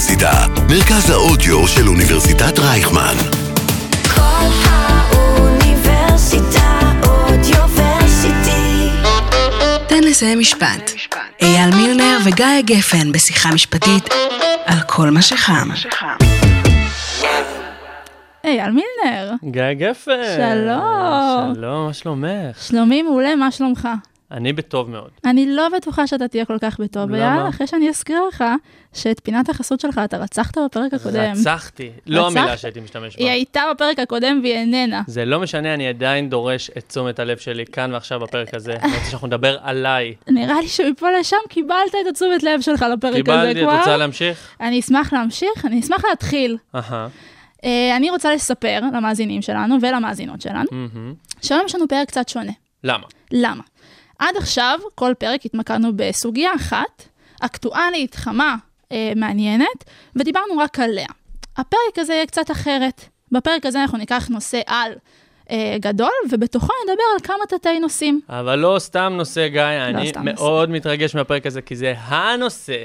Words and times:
האוניברסיטה, 0.00 0.46
מרכז 0.68 1.10
האודיו 1.10 1.68
של 1.68 1.88
אוניברסיטת 1.88 2.58
רייכמן. 2.58 3.14
כל 4.14 4.46
האוניברסיטה 4.64 6.78
אודיוורסיטי. 7.06 8.88
תן 9.88 10.04
לסיים 10.04 10.38
משפט. 10.38 10.92
אייל 11.42 11.74
מילנר 11.74 12.18
וגיא 12.24 12.46
גפן 12.64 13.12
בשיחה 13.12 13.54
משפטית 13.54 14.08
על 14.64 14.78
כל 14.86 15.10
מה 15.10 15.22
שחם. 15.22 15.68
אייל 18.44 18.70
מילנר, 18.70 19.32
גיא 19.44 19.72
גפן. 19.72 20.12
שלום. 20.36 21.54
שלום, 21.54 21.86
מה 21.86 21.92
שלומך? 21.92 22.28
שלומי 22.68 23.02
מעולה, 23.02 23.36
מה 23.36 23.50
שלומך? 23.50 23.88
אני 24.30 24.52
בטוב 24.52 24.90
מאוד. 24.90 25.10
אני 25.24 25.46
לא 25.46 25.68
בטוחה 25.76 26.06
שאתה 26.06 26.28
תהיה 26.28 26.44
כל 26.44 26.58
כך 26.60 26.80
בטוב? 26.80 27.14
אייל, 27.14 27.48
אחרי 27.48 27.66
שאני 27.66 27.88
אזכיר 27.88 28.20
לך 28.28 28.44
שאת 28.92 29.20
פינת 29.24 29.48
החסות 29.48 29.80
שלך 29.80 30.00
אתה 30.04 30.16
רצחת 30.16 30.58
בפרק 30.58 30.94
הקודם. 30.94 31.32
רצחתי. 31.32 31.90
לא 32.06 32.26
רצחת? 32.26 32.36
המילה 32.36 32.56
שהייתי 32.56 32.80
משתמש 32.80 33.16
בה. 33.16 33.22
היא 33.24 33.30
הייתה 33.30 33.62
בפרק 33.74 33.98
הקודם 33.98 34.40
והיא 34.42 34.54
איננה. 34.54 35.02
זה 35.06 35.24
לא 35.24 35.40
משנה, 35.40 35.74
אני 35.74 35.88
עדיין 35.88 36.30
דורש 36.30 36.70
את 36.78 36.84
תשומת 36.88 37.18
הלב 37.18 37.38
שלי 37.38 37.66
כאן 37.66 37.92
ועכשיו 37.92 38.20
בפרק 38.20 38.54
הזה. 38.54 38.76
אני 38.82 38.92
רוצה 38.94 39.10
שאנחנו 39.10 39.26
נדבר 39.26 39.56
עליי. 39.62 40.14
נראה 40.28 40.60
לי 40.60 40.68
שמפה 40.68 41.06
לשם 41.20 41.36
קיבלת 41.48 41.94
את 42.02 42.06
התשומת 42.10 42.42
לב 42.42 42.60
שלך 42.60 42.82
לפרק 42.92 43.12
הזה 43.12 43.22
קיבלתי, 43.22 43.60
את 43.60 43.64
כבר. 43.64 43.78
רוצה 43.78 43.96
להמשיך? 43.96 44.48
אני 44.60 44.80
אשמח 44.80 45.12
להמשיך, 45.12 45.64
אני 45.64 45.80
אשמח 45.80 46.04
להתחיל. 46.04 46.56
אהה. 46.74 47.08
אה, 47.64 47.96
אני 47.96 48.10
רוצה 48.10 48.34
לספר 48.34 48.80
למאזינים 48.94 49.42
שלנו 49.42 49.76
ולמאזינות 49.82 50.40
שלנו, 50.40 50.68
מהמם. 50.72 51.14
שהיום 51.42 51.66
יש 51.66 51.74
לנו 51.74 51.88
פרק 51.88 52.08
קצת 52.08 52.28
שונה. 52.28 52.52
למה? 52.84 53.06
למה? 53.32 53.62
עד 54.20 54.36
עכשיו, 54.36 54.78
כל 54.94 55.12
פרק 55.18 55.44
התמקדנו 55.44 55.88
בסוגיה 55.96 56.54
אחת, 56.56 57.08
אקטואלית, 57.40 58.14
חמה, 58.14 58.56
אה, 58.92 59.12
מעניינת, 59.16 59.84
ודיברנו 60.16 60.58
רק 60.58 60.78
עליה. 60.78 61.06
הפרק 61.56 61.98
הזה 61.98 62.12
יהיה 62.14 62.26
קצת 62.26 62.50
אחרת. 62.50 63.04
בפרק 63.32 63.66
הזה 63.66 63.82
אנחנו 63.82 63.98
ניקח 63.98 64.28
נושא 64.28 64.60
על 64.66 64.92
אה, 65.50 65.76
גדול, 65.80 66.10
ובתוכו 66.30 66.72
נדבר 66.82 67.02
על 67.14 67.20
כמה 67.22 67.58
תתי 67.58 67.78
נושאים. 67.78 68.20
אבל 68.28 68.58
לא 68.58 68.76
סתם 68.78 69.12
נושא, 69.16 69.48
גיא, 69.48 69.62
אני 69.62 70.08
סתם 70.08 70.24
מאוד 70.24 70.70
מתרגש 70.70 71.14
מהפרק 71.14 71.46
הזה, 71.46 71.62
כי 71.62 71.76
זה 71.76 71.94
הנושא. 71.96 72.84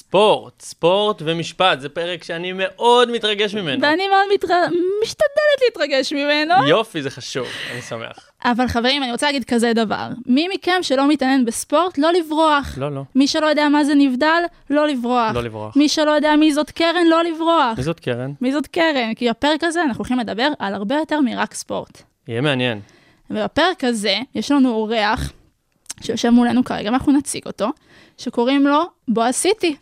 ספורט, 0.00 0.62
ספורט 0.62 1.22
ומשפט, 1.24 1.80
זה 1.80 1.88
פרק 1.88 2.24
שאני 2.24 2.52
מאוד 2.52 3.10
מתרגש 3.10 3.54
ממנו. 3.54 3.82
ואני 3.82 4.08
מאוד 4.08 4.26
מתר... 4.34 4.54
משתדלת 5.02 5.60
להתרגש 5.64 6.12
ממנו. 6.12 6.66
יופי, 6.66 7.02
זה 7.02 7.10
חשוב, 7.10 7.46
אני 7.72 7.82
שמח. 7.82 8.30
אבל 8.44 8.68
חברים, 8.68 9.02
אני 9.02 9.12
רוצה 9.12 9.26
להגיד 9.26 9.44
כזה 9.44 9.72
דבר. 9.72 10.08
מי 10.26 10.48
מכם 10.54 10.82
שלא 10.82 11.08
מתעניין 11.08 11.44
בספורט, 11.44 11.98
לא 11.98 12.12
לברוח. 12.12 12.74
לא, 12.76 12.92
לא. 12.92 13.02
מי 13.14 13.26
שלא 13.26 13.46
יודע 13.46 13.68
מה 13.68 13.84
זה 13.84 13.94
נבדל, 13.94 14.42
לא 14.70 14.88
לברוח. 14.88 15.34
לא 15.34 15.42
לברוח. 15.42 15.76
מי 15.76 15.88
שלא 15.88 16.10
יודע 16.10 16.36
מי 16.36 16.52
זאת 16.52 16.70
קרן, 16.70 17.06
לא 17.06 17.24
לברוח. 17.24 17.78
מי 17.78 17.84
זאת 17.84 18.00
קרן? 18.00 18.32
מי 18.40 18.52
זאת 18.52 18.66
קרן? 18.66 19.14
כי 19.14 19.30
בפרק 19.30 19.64
הזה 19.64 19.82
אנחנו 19.82 19.98
הולכים 19.98 20.18
לדבר 20.18 20.48
על 20.58 20.74
הרבה 20.74 20.94
יותר 20.94 21.20
מרק 21.20 21.54
ספורט. 21.54 22.02
יהיה 22.28 22.40
מעניין. 22.40 22.80
ובפרק 23.30 23.84
הזה 23.84 24.18
יש 24.34 24.50
לנו 24.50 24.70
אורח 24.70 25.32
שיושב 26.02 26.30
מולנו 26.30 26.64
כרגע, 26.64 26.90
ואנחנו 26.90 27.12
נציג 27.12 27.42
אותו, 27.46 27.68
שקוראים 28.20 28.66
לו 28.66 28.80
בועז 29.08 29.34
סיטי. 29.34 29.76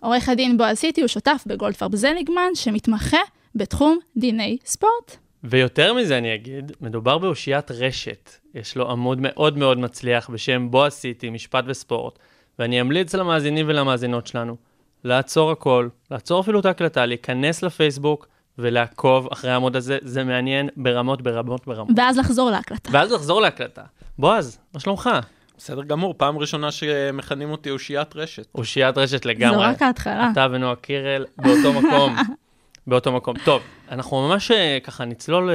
עורך 0.00 0.28
הדין 0.28 0.58
בועז 0.58 0.78
סיטי 0.78 1.00
הוא 1.00 1.08
שותף 1.08 1.44
בגולדפרב 1.46 1.96
זליגמן, 1.96 2.54
שמתמחה 2.54 3.16
בתחום 3.54 3.98
דיני 4.16 4.56
ספורט. 4.64 5.16
ויותר 5.44 5.94
מזה 5.94 6.18
אני 6.18 6.34
אגיד, 6.34 6.72
מדובר 6.80 7.18
באושיית 7.18 7.70
רשת. 7.70 8.30
יש 8.54 8.76
לו 8.76 8.90
עמוד 8.90 9.18
מאוד 9.20 9.58
מאוד 9.58 9.78
מצליח 9.78 10.30
בשם 10.30 10.70
בועז 10.70 10.92
סיטי, 10.92 11.30
משפט 11.30 11.64
וספורט, 11.66 12.18
ואני 12.58 12.80
אמליץ 12.80 13.14
למאזינים 13.14 13.66
ולמאזינות 13.68 14.26
שלנו 14.26 14.56
לעצור 15.04 15.50
הכל, 15.50 15.88
לעצור 16.10 16.40
אפילו 16.40 16.60
את 16.60 16.66
ההקלטה, 16.66 17.06
להיכנס 17.06 17.62
לפייסבוק 17.62 18.28
ולעקוב 18.58 19.28
אחרי 19.32 19.50
העמוד 19.50 19.76
הזה, 19.76 19.98
זה 20.02 20.24
מעניין 20.24 20.68
ברמות, 20.76 21.22
ברמות, 21.22 21.66
ברמות. 21.66 21.88
ואז 21.96 22.18
לחזור 22.18 22.50
להקלטה. 22.50 22.90
ואז 22.92 23.12
לחזור 23.12 23.40
להקלטה. 23.40 23.82
בועז, 24.18 24.58
מה 24.74 24.80
שלומך? 24.80 25.10
בסדר 25.58 25.82
גמור, 25.82 26.14
פעם 26.16 26.38
ראשונה 26.38 26.72
שמכנים 26.72 27.50
אותי 27.50 27.70
אושיית 27.70 28.16
רשת. 28.16 28.46
אושיית 28.54 28.98
רשת 28.98 29.22
זו 29.22 29.28
לגמרי. 29.28 29.64
רק 29.64 29.82
ההתחלה. 29.82 30.30
אתה 30.32 30.46
ונועה 30.50 30.76
קירל 30.76 31.24
באותו 31.36 31.72
מקום. 31.72 32.16
באותו 32.86 33.12
מקום. 33.12 33.36
טוב, 33.44 33.62
אנחנו 33.90 34.28
ממש 34.28 34.50
אה, 34.50 34.78
ככה 34.82 35.04
נצלול 35.04 35.50
אה, 35.50 35.54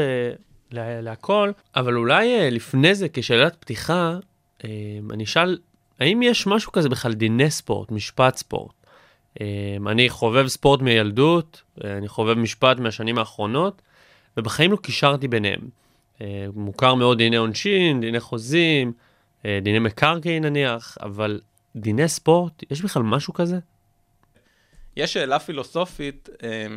ל- 0.72 1.02
להכל, 1.02 1.52
אבל 1.76 1.96
אולי 1.96 2.40
אה, 2.40 2.50
לפני 2.50 2.96
זה, 2.96 3.08
כשאלת 3.14 3.56
פתיחה, 3.56 4.18
אה, 4.64 4.70
אני 5.12 5.24
אשאל, 5.24 5.58
האם 6.00 6.22
יש 6.22 6.48
משהו 6.48 6.72
כזה 6.72 6.90
בכלל 6.90 7.14
דיני 7.14 7.52
ספורט, 7.52 7.92
משפט 7.92 8.36
ספורט? 8.38 8.74
אה, 9.42 9.46
אני 9.88 10.10
חובב 10.10 10.48
ספורט 10.48 10.82
מילדות, 10.82 11.62
אה, 11.84 11.98
אני 11.98 12.08
חובב 12.08 12.34
משפט 12.38 12.80
מהשנים 12.80 13.18
האחרונות, 13.18 13.82
ובחיים 14.38 14.72
לא 14.72 14.78
קישרתי 14.78 15.28
ביניהם. 15.28 15.62
אה, 16.22 16.46
מוכר 16.56 16.96
מאוד 16.96 17.18
דיני 17.18 17.36
עונשין, 17.36 18.02
דיני 18.02 18.20
חוזים, 18.20 18.88
אה, 18.88 19.11
דיני 19.62 19.80
מקרקעין 19.80 20.46
נניח, 20.46 20.98
אבל 21.02 21.42
דיני 21.76 22.08
ספורט, 22.08 22.64
יש 22.72 22.82
בכלל 22.82 23.04
משהו 23.04 23.34
כזה? 23.34 23.60
יש 24.96 25.14
שאלה 25.14 25.40
פילוסופית 25.40 26.30
אה, 26.44 26.68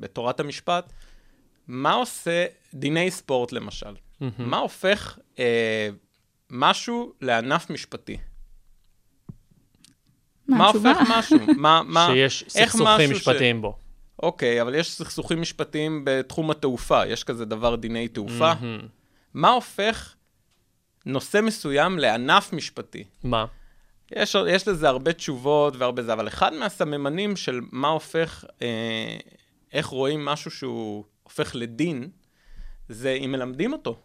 בתורת 0.00 0.40
המשפט, 0.40 0.92
מה 1.68 1.92
עושה 1.92 2.46
דיני 2.74 3.10
ספורט 3.10 3.52
למשל? 3.52 3.94
מה 4.38 4.56
הופך 4.56 5.18
אה, 5.38 5.88
משהו 6.50 7.12
לענף 7.20 7.70
משפטי? 7.70 8.16
מה? 10.48 10.66
הופך 10.66 10.96
משהו? 11.10 11.38
מה, 11.56 11.82
מה, 11.94 12.08
שיש 12.12 12.44
סכסוכים 12.48 13.10
משפטיים 13.10 13.62
בו. 13.62 13.78
אוקיי, 14.22 14.62
אבל 14.62 14.74
יש 14.74 14.90
סכסוכים 14.92 15.40
משפטיים 15.40 16.02
בתחום 16.04 16.50
התעופה, 16.50 17.06
יש 17.06 17.24
כזה 17.24 17.44
דבר 17.44 17.76
דיני 17.76 18.08
תעופה. 18.08 18.54
מהמם. 18.54 18.88
מה 19.34 19.48
הופך 19.48 20.14
נושא 21.08 21.40
מסוים 21.42 21.98
לענף 21.98 22.52
משפטי? 22.52 23.04
מה? 23.24 23.44
יש, 24.12 24.36
יש 24.48 24.68
לזה 24.68 24.88
הרבה 24.88 25.12
תשובות 25.12 25.76
והרבה 25.76 26.02
זה, 26.02 26.12
אבל 26.12 26.28
אחד 26.28 26.54
מהסממנים 26.54 27.36
של 27.36 27.60
מה 27.72 27.88
הופך, 27.88 28.44
אה, 28.62 29.16
איך 29.72 29.86
רואים 29.86 30.24
משהו 30.24 30.50
שהוא 30.50 31.04
הופך 31.22 31.50
לדין, 31.54 32.08
זה 32.88 33.12
אם 33.12 33.32
מלמדים 33.32 33.72
אותו. 33.72 33.96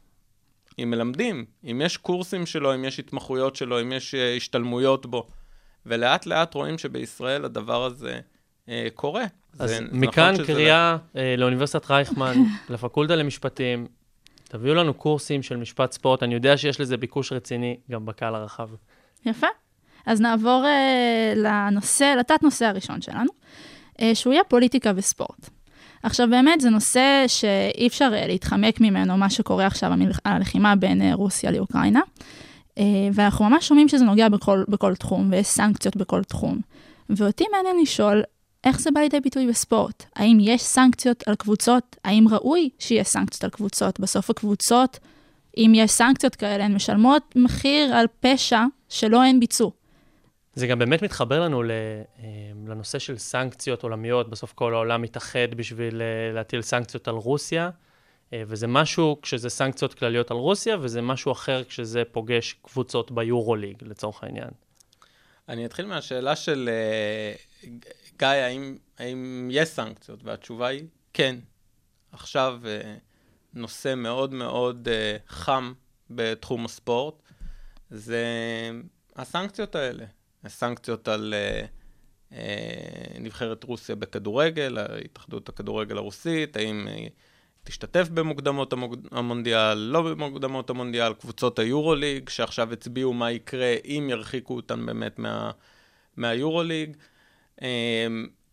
אם 0.79 0.89
מלמדים, 0.89 1.45
אם 1.71 1.81
יש 1.85 1.97
קורסים 1.97 2.45
שלו, 2.45 2.75
אם 2.75 2.85
יש 2.85 2.99
התמחויות 2.99 3.55
שלו, 3.55 3.81
אם 3.81 3.91
יש 3.91 4.15
אה, 4.15 4.35
השתלמויות 4.35 5.05
בו. 5.05 5.27
ולאט 5.85 6.25
לאט 6.25 6.53
רואים 6.53 6.77
שבישראל 6.77 7.45
הדבר 7.45 7.83
הזה 7.85 8.19
אה, 8.69 8.87
קורה. 8.93 9.23
אז 9.59 9.69
זה- 9.69 9.75
זה 9.77 9.83
מכאן 9.91 10.33
נכון 10.33 10.45
קריאה 10.45 10.97
אה, 11.15 11.35
לאוניברסיטת 11.37 11.91
רייכמן, 11.91 12.33
לפקולטה 12.69 13.15
למשפטים, 13.15 13.87
תביאו 14.53 14.75
לנו 14.75 14.93
קורסים 14.93 15.43
של 15.43 15.57
משפט 15.57 15.91
ספורט, 15.91 16.23
אני 16.23 16.33
יודע 16.33 16.57
שיש 16.57 16.79
לזה 16.79 16.97
ביקוש 16.97 17.31
רציני 17.33 17.77
גם 17.91 18.05
בקהל 18.05 18.35
הרחב. 18.35 18.69
יפה. 19.25 19.47
אז 20.05 20.21
נעבור 20.21 20.63
uh, 20.63 21.37
לנושא, 21.37 22.15
לתת 22.19 22.43
נושא 22.43 22.65
הראשון 22.65 23.01
שלנו, 23.01 23.29
uh, 23.97 24.01
שהוא 24.13 24.33
יהיה 24.33 24.43
פוליטיקה 24.43 24.91
וספורט. 24.95 25.49
עכשיו 26.03 26.27
באמת 26.29 26.61
זה 26.61 26.69
נושא 26.69 27.23
שאי 27.27 27.87
אפשר 27.87 28.11
uh, 28.13 28.27
להתחמק 28.27 28.81
ממנו, 28.81 29.17
מה 29.17 29.29
שקורה 29.29 29.65
עכשיו, 29.65 29.91
הלחימה 30.25 30.75
בין 30.75 31.01
uh, 31.01 31.15
רוסיה 31.15 31.51
לאוקראינה, 31.51 32.01
uh, 32.75 32.81
ואנחנו 33.13 33.49
ממש 33.49 33.67
שומעים 33.67 33.87
שזה 33.87 34.05
נוגע 34.05 34.29
בכל, 34.29 34.63
בכל 34.67 34.95
תחום, 34.95 35.29
ויש 35.31 35.47
סנקציות 35.47 35.95
בכל 35.95 36.23
תחום. 36.23 36.61
ואותי 37.09 37.45
מעניין 37.51 37.75
לשאול, 37.81 38.23
איך 38.63 38.79
זה 38.79 38.91
בא 38.91 38.99
לידי 38.99 39.19
ביטוי 39.19 39.47
בספורט? 39.47 40.03
האם 40.15 40.37
יש 40.41 40.61
סנקציות 40.61 41.23
על 41.27 41.35
קבוצות? 41.35 41.95
האם 42.03 42.25
ראוי 42.31 42.69
שיהיה 42.79 43.03
סנקציות 43.03 43.43
על 43.43 43.49
קבוצות? 43.49 43.99
בסוף 43.99 44.29
הקבוצות, 44.29 44.99
אם 45.57 45.71
יש 45.75 45.91
סנקציות 45.91 46.35
כאלה, 46.35 46.65
הן 46.65 46.75
משלמות 46.75 47.23
מחיר 47.35 47.95
על 47.95 48.05
פשע 48.19 48.61
שלא 48.89 49.23
הן 49.23 49.39
ביצעו. 49.39 49.71
זה 50.55 50.67
גם 50.67 50.79
באמת 50.79 51.01
מתחבר 51.01 51.41
לנו 51.41 51.63
אה, 51.63 51.67
לנושא 52.67 52.99
של 52.99 53.17
סנקציות 53.17 53.83
עולמיות, 53.83 54.29
בסוף 54.29 54.53
כל 54.53 54.73
העולם 54.73 55.01
מתאחד 55.01 55.55
בשביל 55.55 56.01
אה, 56.01 56.33
להטיל 56.33 56.61
סנקציות 56.61 57.07
על 57.07 57.15
רוסיה, 57.15 57.69
אה, 58.33 58.43
וזה 58.47 58.67
משהו 58.67 59.17
כשזה 59.21 59.49
סנקציות 59.49 59.93
כלליות 59.93 60.31
על 60.31 60.37
רוסיה, 60.37 60.77
וזה 60.81 61.01
משהו 61.01 61.31
אחר 61.31 61.63
כשזה 61.63 62.03
פוגש 62.11 62.55
קבוצות 62.61 63.11
ביורוליג, 63.11 63.77
לצורך 63.81 64.23
העניין. 64.23 64.49
אני 65.49 65.65
אתחיל 65.65 65.85
מהשאלה 65.85 66.35
של 66.35 66.69
גיא, 68.19 68.27
האם, 68.27 68.77
האם 68.97 69.49
יש 69.51 69.69
סנקציות? 69.69 70.23
והתשובה 70.23 70.67
היא 70.67 70.83
כן. 71.13 71.35
עכשיו 72.11 72.61
אה, 72.65 72.95
נושא 73.53 73.93
מאוד 73.97 74.33
מאוד 74.33 74.87
אה, 74.91 75.17
חם 75.27 75.73
בתחום 76.09 76.65
הספורט, 76.65 77.15
זה 77.89 78.25
הסנקציות 79.15 79.75
האלה. 79.75 80.05
הסנקציות 80.43 81.07
על 81.07 81.33
אה, 81.33 81.65
נבחרת 83.19 83.63
רוסיה 83.63 83.95
בכדורגל, 83.95 84.77
התאחדות 85.05 85.49
הכדורגל 85.49 85.97
הרוסית, 85.97 86.55
האם 86.55 86.87
תשתתף 87.63 88.09
במוקדמות 88.09 88.73
המונדיאל, 89.11 89.73
לא 89.73 90.01
במוקדמות 90.01 90.69
המונדיאל, 90.69 91.13
קבוצות 91.13 91.59
היורוליג, 91.59 92.29
שעכשיו 92.29 92.73
הצביעו 92.73 93.13
מה 93.13 93.31
יקרה 93.31 93.75
אם 93.85 94.07
ירחיקו 94.09 94.55
אותן 94.55 94.85
באמת 94.85 95.19
מה, 95.19 95.51
מהיורוליג. 96.17 96.89
אמ, 96.89 97.12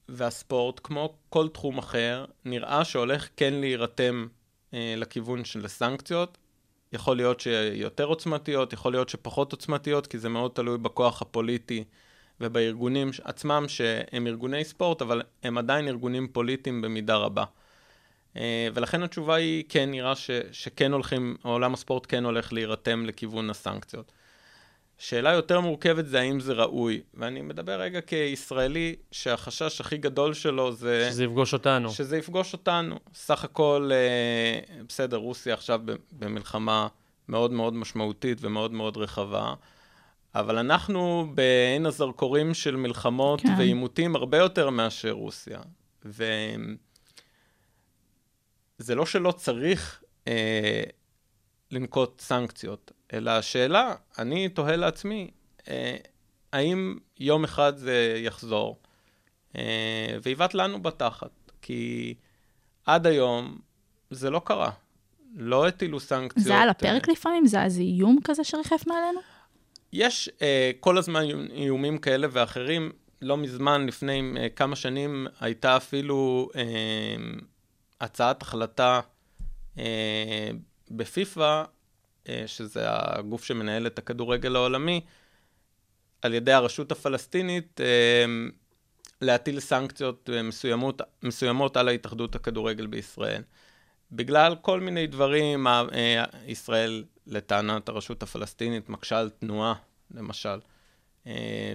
והספורט, 0.08 0.80
כמו 0.82 1.14
כל 1.28 1.48
תחום 1.48 1.78
אחר, 1.78 2.24
נראה 2.44 2.84
שהולך 2.84 3.28
כן 3.36 3.54
להירתם 3.54 4.26
אה, 4.74 4.94
לכיוון 4.96 5.44
של 5.44 5.64
הסנקציות. 5.64 6.38
יכול 6.92 7.16
להיות 7.16 7.40
שיותר 7.40 8.04
עוצמתיות, 8.04 8.72
יכול 8.72 8.92
להיות 8.92 9.08
שפחות 9.08 9.52
עוצמתיות, 9.52 10.06
כי 10.06 10.18
זה 10.18 10.28
מאוד 10.28 10.50
תלוי 10.54 10.78
בכוח 10.78 11.22
הפוליטי 11.22 11.84
ובארגונים 12.40 13.10
עצמם, 13.24 13.64
שהם 13.68 14.26
ארגוני 14.26 14.64
ספורט, 14.64 15.02
אבל 15.02 15.22
הם 15.42 15.58
עדיין 15.58 15.88
ארגונים 15.88 16.28
פוליטיים 16.28 16.82
במידה 16.82 17.16
רבה. 17.16 17.44
אה, 18.36 18.68
ולכן 18.74 19.02
התשובה 19.02 19.34
היא 19.34 19.64
כן, 19.68 19.90
נראה 19.90 20.14
ש, 20.14 20.30
שכן 20.52 20.92
הולכים, 20.92 21.36
עולם 21.42 21.74
הספורט 21.74 22.06
כן 22.08 22.24
הולך 22.24 22.52
להירתם 22.52 23.06
לכיוון 23.06 23.50
הסנקציות. 23.50 24.12
שאלה 25.00 25.32
יותר 25.32 25.60
מורכבת 25.60 26.06
זה 26.06 26.20
האם 26.20 26.40
זה 26.40 26.52
ראוי, 26.52 27.00
ואני 27.14 27.40
מדבר 27.40 27.80
רגע 27.80 28.00
כישראלי 28.00 28.96
שהחשש 29.10 29.80
הכי 29.80 29.96
גדול 29.96 30.34
שלו 30.34 30.72
זה... 30.72 31.08
שזה 31.10 31.24
יפגוש 31.24 31.52
אותנו. 31.52 31.90
שזה 31.90 32.16
יפגוש 32.16 32.52
אותנו. 32.52 32.98
סך 33.14 33.44
הכל, 33.44 33.90
אה, 33.92 34.82
בסדר, 34.88 35.16
רוסיה 35.16 35.54
עכשיו 35.54 35.80
במלחמה 36.12 36.88
מאוד 37.28 37.52
מאוד 37.52 37.74
משמעותית 37.74 38.38
ומאוד 38.40 38.72
מאוד 38.72 38.96
רחבה, 38.96 39.54
אבל 40.34 40.58
אנחנו 40.58 41.26
בעין 41.34 41.86
הזרקורים 41.86 42.54
של 42.54 42.76
מלחמות 42.76 43.40
כן. 43.40 43.54
ועימותים 43.58 44.16
הרבה 44.16 44.38
יותר 44.38 44.70
מאשר 44.70 45.10
רוסיה. 45.10 45.60
וזה 46.04 46.54
לא 48.88 49.06
שלא 49.06 49.32
צריך 49.32 50.02
אה, 50.28 50.82
לנקוט 51.70 52.20
סנקציות, 52.20 52.92
אלא 53.12 53.30
השאלה, 53.30 53.94
אני 54.18 54.48
תוהה 54.48 54.76
לעצמי, 54.76 55.30
אה, 55.68 55.96
האם 56.52 56.98
יום 57.18 57.44
אחד 57.44 57.76
זה 57.76 58.14
יחזור 58.18 58.78
אה, 59.56 60.16
ויבעט 60.22 60.54
לנו 60.54 60.82
בתחת? 60.82 61.30
כי 61.62 62.14
עד 62.86 63.06
היום 63.06 63.58
זה 64.10 64.30
לא 64.30 64.40
קרה. 64.44 64.70
לא 65.34 65.66
הטילו 65.66 66.00
סנקציות. 66.00 66.46
זה 66.46 66.54
על 66.56 66.66
אה, 66.66 66.70
הפרק 66.70 67.08
לפעמים? 67.08 67.46
זה 67.46 67.62
איזה 67.62 67.80
איום 67.80 68.18
כזה 68.24 68.44
שריחף 68.44 68.86
מעלינו? 68.86 69.20
יש 69.92 70.30
אה, 70.42 70.70
כל 70.80 70.98
הזמן 70.98 71.22
איומים 71.52 71.98
כאלה 71.98 72.26
ואחרים. 72.30 72.92
לא 73.22 73.36
מזמן, 73.36 73.86
לפני 73.86 74.32
אה, 74.36 74.48
כמה 74.48 74.76
שנים, 74.76 75.26
הייתה 75.40 75.76
אפילו 75.76 76.48
אה, 76.56 76.62
הצעת 78.00 78.42
החלטה 78.42 79.00
אה, 79.78 80.50
בפיפ"א, 80.90 81.40
אה, 81.40 81.64
שזה 82.46 82.84
הגוף 82.86 83.44
שמנהל 83.44 83.86
את 83.86 83.98
הכדורגל 83.98 84.56
העולמי, 84.56 85.00
על 86.22 86.34
ידי 86.34 86.52
הרשות 86.52 86.92
הפלסטינית, 86.92 87.80
אה, 87.80 88.24
להטיל 89.20 89.60
סנקציות 89.60 90.30
אה, 90.32 90.42
מסוימות, 90.42 91.02
מסוימות 91.22 91.76
על 91.76 91.88
ההתאחדות 91.88 92.34
הכדורגל 92.34 92.86
בישראל. 92.86 93.42
בגלל 94.12 94.56
כל 94.62 94.80
מיני 94.80 95.06
דברים, 95.06 95.66
אה, 95.66 96.24
ישראל, 96.46 97.04
לטענת 97.26 97.88
הרשות 97.88 98.22
הפלסטינית, 98.22 98.88
מקשה 98.88 99.18
על 99.18 99.30
תנועה, 99.30 99.74
למשל. 100.10 100.58
אה, 101.26 101.74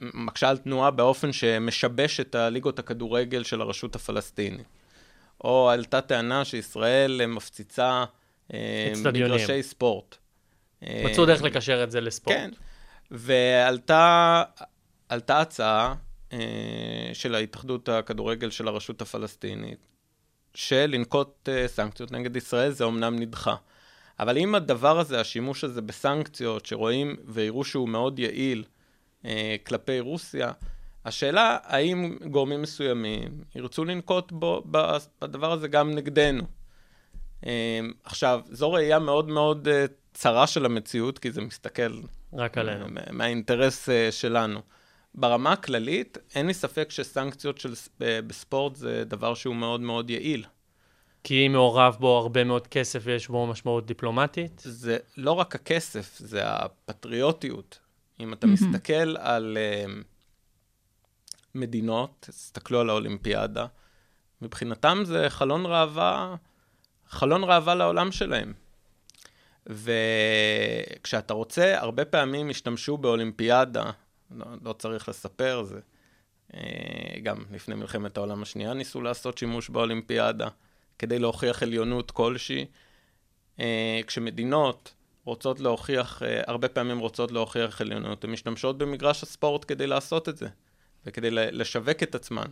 מקשה 0.00 0.48
על 0.48 0.58
תנועה 0.58 0.90
באופן 0.90 1.32
שמשבש 1.32 2.20
את 2.20 2.34
הליגות 2.34 2.78
הכדורגל 2.78 3.42
של 3.42 3.60
הרשות 3.60 3.96
הפלסטינית. 3.96 4.66
או 5.44 5.70
עלתה 5.70 6.00
טענה 6.00 6.44
שישראל 6.44 7.26
מפציצה 7.26 8.04
אה. 8.54 8.92
מגרשי 9.04 9.62
ספורט. 9.62 10.16
מצאו 10.82 11.26
דרך 11.26 11.42
לקשר 11.42 11.84
את 11.84 11.90
זה 11.90 12.00
לספורט. 12.00 12.36
כן, 12.36 12.50
ועלתה 13.10 14.42
עלתה 15.08 15.40
הצעה 15.40 15.94
אה, 16.32 17.10
של 17.12 17.34
ההתאחדות 17.34 17.88
הכדורגל 17.88 18.50
של 18.50 18.68
הרשות 18.68 19.02
הפלסטינית, 19.02 19.86
שלנקוט 20.54 21.48
אה, 21.48 21.68
סנקציות 21.68 22.12
נגד 22.12 22.36
ישראל, 22.36 22.70
זה 22.70 22.84
אומנם 22.84 23.18
נדחה. 23.18 23.56
אבל 24.20 24.38
אם 24.38 24.54
הדבר 24.54 24.98
הזה, 24.98 25.20
השימוש 25.20 25.64
הזה 25.64 25.82
בסנקציות, 25.82 26.66
שרואים 26.66 27.16
ויראו 27.24 27.64
שהוא 27.64 27.88
מאוד 27.88 28.18
יעיל 28.18 28.64
אה, 29.24 29.56
כלפי 29.66 30.00
רוסיה, 30.00 30.50
השאלה 31.08 31.58
האם 31.64 32.16
גורמים 32.30 32.62
מסוימים 32.62 33.44
ירצו 33.54 33.84
לנקוט 33.84 34.32
בו, 34.32 34.62
ב- 34.70 34.96
בדבר 35.22 35.52
הזה 35.52 35.68
גם 35.68 35.90
נגדנו. 35.94 36.42
אה, 37.46 37.80
עכשיו, 38.04 38.40
זו 38.50 38.72
ראייה 38.72 38.98
מאוד 38.98 39.28
מאוד 39.28 39.68
אה, 39.68 39.84
צרה 40.14 40.46
של 40.46 40.64
המציאות, 40.66 41.18
כי 41.18 41.30
זה 41.30 41.40
מסתכל 41.40 42.00
רק 42.32 42.58
עלינו. 42.58 42.88
מה- 42.88 43.00
מהאינטרס 43.12 43.88
אה, 43.88 44.12
שלנו. 44.12 44.60
ברמה 45.14 45.52
הכללית, 45.52 46.18
אין 46.34 46.46
לי 46.46 46.54
ספק 46.54 46.90
שסנקציות 46.90 47.58
של, 47.58 47.72
ב- 48.00 48.20
בספורט 48.26 48.76
זה 48.76 49.04
דבר 49.06 49.34
שהוא 49.34 49.56
מאוד 49.56 49.80
מאוד 49.80 50.10
יעיל. 50.10 50.44
כי 51.24 51.48
מעורב 51.48 51.96
בו 52.00 52.18
הרבה 52.18 52.44
מאוד 52.44 52.66
כסף 52.66 53.00
ויש 53.04 53.28
בו 53.28 53.46
משמעות 53.46 53.86
דיפלומטית. 53.86 54.62
זה 54.64 54.98
לא 55.16 55.32
רק 55.32 55.54
הכסף, 55.54 56.18
זה 56.18 56.40
הפטריוטיות. 56.44 57.78
אם 58.20 58.32
אתה. 58.32 58.46
מסתכל 58.46 59.16
על 59.18 59.56
uh, 59.56 59.90
מדינות, 61.60 62.26
תסתכלו 62.28 62.80
על 62.80 62.90
האולימפיאדה, 62.90 63.66
מבחינתם 64.42 65.02
זה 65.04 65.30
חלון 65.30 65.66
ראווה, 65.66 66.36
חלון 67.08 67.44
ראווה 67.44 67.74
לעולם 67.74 68.12
שלהם. 68.12 68.52
וכשאתה 69.66 71.34
רוצה, 71.34 71.80
הרבה 71.80 72.04
פעמים 72.04 72.50
השתמשו 72.50 72.96
באולימפיאדה, 72.96 73.90
לא, 74.30 74.46
לא 74.62 74.72
צריך 74.72 75.08
לספר, 75.08 75.62
זה 75.62 75.80
אה, 76.54 77.20
גם 77.22 77.44
לפני 77.52 77.74
מלחמת 77.74 78.16
העולם 78.16 78.42
השנייה 78.42 78.74
ניסו 78.74 79.00
לעשות 79.00 79.38
שימוש 79.38 79.70
באולימפיאדה, 79.70 80.48
כדי 80.98 81.18
להוכיח 81.18 81.62
עליונות 81.62 82.10
כלשהי. 82.10 82.66
אה, 83.60 84.00
כשמדינות 84.06 84.94
רוצות 85.24 85.60
להוכיח, 85.60 86.22
אה, 86.22 86.40
הרבה 86.46 86.68
פעמים 86.68 86.98
רוצות 86.98 87.32
להוכיח 87.32 87.80
עליונות, 87.80 88.24
הן 88.24 88.30
משתמשות 88.30 88.78
במגרש 88.78 89.22
הספורט 89.22 89.64
כדי 89.68 89.86
לעשות 89.86 90.28
את 90.28 90.36
זה, 90.36 90.48
וכדי 91.06 91.30
ל- 91.30 91.60
לשווק 91.60 92.02
את 92.02 92.14
עצמן. 92.14 92.46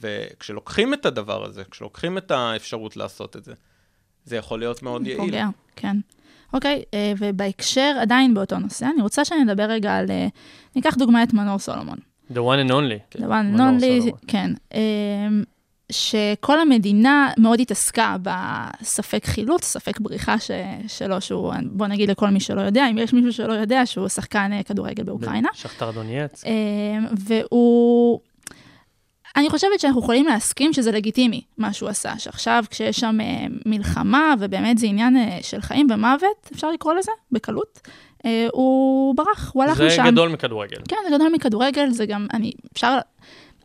וכשלוקחים 0.00 0.94
את 0.94 1.06
הדבר 1.06 1.44
הזה, 1.44 1.62
כשלוקחים 1.70 2.18
את 2.18 2.30
האפשרות 2.30 2.96
לעשות 2.96 3.36
את 3.36 3.44
זה, 3.44 3.54
זה 4.24 4.36
יכול 4.36 4.58
להיות 4.58 4.82
מאוד 4.82 5.06
יעיל. 5.06 5.18
פוגע, 5.20 5.46
כן. 5.76 5.96
אוקיי, 6.52 6.82
אה, 6.94 7.12
ובהקשר, 7.18 7.96
עדיין 8.00 8.34
באותו 8.34 8.58
נושא, 8.58 8.86
אני 8.94 9.02
רוצה 9.02 9.24
שנדבר 9.24 9.62
רגע 9.62 9.96
על, 9.96 10.10
אה, 10.10 10.26
ניקח 10.76 10.94
דוגמא 10.94 11.22
את 11.22 11.32
מנור 11.32 11.58
סולומון. 11.58 11.98
The 12.30 12.34
one 12.34 12.68
and 12.68 12.70
only. 12.70 13.18
The 13.18 13.24
one 13.24 13.56
and 13.56 13.60
only. 13.60 14.12
כן. 14.26 14.50
שכל 15.92 16.60
המדינה 16.60 17.30
מאוד 17.38 17.60
התעסקה 17.60 18.16
בספק 18.22 19.24
חילוץ, 19.26 19.64
ספק 19.64 20.00
בריחה 20.00 20.38
ש, 20.38 20.50
שלו, 20.88 21.20
שהוא, 21.20 21.52
בוא 21.64 21.86
נגיד 21.86 22.10
לכל 22.10 22.28
מי 22.28 22.40
שלא 22.40 22.60
יודע, 22.60 22.86
אם 22.90 22.98
יש 22.98 23.12
מישהו 23.12 23.32
שלא 23.32 23.52
יודע, 23.52 23.86
שהוא 23.86 24.08
שחקן 24.08 24.52
אה, 24.52 24.62
כדורגל 24.62 25.02
באוקראינה. 25.02 25.48
שכתר 25.54 25.90
דונייץ. 25.90 26.44
אה, 26.44 26.50
והוא... 27.26 28.20
אני 29.36 29.50
חושבת 29.50 29.80
שאנחנו 29.80 30.00
יכולים 30.00 30.26
להסכים 30.26 30.72
שזה 30.72 30.92
לגיטימי, 30.92 31.42
מה 31.58 31.72
שהוא 31.72 31.88
עשה, 31.88 32.18
שעכשיו 32.18 32.64
כשיש 32.70 33.00
שם 33.00 33.18
אה, 33.20 33.46
מלחמה, 33.66 34.34
ובאמת 34.40 34.78
זה 34.78 34.86
עניין 34.86 35.16
של 35.42 35.60
חיים 35.60 35.86
ומוות, 35.90 36.50
אפשר 36.52 36.70
לקרוא 36.70 36.94
לזה, 36.94 37.12
בקלות, 37.32 37.88
הוא 38.52 39.14
ברח, 39.14 39.50
הוא 39.54 39.64
הלך 39.64 39.78
זה 39.78 39.86
משם. 39.86 40.06
גדול 40.06 40.28
מכדורגל. 40.28 40.76
כן, 40.88 40.96
זה 41.08 41.16
גדול 41.16 41.28
מכדורגל, 41.34 41.90
זה 41.90 42.06
גם, 42.06 42.26
אני, 42.34 42.52
אפשר, 42.72 42.98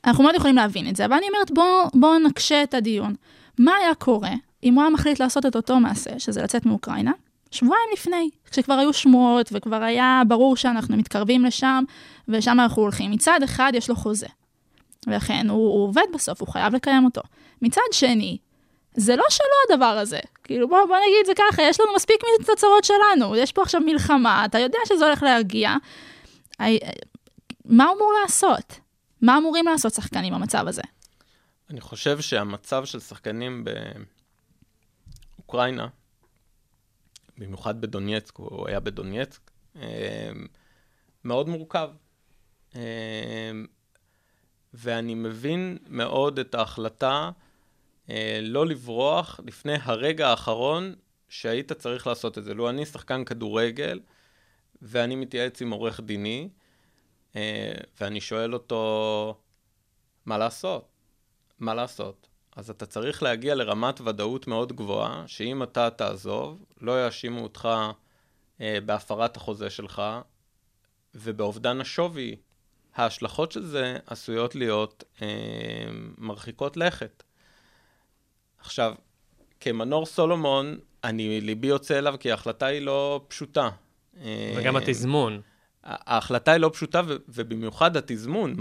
אנחנו 0.07 0.23
מאוד 0.23 0.35
יכולים 0.35 0.55
להבין 0.55 0.89
את 0.89 0.95
זה, 0.95 1.05
אבל 1.05 1.13
אני 1.13 1.27
אומרת, 1.27 1.51
בואו 1.51 1.87
בוא 1.93 2.17
נקשה 2.17 2.63
את 2.63 2.73
הדיון. 2.73 3.15
מה 3.59 3.75
היה 3.75 3.95
קורה 3.95 4.31
אם 4.63 4.73
הוא 4.73 4.81
היה 4.81 4.89
מחליט 4.89 5.19
לעשות 5.19 5.45
את 5.45 5.55
אותו 5.55 5.79
מעשה, 5.79 6.19
שזה 6.19 6.41
לצאת 6.41 6.65
מאוקראינה, 6.65 7.11
שבועיים 7.51 7.89
לפני, 7.93 8.29
כשכבר 8.51 8.73
היו 8.73 8.93
שמועות 8.93 9.49
וכבר 9.51 9.83
היה 9.83 10.21
ברור 10.27 10.55
שאנחנו 10.55 10.97
מתקרבים 10.97 11.45
לשם, 11.45 11.83
ושם 12.27 12.59
אנחנו 12.59 12.81
הולכים. 12.81 13.11
מצד 13.11 13.39
אחד 13.43 13.71
יש 13.75 13.89
לו 13.89 13.95
חוזה, 13.95 14.27
ולכן 15.07 15.49
הוא, 15.49 15.73
הוא 15.73 15.83
עובד 15.87 16.05
בסוף, 16.13 16.41
הוא 16.41 16.49
חייב 16.49 16.75
לקיים 16.75 17.05
אותו. 17.05 17.21
מצד 17.61 17.81
שני, 17.91 18.37
זה 18.93 19.15
לא 19.15 19.23
שלו 19.29 19.75
הדבר 19.75 19.85
הזה. 19.85 20.19
כאילו, 20.43 20.67
בוא, 20.67 20.85
בוא 20.87 20.97
נגיד 20.97 21.17
את 21.21 21.25
זה 21.25 21.33
ככה, 21.35 21.61
יש 21.63 21.79
לנו 21.79 21.95
מספיק 21.95 22.21
מתוצרות 22.41 22.83
שלנו, 22.83 23.35
יש 23.35 23.51
פה 23.51 23.61
עכשיו 23.61 23.81
מלחמה, 23.81 24.45
אתה 24.45 24.59
יודע 24.59 24.79
שזה 24.85 25.05
הולך 25.05 25.23
להגיע. 25.23 25.75
מה 27.65 27.85
הוא 27.85 27.95
אמור 27.97 28.13
לעשות? 28.21 28.86
מה 29.21 29.37
אמורים 29.37 29.65
לעשות 29.65 29.93
שחקנים 29.93 30.33
במצב 30.33 30.67
הזה? 30.67 30.81
אני 31.69 31.81
חושב 31.81 32.21
שהמצב 32.21 32.85
של 32.85 32.99
שחקנים 32.99 33.65
באוקראינה, 35.37 35.87
במיוחד 37.37 37.81
בדונייצק, 37.81 38.35
הוא 38.37 38.67
היה 38.67 38.79
בדונייצק, 38.79 39.51
אה, 39.75 40.29
מאוד 41.23 41.49
מורכב. 41.49 41.89
אה, 42.75 43.51
ואני 44.73 45.15
מבין 45.15 45.77
מאוד 45.87 46.39
את 46.39 46.55
ההחלטה 46.55 47.31
אה, 48.09 48.39
לא 48.41 48.65
לברוח 48.65 49.39
לפני 49.45 49.73
הרגע 49.81 50.27
האחרון 50.27 50.95
שהיית 51.29 51.73
צריך 51.73 52.07
לעשות 52.07 52.37
את 52.37 52.43
זה. 52.43 52.53
לו 52.53 52.69
אני 52.69 52.85
שחקן 52.85 53.23
כדורגל, 53.23 53.99
ואני 54.81 55.15
מתייעץ 55.15 55.61
עם 55.61 55.71
עורך 55.71 55.99
דיני, 55.99 56.49
ואני 58.01 58.21
שואל 58.21 58.53
אותו, 58.53 59.37
מה 60.25 60.37
לעשות? 60.37 60.87
מה 61.59 61.73
לעשות? 61.73 62.27
אז 62.55 62.69
אתה 62.69 62.85
צריך 62.85 63.23
להגיע 63.23 63.55
לרמת 63.55 64.01
ודאות 64.01 64.47
מאוד 64.47 64.73
גבוהה, 64.73 65.23
שאם 65.27 65.63
אתה 65.63 65.89
תעזוב, 65.89 66.65
לא 66.81 67.05
יאשימו 67.05 67.43
אותך 67.43 67.69
אה, 68.61 68.77
בהפרת 68.85 69.37
החוזה 69.37 69.69
שלך, 69.69 70.01
ובאובדן 71.15 71.81
השווי, 71.81 72.35
ההשלכות 72.95 73.51
של 73.51 73.65
זה 73.65 73.97
עשויות 74.07 74.55
להיות 74.55 75.03
אה, 75.21 75.27
מרחיקות 76.17 76.77
לכת. 76.77 77.23
עכשיו, 78.59 78.93
כמנור 79.59 80.05
סולומון, 80.05 80.79
אני, 81.03 81.41
ליבי 81.41 81.67
יוצא 81.67 81.97
אליו 81.97 82.15
כי 82.19 82.31
ההחלטה 82.31 82.65
היא 82.65 82.81
לא 82.81 83.25
פשוטה. 83.27 83.69
אה, 84.21 84.53
וגם 84.57 84.75
התזמון. 84.75 85.41
ההחלטה 85.87 86.51
היא 86.51 86.61
לא 86.61 86.69
פשוטה, 86.73 87.01
ובמיוחד 87.29 87.97
התזמון. 87.97 88.55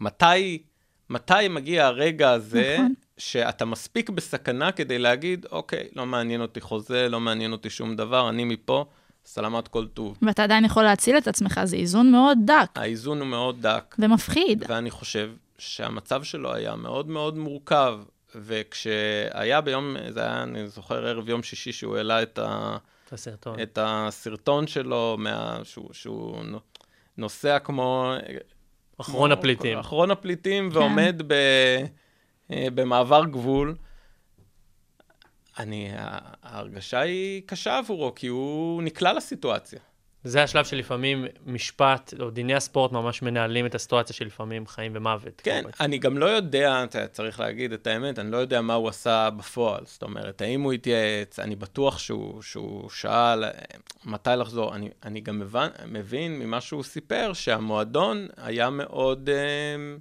מתי, 0.00 0.62
מתי 1.10 1.48
מגיע 1.50 1.86
הרגע 1.86 2.30
הזה 2.30 2.74
נכון. 2.78 2.94
שאתה 3.18 3.64
מספיק 3.64 4.10
בסכנה 4.10 4.72
כדי 4.72 4.98
להגיד, 4.98 5.46
אוקיי, 5.50 5.88
לא 5.96 6.06
מעניין 6.06 6.40
אותי 6.40 6.60
חוזה, 6.60 7.08
לא 7.08 7.20
מעניין 7.20 7.52
אותי 7.52 7.70
שום 7.70 7.96
דבר, 7.96 8.28
אני 8.28 8.44
מפה, 8.44 8.84
סלמת 9.24 9.68
כל 9.68 9.86
טוב. 9.86 10.18
ואתה 10.22 10.44
עדיין 10.44 10.64
יכול 10.64 10.82
להציל 10.82 11.18
את 11.18 11.28
עצמך, 11.28 11.60
זה 11.64 11.76
איזון 11.76 12.12
מאוד 12.12 12.38
דק 12.44 12.70
האיזון 12.74 13.20
הוא 13.20 13.26
מאוד 13.26 13.62
דק, 13.62 13.96
ומפחיד. 13.98 14.64
ואני 14.68 14.90
חושב 14.90 15.30
שהמצב 15.58 16.22
שלו 16.22 16.54
היה 16.54 16.76
מאוד 16.76 17.08
מאוד 17.08 17.38
מורכב. 17.38 18.00
וכשהיה 18.34 19.60
ביום, 19.60 19.96
זה 20.10 20.20
היה, 20.20 20.42
אני 20.42 20.68
זוכר, 20.68 21.06
ערב 21.06 21.28
יום 21.28 21.42
שישי 21.42 21.72
שהוא 21.72 21.96
העלה 21.96 22.22
את, 22.22 22.38
ה, 22.38 22.76
הסרטון. 23.12 23.60
את 23.62 23.78
הסרטון 23.82 24.66
שלו, 24.66 25.16
מה, 25.18 25.60
שהוא, 25.64 25.88
שהוא 25.92 26.44
נו- 26.44 26.60
נוסע 27.16 27.58
כמו... 27.58 28.12
אחרון 29.00 29.30
כמו- 29.30 29.38
הפליטים. 29.38 29.78
אחרון 29.78 30.10
הפליטים, 30.10 30.70
כן. 30.70 30.76
ועומד 30.76 31.22
ב, 31.26 31.32
אה, 32.50 32.66
במעבר 32.74 33.24
גבול. 33.24 33.74
אני, 35.58 35.88
ההרגשה 36.42 37.00
היא 37.00 37.42
קשה 37.46 37.78
עבורו, 37.78 38.12
כי 38.14 38.26
הוא 38.26 38.82
נקלע 38.82 39.12
לסיטואציה. 39.12 39.80
זה 40.24 40.42
השלב 40.42 40.64
שלפעמים 40.64 41.24
משפט, 41.46 42.14
או 42.20 42.30
דיני 42.30 42.54
הספורט 42.54 42.92
ממש 42.92 43.22
מנהלים 43.22 43.66
את 43.66 43.74
הסיטואציה 43.74 44.16
שלפעמים 44.16 44.66
חיים 44.66 44.92
ומוות. 44.94 45.40
כן, 45.44 45.60
קורה. 45.62 45.72
אני 45.80 45.98
גם 45.98 46.18
לא 46.18 46.26
יודע, 46.26 46.84
אתה 46.84 47.06
צריך 47.06 47.40
להגיד 47.40 47.72
את 47.72 47.86
האמת, 47.86 48.18
אני 48.18 48.30
לא 48.30 48.36
יודע 48.36 48.60
מה 48.60 48.74
הוא 48.74 48.88
עשה 48.88 49.30
בפועל. 49.30 49.82
זאת 49.84 50.02
אומרת, 50.02 50.42
האם 50.42 50.62
הוא 50.62 50.72
התייעץ, 50.72 51.38
אני 51.38 51.56
בטוח 51.56 51.98
שהוא, 51.98 52.42
שהוא 52.42 52.90
שאל 52.90 53.44
מתי 54.04 54.30
לחזור. 54.36 54.74
אני, 54.74 54.90
אני 55.04 55.20
גם 55.20 55.38
מבין, 55.38 55.70
מבין 55.86 56.38
ממה 56.38 56.60
שהוא 56.60 56.82
סיפר 56.82 57.32
שהמועדון 57.32 58.26
היה 58.36 58.70
מאוד... 58.70 59.28
אה, 59.28 59.96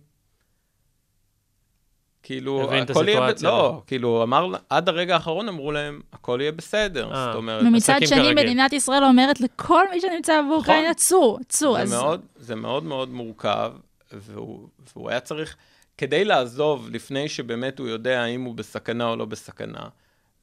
כאילו, 2.27 2.72
הכל 2.74 3.10
יהיה... 3.10 3.34
ב-. 3.34 3.43
לא, 3.43 3.81
כאילו, 3.88 4.24
אמר, 4.24 4.48
עד 4.69 4.89
הרגע 4.89 5.13
האחרון 5.13 5.48
אמרו 5.48 5.72
להם, 5.72 6.01
הכל 6.13 6.38
יהיה 6.41 6.51
בסדר. 6.51 7.12
אה. 7.13 7.25
זאת 7.25 7.36
אומרת, 7.36 7.63
ומצד 7.63 8.00
שני. 8.05 8.34
מדינת 8.34 8.74
ישראל 8.74 9.03
אומרת 9.03 9.41
לכל 9.41 9.84
מי 9.91 10.01
שנמצא 10.01 10.41
באוקראינה, 10.50 10.93
צאו, 10.93 11.38
צאו. 11.50 11.74
זה 11.74 11.81
אז 11.81 11.91
מאוד, 11.93 12.22
זה 12.36 12.55
מאוד 12.55 12.84
מאוד 12.84 13.10
מורכב, 13.10 13.74
והוא, 14.12 14.67
והוא 14.93 15.10
היה 15.10 15.19
צריך, 15.19 15.55
כדי 15.98 16.25
לעזוב 16.25 16.89
לפני 16.91 17.29
שבאמת 17.29 17.79
הוא 17.79 17.88
יודע 17.88 18.22
האם 18.22 18.43
הוא 18.43 18.55
בסכנה 18.55 19.10
או 19.10 19.15
לא 19.15 19.25
בסכנה, 19.25 19.84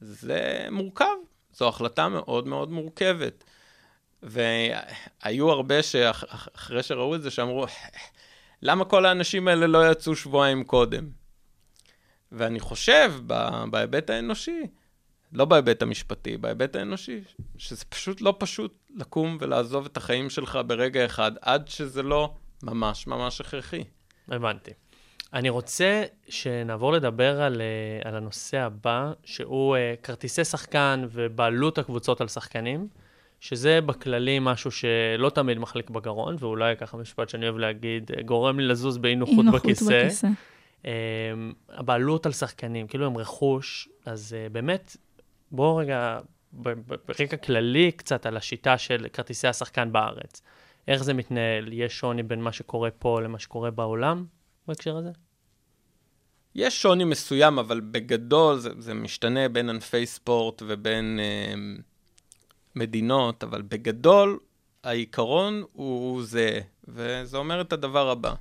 זה 0.00 0.66
מורכב. 0.70 1.04
זו 1.54 1.68
החלטה 1.68 2.08
מאוד 2.08 2.48
מאוד 2.48 2.70
מורכבת. 2.70 3.44
והיו 4.22 5.50
הרבה 5.50 5.82
שאחרי 5.82 6.82
שראו 6.82 7.14
את 7.14 7.22
זה, 7.22 7.30
שאמרו, 7.30 7.66
למה 8.62 8.84
כל 8.84 9.06
האנשים 9.06 9.48
האלה 9.48 9.66
לא 9.66 9.90
יצאו 9.90 10.16
שבועיים 10.16 10.64
קודם? 10.64 11.23
ואני 12.34 12.60
חושב, 12.60 13.12
ב- 13.26 13.64
בהיבט 13.70 14.10
האנושי, 14.10 14.62
לא 15.32 15.44
בהיבט 15.44 15.82
המשפטי, 15.82 16.36
בהיבט 16.36 16.76
האנושי, 16.76 17.20
שזה 17.56 17.84
פשוט 17.84 18.20
לא 18.20 18.34
פשוט 18.38 18.90
לקום 18.94 19.38
ולעזוב 19.40 19.86
את 19.86 19.96
החיים 19.96 20.30
שלך 20.30 20.58
ברגע 20.66 21.04
אחד, 21.04 21.32
עד 21.40 21.68
שזה 21.68 22.02
לא 22.02 22.34
ממש 22.62 23.06
ממש 23.06 23.40
הכרחי. 23.40 23.84
הבנתי. 24.28 24.70
אני 25.34 25.48
רוצה 25.48 26.02
שנעבור 26.28 26.92
לדבר 26.92 27.42
על, 27.42 27.60
אה, 27.60 28.08
על 28.08 28.16
הנושא 28.16 28.58
הבא, 28.58 29.12
שהוא 29.24 29.76
אה, 29.76 29.94
כרטיסי 30.02 30.44
שחקן 30.44 31.04
ובעלות 31.10 31.78
הקבוצות 31.78 32.20
על 32.20 32.28
שחקנים, 32.28 32.88
שזה 33.40 33.80
בכללי 33.80 34.38
משהו 34.40 34.70
שלא 34.70 35.30
תמיד 35.34 35.58
מחליק 35.58 35.90
בגרון, 35.90 36.36
ואולי 36.38 36.76
ככה 36.76 36.96
משפט 36.96 37.28
שאני 37.28 37.44
אוהב 37.44 37.58
להגיד, 37.58 38.10
אה, 38.16 38.22
גורם 38.22 38.60
לי 38.60 38.66
לזוז 38.66 38.98
באי 38.98 39.14
נוחות 39.14 39.38
אי 39.38 39.42
נוחות 39.42 39.62
בכיסא. 39.62 40.04
בכיסא. 40.04 40.28
Um, 40.84 40.86
הבעלות 41.68 42.26
על 42.26 42.32
שחקנים, 42.32 42.86
כאילו 42.86 43.06
הם 43.06 43.16
רכוש, 43.18 43.88
אז 44.06 44.36
uh, 44.36 44.52
באמת, 44.52 44.96
בואו 45.50 45.76
רגע, 45.76 46.20
ברקע 46.52 47.36
כללי 47.36 47.92
קצת 47.92 48.26
על 48.26 48.36
השיטה 48.36 48.78
של 48.78 49.06
כרטיסי 49.12 49.48
השחקן 49.48 49.92
בארץ. 49.92 50.42
איך 50.88 51.02
זה 51.02 51.14
מתנהל? 51.14 51.72
יש 51.72 51.98
שוני 51.98 52.22
בין 52.22 52.42
מה 52.42 52.52
שקורה 52.52 52.90
פה 52.90 53.20
למה 53.20 53.38
שקורה 53.38 53.70
בעולם 53.70 54.24
בהקשר 54.68 54.96
הזה? 54.96 55.10
יש 56.54 56.82
שוני 56.82 57.04
מסוים, 57.04 57.58
אבל 57.58 57.80
בגדול 57.80 58.58
זה, 58.58 58.70
זה 58.78 58.94
משתנה 58.94 59.48
בין 59.48 59.70
ענפי 59.70 60.06
ספורט 60.06 60.62
ובין 60.66 61.20
אה, 61.20 61.54
מדינות, 62.76 63.44
אבל 63.44 63.62
בגדול 63.62 64.38
העיקרון 64.84 65.62
הוא 65.72 66.22
זהה, 66.22 66.60
וזה 66.88 67.36
אומר 67.36 67.60
את 67.60 67.72
הדבר 67.72 68.10
הבא. 68.10 68.34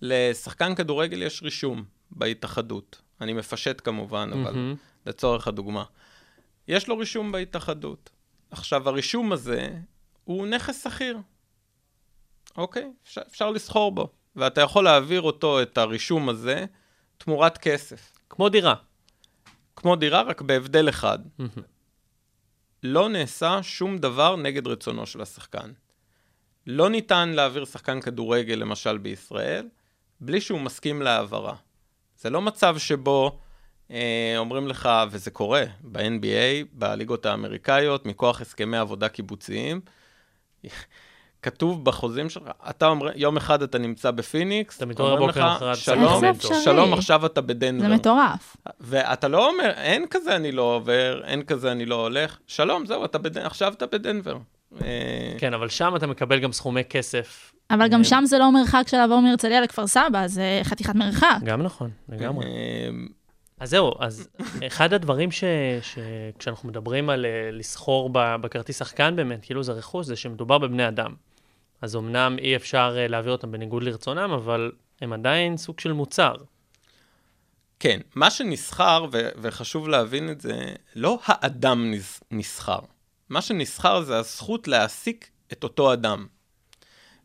לשחקן 0.00 0.74
כדורגל 0.74 1.22
יש 1.22 1.42
רישום 1.42 1.84
בהתאחדות. 2.10 3.02
אני 3.20 3.32
מפשט 3.32 3.80
כמובן, 3.84 4.30
אבל 4.32 4.52
מהמם. 4.52 4.74
לצורך 5.06 5.48
הדוגמה. 5.48 5.84
יש 6.68 6.88
לו 6.88 6.98
רישום 6.98 7.32
בהתאחדות. 7.32 8.10
עכשיו, 8.50 8.88
הרישום 8.88 9.32
הזה 9.32 9.70
הוא 10.24 10.46
נכס 10.46 10.84
שכיר. 10.84 11.18
אוקיי? 12.56 12.92
אפשר, 13.04 13.20
אפשר 13.26 13.50
לסחור 13.50 13.92
בו. 13.92 14.08
ואתה 14.36 14.60
יכול 14.60 14.84
להעביר 14.84 15.22
אותו, 15.22 15.62
את 15.62 15.78
הרישום 15.78 16.28
הזה, 16.28 16.64
תמורת 17.18 17.58
כסף. 17.58 18.18
כמו 18.30 18.48
דירה. 18.48 18.74
כמו 19.76 19.96
דירה, 19.96 20.22
רק 20.22 20.42
בהבדל 20.42 20.88
אחד. 20.88 21.18
מהמם. 21.38 21.50
לא 22.82 23.08
נעשה 23.08 23.62
שום 23.62 23.98
דבר 23.98 24.36
נגד 24.36 24.66
רצונו 24.66 25.06
של 25.06 25.20
השחקן. 25.20 25.72
לא 26.66 26.90
ניתן 26.90 27.28
להעביר 27.28 27.64
שחקן 27.64 28.00
כדורגל, 28.00 28.54
למשל 28.54 28.98
בישראל, 28.98 29.68
בלי 30.20 30.40
שהוא 30.40 30.60
מסכים 30.60 31.02
להעברה. 31.02 31.54
זה 32.18 32.30
לא 32.30 32.42
מצב 32.42 32.78
שבו 32.78 33.38
אה, 33.90 34.34
אומרים 34.38 34.68
לך, 34.68 34.88
וזה 35.10 35.30
קורה 35.30 35.64
ב-NBA, 35.82 36.66
בליגות 36.72 37.26
האמריקאיות, 37.26 38.06
מכוח 38.06 38.40
הסכמי 38.40 38.76
עבודה 38.76 39.08
קיבוציים, 39.08 39.80
כתוב 41.42 41.84
בחוזים 41.84 42.30
שלך, 42.30 42.44
אתה 42.70 42.86
אומר, 42.86 43.10
יום 43.14 43.36
אחד 43.36 43.62
אתה 43.62 43.78
נמצא 43.78 44.10
בפיניקס, 44.10 44.76
אתה 44.76 44.86
מתעורר 44.86 45.16
בוקר 45.16 45.52
למחרת, 45.52 45.76
שלום? 45.76 46.22
שלום, 46.64 46.92
עכשיו 46.92 47.26
אתה 47.26 47.40
בדנבר. 47.40 47.88
זה 47.88 47.94
מטורף. 47.94 48.56
ואתה 48.80 49.28
לא 49.28 49.48
אומר, 49.48 49.70
אין 49.70 50.06
כזה 50.10 50.36
אני 50.36 50.52
לא 50.52 50.62
עובר, 50.62 51.20
אין 51.24 51.42
כזה 51.42 51.72
אני 51.72 51.86
לא 51.86 51.94
הולך. 51.94 52.38
שלום, 52.46 52.86
זהו, 52.86 53.04
אתה 53.04 53.18
בדנ... 53.18 53.46
עכשיו 53.46 53.72
אתה 53.72 53.86
בדנבר. 53.86 54.36
אה, 54.82 55.34
כן, 55.38 55.54
אבל 55.54 55.68
שם 55.68 55.96
אתה 55.96 56.06
מקבל 56.06 56.38
גם 56.38 56.52
סכומי 56.52 56.84
כסף. 56.84 57.52
אבל 57.70 57.88
גם 57.88 58.04
שם 58.04 58.22
זה 58.26 58.38
לא 58.38 58.52
מרחק 58.52 58.82
של 58.88 58.96
לעבור 58.96 59.20
מהרצליה 59.22 59.60
לכפר 59.60 59.86
סבא, 59.86 60.26
זה 60.26 60.60
חתיכת 60.64 60.94
מרחק. 60.94 61.36
גם 61.44 61.62
נכון, 61.62 61.90
לגמרי. 62.08 62.46
אה, 62.46 62.50
אז 63.60 63.70
זהו, 63.70 63.92
אז 63.98 64.28
אחד 64.66 64.92
הדברים 64.92 65.30
ש... 65.30 65.44
שכשאנחנו 65.82 66.68
מדברים 66.68 67.10
על 67.10 67.26
אה, 67.26 67.50
לסחור 67.52 68.10
ב- 68.12 68.36
בכרטיס 68.40 68.78
שחקן 68.78 69.16
באמת, 69.16 69.38
כאילו 69.42 69.62
זה 69.62 69.72
רכוש, 69.72 70.06
זה 70.06 70.16
שמדובר 70.16 70.58
בבני 70.58 70.88
אדם. 70.88 71.14
אז 71.82 71.96
אמנם 71.96 72.36
אי 72.38 72.56
אפשר 72.56 72.94
אה, 72.98 73.08
להעביר 73.08 73.32
אותם 73.32 73.52
בניגוד 73.52 73.82
לרצונם, 73.82 74.30
אבל 74.34 74.72
הם 75.00 75.12
עדיין 75.12 75.56
סוג 75.56 75.80
של 75.80 75.92
מוצר. 75.92 76.34
כן, 77.80 78.00
מה 78.14 78.30
שנסחר, 78.30 79.06
ו- 79.12 79.28
וחשוב 79.42 79.88
להבין 79.88 80.30
את 80.30 80.40
זה, 80.40 80.60
לא 80.96 81.18
האדם 81.24 81.90
נס- 81.90 82.20
נסחר. 82.30 82.78
מה 83.28 83.42
שנסחר 83.42 84.02
זה 84.02 84.18
הזכות 84.18 84.68
להעסיק 84.68 85.30
את 85.52 85.64
אותו 85.64 85.92
אדם. 85.92 86.26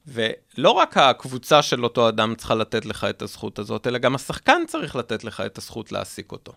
ולא 0.07 0.69
רק 0.69 0.97
הקבוצה 0.97 1.61
של 1.61 1.83
אותו 1.83 2.09
אדם 2.09 2.35
צריכה 2.35 2.55
לתת 2.55 2.85
לך 2.85 3.03
את 3.09 3.21
הזכות 3.21 3.59
הזאת, 3.59 3.87
אלא 3.87 3.97
גם 3.97 4.15
השחקן 4.15 4.61
צריך 4.67 4.95
לתת 4.95 5.23
לך 5.23 5.43
את 5.45 5.57
הזכות 5.57 5.91
להעסיק 5.91 6.31
אותו. 6.31 6.53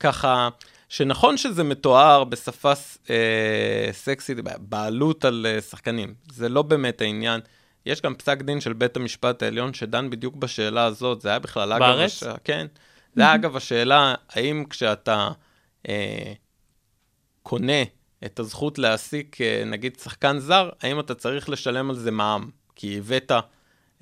ככה, 0.00 0.48
שנכון 0.88 1.36
שזה 1.36 1.64
מתואר 1.64 2.24
בשפה 2.24 2.72
אה, 3.10 3.88
סקסית, 3.92 4.38
בעלות 4.58 5.24
על 5.24 5.46
אה, 5.48 5.60
שחקנים, 5.60 6.14
זה 6.32 6.48
לא 6.48 6.62
באמת 6.62 7.00
העניין. 7.00 7.40
יש 7.86 8.02
גם 8.02 8.14
פסק 8.14 8.42
דין 8.42 8.60
של 8.60 8.72
בית 8.72 8.96
המשפט 8.96 9.42
העליון 9.42 9.74
שדן 9.74 10.10
בדיוק 10.10 10.36
בשאלה 10.36 10.84
הזאת, 10.84 11.20
זה 11.20 11.28
היה 11.28 11.38
בכלל 11.38 11.72
אגב... 11.72 11.80
בארץ? 11.80 12.22
הש... 12.22 12.24
כן. 12.44 12.66
זה 13.14 13.22
היה 13.22 13.34
אגב 13.34 13.56
השאלה, 13.56 14.14
האם 14.30 14.64
כשאתה 14.70 15.28
אה, 15.88 16.32
קונה 17.42 17.82
את 18.24 18.38
הזכות 18.38 18.78
להעסיק, 18.78 19.40
אה, 19.40 19.62
נגיד, 19.66 19.98
שחקן 19.98 20.38
זר, 20.38 20.70
האם 20.82 21.00
אתה 21.00 21.14
צריך 21.14 21.48
לשלם 21.48 21.90
על 21.90 21.96
זה 21.96 22.10
מע"מ? 22.10 22.50
כי 22.74 22.98
הבאת 22.98 23.32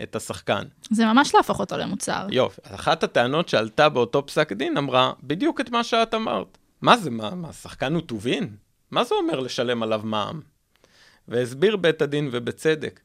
את 0.03 0.17
השחקן. 0.17 0.63
זה 0.91 1.07
ממש 1.07 1.35
להפוך 1.35 1.61
אותו 1.61 1.77
למוצר. 1.77 2.27
יופי, 2.31 2.61
אחת 2.65 3.03
הטענות 3.03 3.49
שעלתה 3.49 3.89
באותו 3.89 4.27
פסק 4.27 4.53
דין 4.53 4.77
אמרה 4.77 5.13
בדיוק 5.23 5.61
את 5.61 5.71
מה 5.71 5.85
שאת 5.85 6.15
אמרת. 6.15 6.59
מה 6.83 6.97
זה, 6.97 7.11
מה, 7.11 7.35
מה, 7.35 7.53
שחקן 7.53 7.95
הוא 7.95 8.03
טובין? 8.03 8.57
מה 8.91 9.05
זה 9.05 9.15
אומר 9.15 9.41
לשלם 9.41 9.83
עליו 9.83 10.01
מע"מ? 10.05 10.41
והסביר 11.29 11.77
בית 11.77 12.03
הדין 12.03 12.29
ובצדק, 12.33 13.01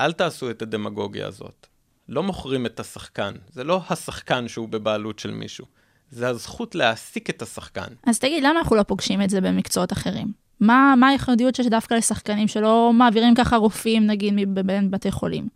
אל 0.00 0.12
תעשו 0.12 0.50
את 0.50 0.62
הדמגוגיה 0.62 1.26
הזאת. 1.26 1.66
לא 2.08 2.22
מוכרים 2.22 2.66
את 2.66 2.80
השחקן, 2.80 3.34
זה 3.48 3.64
לא 3.64 3.82
השחקן 3.88 4.48
שהוא 4.48 4.68
בבעלות 4.68 5.18
של 5.18 5.30
מישהו, 5.30 5.66
זה 6.10 6.28
הזכות 6.28 6.74
להעסיק 6.74 7.30
את 7.30 7.42
השחקן. 7.42 7.94
אז 8.06 8.18
תגיד, 8.18 8.42
למה 8.42 8.58
אנחנו 8.58 8.76
לא 8.76 8.82
פוגשים 8.82 9.22
את 9.22 9.30
זה 9.30 9.40
במקצועות 9.40 9.92
אחרים? 9.92 10.32
מה, 10.60 10.94
מה 10.96 11.08
הייחודיות 11.08 11.54
שיש 11.54 11.66
דווקא 11.66 11.94
לשחקנים 11.94 12.48
שלא 12.48 12.92
מעבירים 12.94 13.34
ככה 13.34 13.56
רופאים, 13.56 14.06
נגיד, 14.06 14.34
מבין 14.36 14.90
בתי 14.90 15.10
חולים? 15.10 15.48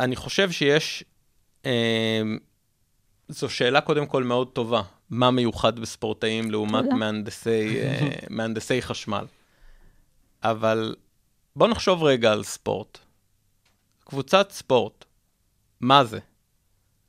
אני 0.00 0.16
חושב 0.16 0.50
שיש, 0.50 1.04
אה, 1.66 2.22
זו 3.28 3.48
שאלה 3.48 3.80
קודם 3.80 4.06
כל 4.06 4.24
מאוד 4.24 4.48
טובה, 4.48 4.82
מה 5.10 5.30
מיוחד 5.30 5.78
בספורטאים 5.78 6.50
לעומת. 6.50 6.84
מהנדסי, 6.84 7.80
אה, 7.80 8.10
מהנדסי 8.30 8.82
חשמל. 8.82 9.24
אבל 10.42 10.94
בוא 11.56 11.68
נחשוב 11.68 12.02
רגע 12.02 12.32
על 12.32 12.42
ספורט. 12.42 12.98
קבוצת 14.04 14.50
ספורט, 14.50 15.04
מה 15.80 16.04
זה? 16.04 16.18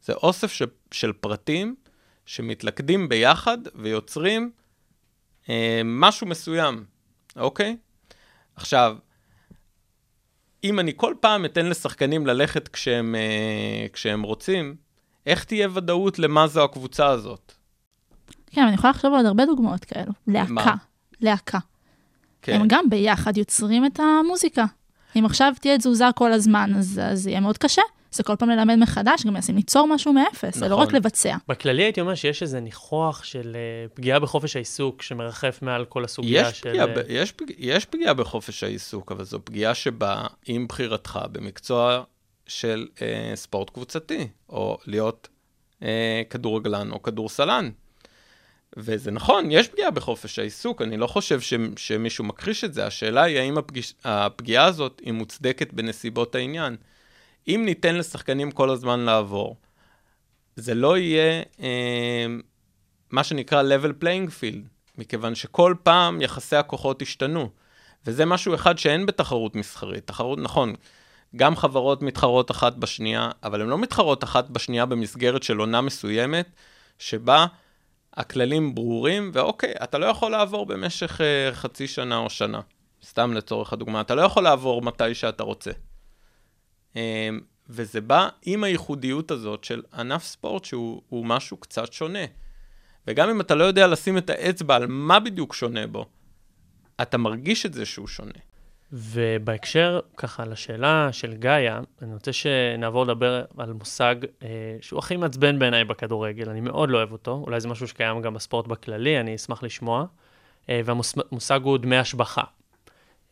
זה 0.01 0.13
אוסף 0.13 0.51
של, 0.51 0.65
של 0.91 1.13
פרטים 1.13 1.75
שמתלכדים 2.25 3.09
ביחד 3.09 3.57
ויוצרים 3.75 4.51
אה, 5.49 5.81
משהו 5.85 6.27
מסוים, 6.27 6.85
אוקיי? 7.35 7.77
עכשיו, 8.55 8.97
אם 10.63 10.79
אני 10.79 10.91
כל 10.95 11.13
פעם 11.19 11.45
אתן 11.45 11.65
לשחקנים 11.65 12.27
ללכת 12.27 12.67
כשהם, 12.67 13.15
אה, 13.15 13.87
כשהם 13.93 14.21
רוצים, 14.21 14.75
איך 15.25 15.43
תהיה 15.43 15.67
ודאות 15.73 16.19
למה 16.19 16.47
זו 16.47 16.63
הקבוצה 16.63 17.07
הזאת? 17.07 17.51
כן, 18.47 18.61
אני 18.61 18.73
יכולה 18.73 18.91
לחשוב 18.91 19.13
על 19.13 19.25
הרבה 19.25 19.45
דוגמאות 19.45 19.85
כאלו. 19.85 20.11
להקה. 20.27 20.51
מה? 20.51 20.75
להקה. 21.21 21.59
כן. 22.41 22.61
הם 22.61 22.67
גם 22.67 22.89
ביחד 22.89 23.37
יוצרים 23.37 23.85
את 23.85 23.99
המוזיקה. 23.99 24.65
אם 25.15 25.25
עכשיו 25.25 25.53
תהיה 25.61 25.77
תזוזה 25.77 26.05
כל 26.15 26.31
הזמן, 26.33 26.71
אז 26.77 27.01
זה 27.13 27.29
יהיה 27.29 27.39
מאוד 27.39 27.57
קשה. 27.57 27.81
זה 28.11 28.23
כל 28.23 28.35
פעם 28.35 28.49
ללמד 28.49 28.75
מחדש, 28.75 29.25
גם 29.25 29.33
מנסים 29.33 29.55
ליצור 29.55 29.87
משהו 29.87 30.13
מאפס, 30.13 30.57
זה 30.57 30.67
לא 30.67 30.75
נכון. 30.75 30.87
רק 30.87 30.93
לבצע. 30.93 31.35
בכללי 31.47 31.83
הייתי 31.83 32.01
אומר 32.01 32.15
שיש 32.15 32.41
איזה 32.41 32.59
ניחוח 32.59 33.23
של 33.23 33.55
אה, 33.55 33.87
פגיעה 33.93 34.19
בחופש 34.19 34.55
העיסוק 34.55 35.01
שמרחף 35.01 35.59
מעל 35.61 35.85
כל 35.85 36.03
הסוגיה 36.03 36.41
יש 36.49 36.59
של... 36.59 36.69
פגיעה, 36.69 36.87
אה, 36.87 36.93
ב- 36.95 37.01
יש, 37.09 37.31
פג- 37.31 37.53
יש 37.57 37.85
פגיעה 37.85 38.13
בחופש 38.13 38.63
העיסוק, 38.63 39.11
אבל 39.11 39.23
זו 39.23 39.39
פגיעה 39.43 39.75
שבאה 39.75 40.27
עם 40.45 40.67
בחירתך 40.67 41.19
במקצוע 41.31 42.03
של 42.47 42.87
אה, 43.01 43.31
ספורט 43.35 43.69
קבוצתי, 43.69 44.27
או 44.49 44.77
להיות 44.87 45.27
אה, 45.83 46.21
כדורגלן 46.29 46.91
או 46.91 47.01
כדורסלן. 47.01 47.69
וזה 48.77 49.11
נכון, 49.11 49.51
יש 49.51 49.67
פגיעה 49.67 49.91
בחופש 49.91 50.39
העיסוק, 50.39 50.81
אני 50.81 50.97
לא 50.97 51.07
חושב 51.07 51.41
ש, 51.41 51.53
שמישהו 51.77 52.23
מכחיש 52.23 52.63
את 52.63 52.73
זה, 52.73 52.85
השאלה 52.85 53.23
היא 53.23 53.39
האם 53.39 53.57
הפגיש, 53.57 53.93
הפגיעה 54.03 54.65
הזאת 54.65 55.01
היא 55.05 55.13
מוצדקת 55.13 55.73
בנסיבות 55.73 56.35
העניין. 56.35 56.75
אם 57.47 57.61
ניתן 57.65 57.95
לשחקנים 57.95 58.51
כל 58.51 58.69
הזמן 58.69 58.99
לעבור, 58.99 59.57
זה 60.55 60.73
לא 60.73 60.97
יהיה 60.97 61.43
אה, 61.59 62.25
מה 63.09 63.23
שנקרא 63.23 63.63
level 63.63 64.03
playing 64.03 64.29
field, 64.29 64.67
מכיוון 64.97 65.35
שכל 65.35 65.75
פעם 65.83 66.21
יחסי 66.21 66.55
הכוחות 66.55 67.01
השתנו. 67.01 67.49
וזה 68.05 68.25
משהו 68.25 68.55
אחד 68.55 68.77
שאין 68.77 69.05
בתחרות 69.05 69.55
מסחרית. 69.55 70.07
תחרות, 70.07 70.39
נכון, 70.39 70.75
גם 71.35 71.55
חברות 71.55 72.01
מתחרות 72.01 72.51
אחת 72.51 72.75
בשנייה, 72.75 73.29
אבל 73.43 73.61
הן 73.61 73.67
לא 73.67 73.77
מתחרות 73.77 74.23
אחת 74.23 74.49
בשנייה 74.49 74.85
במסגרת 74.85 75.43
של 75.43 75.57
עונה 75.57 75.81
מסוימת, 75.81 76.49
שבה 76.99 77.45
הכללים 78.13 78.75
ברורים, 78.75 79.31
ואוקיי, 79.33 79.73
אתה 79.83 79.97
לא 79.97 80.05
יכול 80.05 80.31
לעבור 80.31 80.65
במשך 80.65 81.21
uh, 81.21 81.55
חצי 81.55 81.87
שנה 81.87 82.17
או 82.17 82.29
שנה. 82.29 82.61
סתם 83.05 83.33
לצורך 83.33 83.73
הדוגמה, 83.73 84.01
אתה 84.01 84.15
לא 84.15 84.21
יכול 84.21 84.43
לעבור 84.43 84.81
מתי 84.81 85.15
שאתה 85.15 85.43
רוצה. 85.43 85.71
Um, 86.93 86.97
וזה 87.69 88.01
בא 88.01 88.29
עם 88.45 88.63
הייחודיות 88.63 89.31
הזאת 89.31 89.63
של 89.63 89.81
ענף 89.93 90.23
ספורט 90.23 90.65
שהוא 90.65 91.01
הוא 91.09 91.25
משהו 91.25 91.57
קצת 91.57 91.93
שונה. 91.93 92.25
וגם 93.07 93.29
אם 93.29 93.41
אתה 93.41 93.55
לא 93.55 93.63
יודע 93.63 93.87
לשים 93.87 94.17
את 94.17 94.29
האצבע 94.29 94.75
על 94.75 94.85
מה 94.87 95.19
בדיוק 95.19 95.53
שונה 95.53 95.87
בו, 95.87 96.05
אתה 97.01 97.17
מרגיש 97.17 97.65
את 97.65 97.73
זה 97.73 97.85
שהוא 97.85 98.07
שונה. 98.07 98.39
ובהקשר, 98.93 99.99
ככה, 100.17 100.45
לשאלה 100.45 101.09
של 101.11 101.33
גאיה, 101.33 101.79
אני 102.01 102.13
רוצה 102.13 102.33
שנעבור 102.33 103.03
לדבר 103.03 103.43
על 103.57 103.73
מושג 103.73 104.15
אה, 104.43 104.47
שהוא 104.81 104.99
הכי 104.99 105.17
מעצבן 105.17 105.59
בעיניי 105.59 105.83
בכדורגל, 105.83 106.49
אני 106.49 106.61
מאוד 106.61 106.89
לא 106.89 106.97
אוהב 106.97 107.11
אותו, 107.11 107.43
אולי 107.45 107.59
זה 107.59 107.67
משהו 107.67 107.87
שקיים 107.87 108.21
גם 108.21 108.33
בספורט 108.33 108.67
בכללי, 108.67 109.19
אני 109.19 109.35
אשמח 109.35 109.63
לשמוע, 109.63 110.05
אה, 110.69 110.81
והמושג 110.85 111.59
הוא 111.63 111.77
דמי 111.77 111.97
השבחה. 111.97 112.43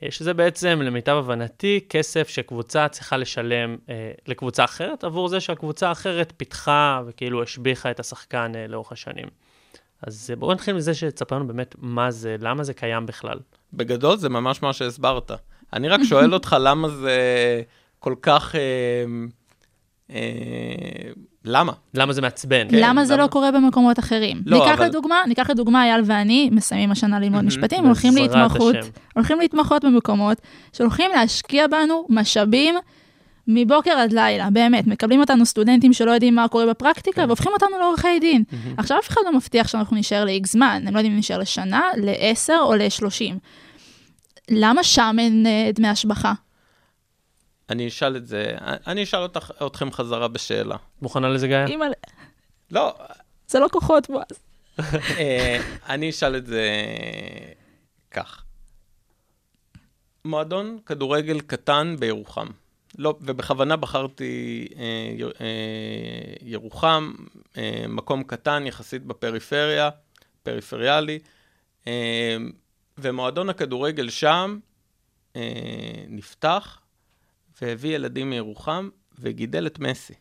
אה, 0.03 0.11
שזה 0.11 0.33
בעצם, 0.33 0.81
למיטב 0.83 1.15
הבנתי, 1.15 1.79
כסף 1.89 2.27
שקבוצה 2.27 2.87
צריכה 2.87 3.17
לשלם 3.17 3.77
אה, 3.89 4.11
לקבוצה 4.27 4.63
אחרת, 4.63 5.03
עבור 5.03 5.27
זה 5.27 5.39
שהקבוצה 5.39 5.89
האחרת 5.89 6.33
פיתחה 6.37 7.01
וכאילו 7.07 7.43
השביחה 7.43 7.91
את 7.91 7.99
השחקן 7.99 8.51
אה, 8.55 8.67
לאורך 8.67 8.91
השנים. 8.91 9.27
אז 10.01 10.27
אה, 10.29 10.35
בואו 10.35 10.53
נתחיל 10.53 10.75
מזה 10.75 10.93
שתספר 10.93 11.35
לנו 11.35 11.47
באמת 11.47 11.75
מה 11.77 12.11
זה, 12.11 12.35
למה 12.39 12.63
זה 12.63 12.73
קיים 12.73 13.05
בכלל. 13.05 13.39
בגדול 13.73 14.17
זה 14.17 14.29
ממש 14.29 14.61
מה 14.61 14.73
שהסברת. 14.73 15.31
אני 15.73 15.89
רק 15.89 15.99
שואל 16.03 16.33
אותך 16.37 16.55
למה 16.59 16.89
זה 16.89 17.17
כל 17.99 18.15
כך... 18.21 18.55
אה, 18.55 18.61
אה, 18.61 19.05
למה? 21.45 21.71
למה 21.93 22.13
זה 22.13 22.21
מעצבן? 22.21 22.67
למה 22.71 23.05
זה 23.05 23.13
למה? 23.13 23.23
לא 23.23 23.27
קורה 23.27 23.51
במקומות 23.51 23.99
אחרים? 23.99 24.41
לא, 24.45 24.57
ניקח 24.57 24.77
אבל- 24.77 24.85
לדוגמה, 24.85 25.21
ניקח 25.27 25.49
לדוגמה, 25.49 25.83
אייל 25.83 26.01
ואני 26.05 26.49
מסיימים 26.51 26.91
השנה 26.91 27.19
ללמוד 27.19 27.43
משפטים, 27.45 27.85
הולכים 27.85 28.15
להתמחות, 28.15 28.75
השם. 28.75 28.89
הולכים 29.15 29.39
להתמחות 29.39 29.85
במקומות 29.85 30.37
שהולכים 30.73 31.11
להשקיע 31.15 31.67
בנו 31.67 32.05
משאבים 32.09 32.75
מבוקר 33.47 33.91
עד 33.91 34.13
לילה, 34.13 34.49
באמת, 34.49 34.87
מקבלים 34.87 35.19
אותנו 35.19 35.45
סטודנטים 35.45 35.93
שלא 35.93 36.11
יודעים 36.11 36.35
מה 36.35 36.47
קורה 36.47 36.65
בפרקטיקה, 36.65 37.25
והופכים 37.27 37.51
אותנו 37.53 37.79
לעורכי 37.79 38.19
דין. 38.19 38.43
עכשיו 38.77 38.97
אף 38.99 39.09
אחד 39.09 39.21
לא 39.25 39.33
מבטיח 39.33 39.67
שאנחנו 39.67 39.97
נשאר 39.97 40.25
ל-X 40.25 40.47
זמן, 40.51 40.83
הם 40.87 40.93
לא 40.93 40.99
יודעים 40.99 41.13
אם 41.13 41.19
נשאר 41.19 41.37
לשנה, 41.37 41.81
ל-10 41.97 42.53
או 42.59 42.73
ל-30. 42.75 43.35
למה 44.51 44.83
שם 44.83 45.15
אין 45.19 45.45
אה, 45.45 45.69
דמי 45.73 45.87
השבחה? 45.87 46.33
אני 47.69 47.87
אשאל 47.87 48.17
את 48.17 48.27
זה, 48.27 48.55
אני 48.87 49.03
אשאל 49.03 49.19
אותך, 49.19 49.51
אתכם 49.67 49.91
חזרה 49.91 50.27
בשאלה. 50.27 50.75
מוכנה 51.01 51.29
לזה, 51.29 51.47
גיא? 51.47 51.65
אימא'לה, 51.67 51.93
לא, 52.71 52.95
זה 53.47 53.59
לא 53.59 53.67
כוחות 53.71 54.09
בועז. 54.09 54.39
אה, 55.17 55.61
אני 55.89 56.09
אשאל 56.09 56.35
את 56.35 56.45
זה 56.45 56.65
כך. 58.11 58.43
מועדון 60.25 60.77
כדורגל 60.85 61.39
קטן 61.39 61.95
בירוחם. 61.99 62.47
לא, 62.97 63.17
ובכוונה 63.21 63.75
בחרתי 63.75 64.67
אה, 64.77 64.83
אה, 65.41 65.45
ירוחם, 66.41 67.13
אה, 67.57 67.85
מקום 67.87 68.23
קטן 68.23 68.63
יחסית 68.67 69.03
בפריפריה, 69.03 69.89
פריפריאלי, 70.43 71.19
אה, 71.87 72.37
ומועדון 72.97 73.49
הכדורגל 73.49 74.09
שם 74.09 74.59
אה, 75.35 75.41
נפתח 76.07 76.78
והביא 77.61 77.95
ילדים 77.95 78.29
מירוחם 78.29 78.89
וגידל 79.19 79.67
את 79.67 79.79
מסי. 79.79 80.13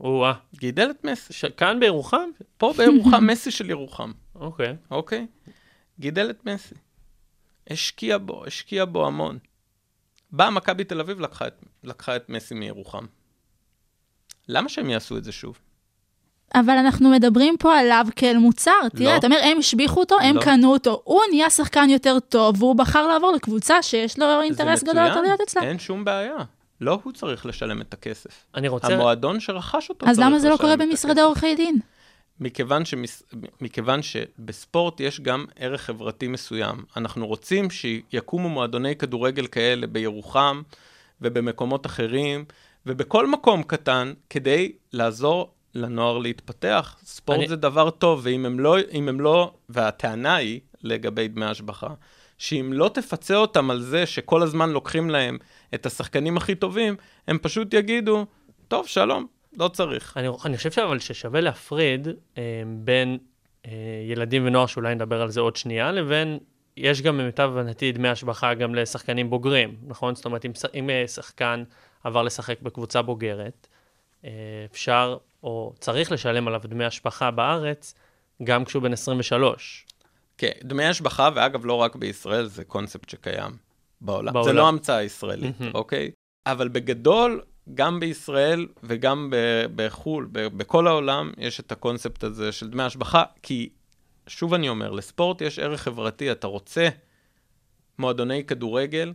או-אה. 0.00 0.32
גידל 0.54 0.90
את 0.90 1.04
מסי. 1.04 1.32
ש- 1.32 1.44
כאן 1.44 1.80
בירוחם? 1.80 2.28
פה 2.58 2.74
בירוחם, 2.76 3.26
מסי 3.30 3.50
של 3.50 3.70
ירוחם. 3.70 4.12
אוקיי. 4.34 4.76
אוקיי? 4.90 5.26
גידל 6.00 6.30
את 6.30 6.46
מסי. 6.46 6.74
השקיע 7.70 8.18
בו, 8.18 8.44
השקיע 8.46 8.84
בו 8.84 9.06
המון. 9.06 9.38
באה 10.30 10.50
מכבי 10.50 10.84
תל 10.84 11.00
אביב, 11.00 11.20
לקחה 11.20 11.46
את, 11.46 11.64
לקחה 11.84 12.16
את 12.16 12.28
מסי 12.28 12.54
מירוחם. 12.54 13.06
למה 14.48 14.68
שהם 14.68 14.90
יעשו 14.90 15.16
את 15.16 15.24
זה 15.24 15.32
שוב? 15.32 15.58
אבל 16.54 16.72
אנחנו 16.72 17.10
מדברים 17.10 17.56
פה 17.58 17.78
עליו 17.78 18.06
כאל 18.16 18.38
מוצר. 18.38 18.88
תראה, 18.96 19.12
לא. 19.12 19.16
אתה 19.16 19.26
אומר, 19.26 19.38
הם 19.42 19.58
השביחו 19.58 20.00
אותו, 20.00 20.16
הם 20.20 20.36
לא. 20.36 20.42
קנו 20.42 20.72
אותו. 20.72 21.00
הוא 21.04 21.20
נהיה 21.30 21.50
שחקן 21.50 21.90
יותר 21.90 22.18
טוב, 22.20 22.62
והוא 22.62 22.76
בחר 22.76 23.06
לעבור 23.06 23.32
לקבוצה 23.32 23.82
שיש 23.82 24.18
לו 24.18 24.40
אינטרס 24.42 24.82
גדול 24.82 25.06
יותר 25.06 25.20
להיות 25.20 25.40
אצלה. 25.40 25.62
אין 25.62 25.78
שום 25.78 26.04
בעיה. 26.04 26.36
לא 26.80 26.98
הוא 27.02 27.12
צריך 27.12 27.46
לשלם 27.46 27.80
את 27.80 27.94
הכסף. 27.94 28.44
אני 28.54 28.68
רוצה... 28.68 28.94
המועדון 28.94 29.40
שרכש 29.40 29.88
אותו 29.88 30.06
אז 30.06 30.18
למה 30.20 30.38
זה 30.38 30.48
לא 30.48 30.56
קורה 30.56 30.76
במשרדי. 30.76 31.20
עורכי 31.20 31.54
דין? 31.54 31.78
מכיוון, 32.40 32.84
שמס... 32.84 33.22
מכיוון 33.60 34.02
שבספורט 34.02 35.00
יש 35.00 35.20
גם 35.20 35.44
ערך 35.56 35.82
חברתי 35.82 36.28
מסוים. 36.28 36.84
אנחנו 36.96 37.26
רוצים 37.26 37.70
שיקומו 37.70 38.48
מועדוני 38.48 38.96
כדורגל 38.96 39.46
כאלה 39.46 39.86
בירוחם 39.86 40.62
ובמקומות 41.20 41.86
אחרים 41.86 42.44
ובכל 42.86 43.26
מקום 43.26 43.62
קטן 43.62 44.12
כדי 44.30 44.72
לעזור 44.92 45.52
לנוער 45.76 46.18
להתפתח. 46.18 46.96
ספורט 47.04 47.38
אני-. 47.38 47.48
זה 47.48 47.56
דבר 47.56 47.90
טוב, 47.90 48.20
ואם 48.22 48.46
הם 48.46 48.60
לא, 48.60 48.76
הם 48.92 49.20
לא, 49.20 49.54
והטענה 49.68 50.36
היא 50.36 50.60
לגבי 50.82 51.28
דמי 51.28 51.44
השבחה, 51.44 51.88
שאם 52.38 52.70
לא 52.72 52.90
תפצה 52.94 53.36
אותם 53.36 53.70
על 53.70 53.80
זה 53.80 54.06
שכל 54.06 54.42
הזמן 54.42 54.70
לוקחים 54.70 55.10
להם 55.10 55.38
את 55.74 55.86
השחקנים 55.86 56.36
הכי 56.36 56.54
טובים, 56.54 56.96
הם 57.28 57.38
פשוט 57.38 57.74
יגידו, 57.74 58.26
טוב, 58.68 58.86
שלום, 58.86 59.26
לא 59.58 59.68
צריך. 59.68 60.16
אני, 60.16 60.28
אני 60.44 60.56
חושב 60.56 60.82
אבל 60.82 60.98
ששווה 60.98 61.40
להפריד 61.40 62.08
אה, 62.38 62.42
בין 62.76 63.18
אה, 63.66 63.70
ילדים 64.08 64.46
ונוער, 64.46 64.66
שאולי 64.66 64.94
נדבר 64.94 65.22
על 65.22 65.30
זה 65.30 65.40
עוד 65.40 65.56
שנייה, 65.56 65.92
לבין, 65.92 66.38
יש 66.76 67.02
גם 67.02 67.18
למיטב 67.18 67.50
הבנתי 67.52 67.92
דמי 67.92 68.08
השבחה 68.08 68.54
גם 68.54 68.74
לשחקנים 68.74 69.30
בוגרים, 69.30 69.76
נכון? 69.86 70.14
זאת 70.14 70.24
אומרת, 70.24 70.44
אם 70.74 70.90
אה, 70.90 71.08
שחקן 71.08 71.64
עבר 72.04 72.22
לשחק 72.22 72.62
בקבוצה 72.62 73.02
בוגרת, 73.02 73.66
אה, 74.24 74.30
אפשר 74.72 75.16
או 75.46 75.72
צריך 75.80 76.12
לשלם 76.12 76.48
עליו 76.48 76.60
דמי 76.64 76.84
השבחה 76.84 77.30
בארץ, 77.30 77.94
גם 78.44 78.64
כשהוא 78.64 78.82
בן 78.82 78.92
23. 78.92 79.86
כן, 80.38 80.50
דמי 80.64 80.84
השבחה, 80.84 81.30
ואגב, 81.34 81.66
לא 81.66 81.72
רק 81.72 81.96
בישראל, 81.96 82.46
זה 82.46 82.64
קונספט 82.64 83.08
שקיים 83.08 83.56
בעולם. 84.00 84.32
בעולם. 84.32 84.48
זה 84.48 84.52
לא 84.52 84.68
המצאה 84.68 85.02
ישראלית, 85.02 85.60
מהמם. 85.60 85.74
אוקיי? 85.74 86.10
אבל 86.46 86.68
בגדול, 86.68 87.42
גם 87.74 88.00
בישראל 88.00 88.66
וגם 88.82 89.30
ב- 89.30 89.66
בחו"ל, 89.76 90.28
ב- 90.32 90.58
בכל 90.58 90.86
העולם, 90.86 91.32
יש 91.38 91.60
את 91.60 91.72
הקונספט 91.72 92.24
הזה 92.24 92.52
של 92.52 92.70
דמי 92.70 92.82
השבחה, 92.82 93.24
כי, 93.42 93.68
שוב 94.26 94.54
אני 94.54 94.68
אומר, 94.68 94.90
לספורט 94.90 95.40
יש 95.40 95.58
ערך 95.58 95.82
חברתי. 95.82 96.32
אתה 96.32 96.46
רוצה 96.46 96.88
מועדוני 97.98 98.44
כדורגל 98.44 99.12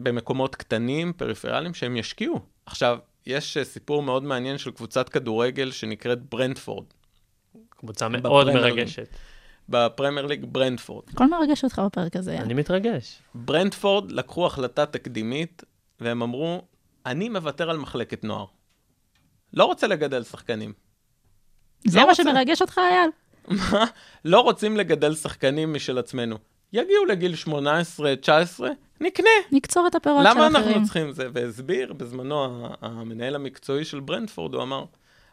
במקומות 0.00 0.56
קטנים, 0.56 1.12
פריפריאליים, 1.12 1.74
שהם 1.74 1.96
ישקיעו. 1.96 2.40
עכשיו, 2.66 2.98
יש 3.26 3.56
אה, 3.56 3.64
סיפור 3.64 4.02
מאוד 4.02 4.22
מעניין 4.22 4.58
של 4.58 4.70
קבוצת 4.70 5.08
כדורגל 5.08 5.70
שנקראת 5.70 6.22
ברנדפורד. 6.22 6.84
קבוצה 7.68 8.08
מאוד. 8.08 8.46
מרגשת. 8.46 9.08
בפרמייר 9.68 10.26
ליג 10.26 10.44
ברנדפורד. 10.44 11.04
הכל 11.08 11.30
מרגש 11.30 11.64
אותך 11.64 11.82
בפרק 11.86 12.16
הזה. 12.16 12.38
אני 12.38 12.54
מתרגש. 12.54 13.18
ברנדפורד 13.34 14.12
לקחו 14.12 14.46
החלטה 14.46 14.86
תקדימית, 14.86 15.62
והם 16.00 16.22
אמרו, 16.22 16.62
אני 17.06 17.28
מוותר 17.28 17.70
על 17.70 17.76
מחלקת 17.78 18.24
נוער. 18.24 18.46
לא 19.52 19.64
רוצה 19.64 19.86
לגדל 19.86 20.22
שחקנים. 20.22 20.72
זה 21.86 21.98
לא 21.98 22.04
מה 22.04 22.10
רוצה. 22.10 22.22
שמרגש 22.22 22.62
אותך, 22.62 22.78
אייל? 22.78 23.10
מה? 23.72 23.84
לא 24.24 24.40
רוצים 24.40 24.76
לגדל 24.76 25.14
שחקנים 25.14 25.74
משל 25.74 25.98
עצמנו. 25.98 26.38
יגיעו 26.74 27.04
לגיל 27.04 27.34
18-19, 27.46 27.48
נקנה. 29.00 29.28
נקצור 29.52 29.86
את 29.86 29.94
הפירות 29.94 30.22
של 30.24 30.30
למה 30.30 30.46
אחרים. 30.48 30.56
אנחנו 30.56 30.84
צריכים 30.84 31.12
זה? 31.12 31.28
והסביר 31.32 31.92
בזמנו 31.92 32.68
המנהל 32.80 33.34
המקצועי 33.34 33.84
של 33.84 34.00
ברנדפורד, 34.00 34.54
הוא 34.54 34.62
אמר, 34.62 34.84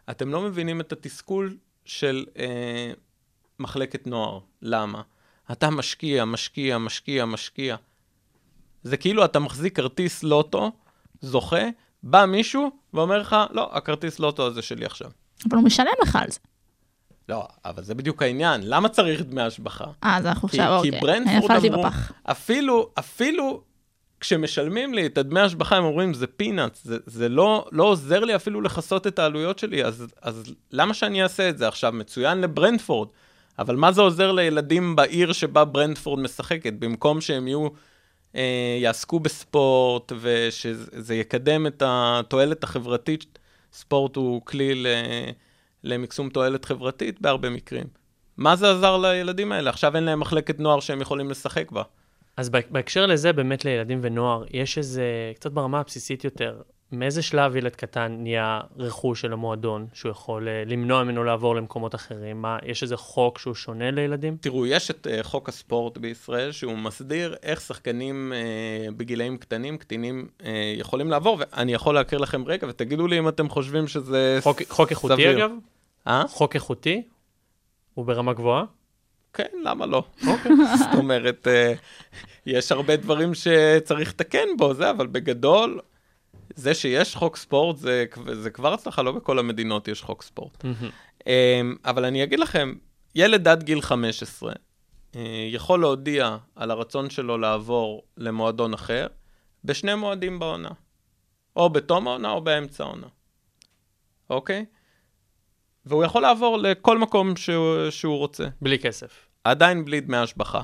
אתם 0.10 0.32
לא 0.32 0.42
מבינים 0.42 0.82
את 0.82 0.92
התסכול 0.92 1.58
של 1.86 2.26
אה, 2.38 2.92
מחלקת 3.60 4.08
נוער. 4.08 4.40
למה? 4.62 5.02
אתה 5.52 5.70
משקיע, 5.70 6.26
משקיע, 6.26 6.78
משקיע, 6.78 7.26
משקיע. 7.26 7.76
זה 8.84 8.98
כאילו 8.98 9.26
אתה 9.26 9.40
מחזיק 9.40 9.76
כרטיס 9.76 10.24
לוטו, 10.24 10.72
זוכה, 11.22 11.66
בא 12.04 12.26
מישהו 12.26 12.72
ואומר 12.94 13.18
לך, 13.18 13.36
לא, 13.52 13.70
הכרטיס 13.74 14.20
לוטו 14.20 14.48
הזה 14.48 14.62
שלי 14.62 14.86
עכשיו. 14.86 15.12
אבל 15.50 15.58
הוא 15.58 15.66
משלם 15.66 15.94
לך 16.04 16.16
על 16.16 16.32
זה. 16.32 16.40
לא, 17.30 17.48
אבל 17.66 17.84
זה 17.84 17.96
בדיוק 17.96 18.22
העניין, 18.22 18.62
למה 18.64 18.90
צריך 18.90 19.22
דמי 19.22 19.42
השבחה? 19.42 19.86
אה, 20.04 20.18
אז 20.18 20.26
אנחנו 20.26 20.50
כי, 20.50 20.60
עכשיו, 20.60 20.80
כי 20.82 20.88
אוקיי. 20.88 21.02
ברנדפורד 21.02 21.52
נפלתי 21.52 21.70
אמרו. 21.70 21.86
אפילו, 22.24 22.90
אפילו 23.00 23.62
כשמשלמים 24.20 24.94
לי 24.94 25.06
את 25.06 25.18
הדמי 25.18 25.40
השבחה, 25.40 25.76
הם 25.76 25.84
אומרים, 25.84 26.14
זה 26.14 26.28
פינאץ, 26.28 26.84
זה, 26.84 26.98
זה 27.06 27.30
לא, 27.30 27.68
לא 27.72 27.84
עוזר 27.84 28.20
לי 28.20 28.36
אפילו 28.36 28.62
לכסות 28.62 29.08
את 29.08 29.20
העלויות 29.20 29.60
שלי, 29.60 29.86
אז, 29.86 30.08
אז 30.22 30.44
למה 30.72 30.94
שאני 30.94 31.24
אעשה 31.24 31.50
את 31.50 31.58
זה 31.58 31.68
עכשיו? 31.68 31.92
מצוין 31.92 32.42
לברנדפורד, 32.42 33.08
אבל 33.60 33.76
מה 33.76 33.92
זה 33.92 34.02
עוזר 34.02 34.32
לילדים 34.32 34.96
בעיר 34.96 35.34
שבה 35.34 35.66
ברנדפורד 35.66 36.20
משחקת? 36.20 36.74
במקום 36.74 37.22
שהם 37.22 37.48
יהיו, 37.48 37.68
אה, 38.36 38.78
יעסקו 38.82 39.20
בספורט, 39.20 40.12
ושזה 40.22 41.16
יקדם 41.16 41.68
את 41.68 41.84
התועלת 41.86 42.64
החברתית, 42.64 43.40
ספורט 43.74 44.16
הוא 44.16 44.42
כלי 44.46 44.76
ל, 44.76 44.88
למקסום 45.84 46.30
תועלת 46.30 46.66
חברתית 46.66 47.22
בהרבה 47.22 47.50
מקרים. 47.50 47.86
מה 48.38 48.56
זה 48.56 48.72
עזר 48.72 48.98
לילדים 48.98 49.52
האלה? 49.52 49.70
עכשיו 49.70 49.96
אין 49.96 50.04
להם 50.04 50.20
מחלקת 50.20 50.60
נוער 50.60 50.80
שהם 50.80 51.02
יכולים 51.02 51.30
לשחק 51.30 51.72
בה. 51.72 51.84
אז 52.38 52.50
בה- 52.50 52.60
בהקשר 52.70 53.06
לזה, 53.06 53.34
באמת 53.34 53.66
לילדים 53.66 54.00
ונוער, 54.02 54.44
יש 54.52 54.78
איזה, 54.78 55.04
קצת 55.36 55.52
ברמה 55.52 55.80
הבסיסית 55.80 56.24
יותר, 56.24 56.62
מאיזה 56.92 57.22
שלב 57.22 57.56
ילד 57.56 57.76
קטן 57.76 58.16
נהיה 58.20 58.60
רכוש 58.78 59.22
של 59.22 59.34
המועדון, 59.34 59.88
שהוא 59.94 60.12
יכול 60.12 60.48
אה, 60.48 60.64
למנוע 60.66 61.04
ממנו 61.04 61.24
לעבור 61.24 61.56
למקומות 61.56 61.96
אחרים? 61.96 62.42
מה, 62.42 62.58
יש 62.66 62.84
איזה 62.84 62.98
חוק 62.98 63.40
שהוא 63.40 63.56
שונה 63.56 63.92
לילדים? 63.92 64.38
תראו, 64.42 64.66
יש 64.66 64.92
את 64.92 65.08
uh, 65.08 65.24
חוק 65.24 65.50
הספורט 65.50 65.98
בישראל, 65.98 66.52
שהוא 66.52 66.78
מסדיר 66.78 67.36
איך 67.44 67.62
שחקנים 67.62 68.34
uh, 68.34 68.92
בגילאים 68.92 69.38
קטנים, 69.38 69.78
קטינים, 69.78 70.28
uh, 70.40 70.46
יכולים 70.78 71.10
לעבור, 71.10 71.38
ואני 71.40 71.74
יכול 71.74 71.96
להכיר 71.96 72.20
לכם 72.20 72.44
רגע, 72.46 72.68
ותגידו 72.68 73.08
לי 73.08 73.20
אם 73.20 73.28
אתם 73.28 73.50
חושבים 73.50 73.88
שזה 73.88 74.40
חוק, 74.42 74.62
חוק 74.70 74.90
איכותי 74.90 75.14
סביר. 75.14 75.38
אגב? 75.38 75.52
אה? 76.08 76.24
חוק 76.28 76.56
איכותי? 76.56 77.02
הוא 77.94 78.06
ברמה 78.06 78.34
גבוהה? 78.34 78.64
כן, 79.34 79.48
למה 79.64 79.86
לא? 79.86 80.04
זאת 80.80 80.94
אומרת, 80.98 81.48
uh, 81.48 81.78
יש 82.46 82.72
הרבה 82.72 82.96
דברים 82.96 83.34
שצריך 83.34 84.10
לתקן 84.10 84.48
בו, 84.58 84.74
זה, 84.74 84.90
אבל 84.90 85.08
בגדול, 85.08 85.80
זה 86.56 86.74
שיש 86.74 87.16
חוק 87.16 87.38
ספורט 87.38 87.78
זה, 87.78 88.06
זה 88.34 88.50
כבר 88.50 88.74
הצלחה, 88.74 89.02
לא 89.02 89.12
בכל 89.12 89.40
המדינות 89.40 89.88
יש 89.88 90.02
חוק 90.02 90.24
ספורט. 90.24 90.66
אמ, 91.28 91.76
אבל 91.86 92.06
אני 92.06 92.24
אגיד 92.24 92.40
לכם, 92.40 92.74
ילד 93.16 93.48
עד 93.48 93.64
גיל 93.64 93.82
15 93.82 94.54
אה, 95.16 95.48
יכול 95.52 95.80
להודיע 95.80 96.38
על 96.56 96.72
הרצון 96.72 97.10
שלו 97.10 97.38
לעבור 97.38 98.04
למועדון 98.18 98.74
אחר 98.74 99.08
בשני 99.64 99.96
מועדים 99.96 100.40
בעונה. 100.40 100.70
או 101.56 101.70
בתום 101.70 102.08
העונה 102.08 102.32
או 102.32 102.42
באמצע 102.42 102.84
העונה. 102.84 103.08
אוקיי? 104.30 104.66
והוא 105.86 106.04
יכול 106.04 106.22
לעבור 106.22 106.58
לכל 106.58 106.98
מקום 106.98 107.36
שהוא, 107.36 107.90
שהוא 107.90 108.18
רוצה. 108.18 108.48
בלי 108.62 108.80
כסף. 108.80 109.28
עדיין 109.44 109.86
בלי 109.86 110.00
דמי 110.00 110.18
השבחה. 110.18 110.62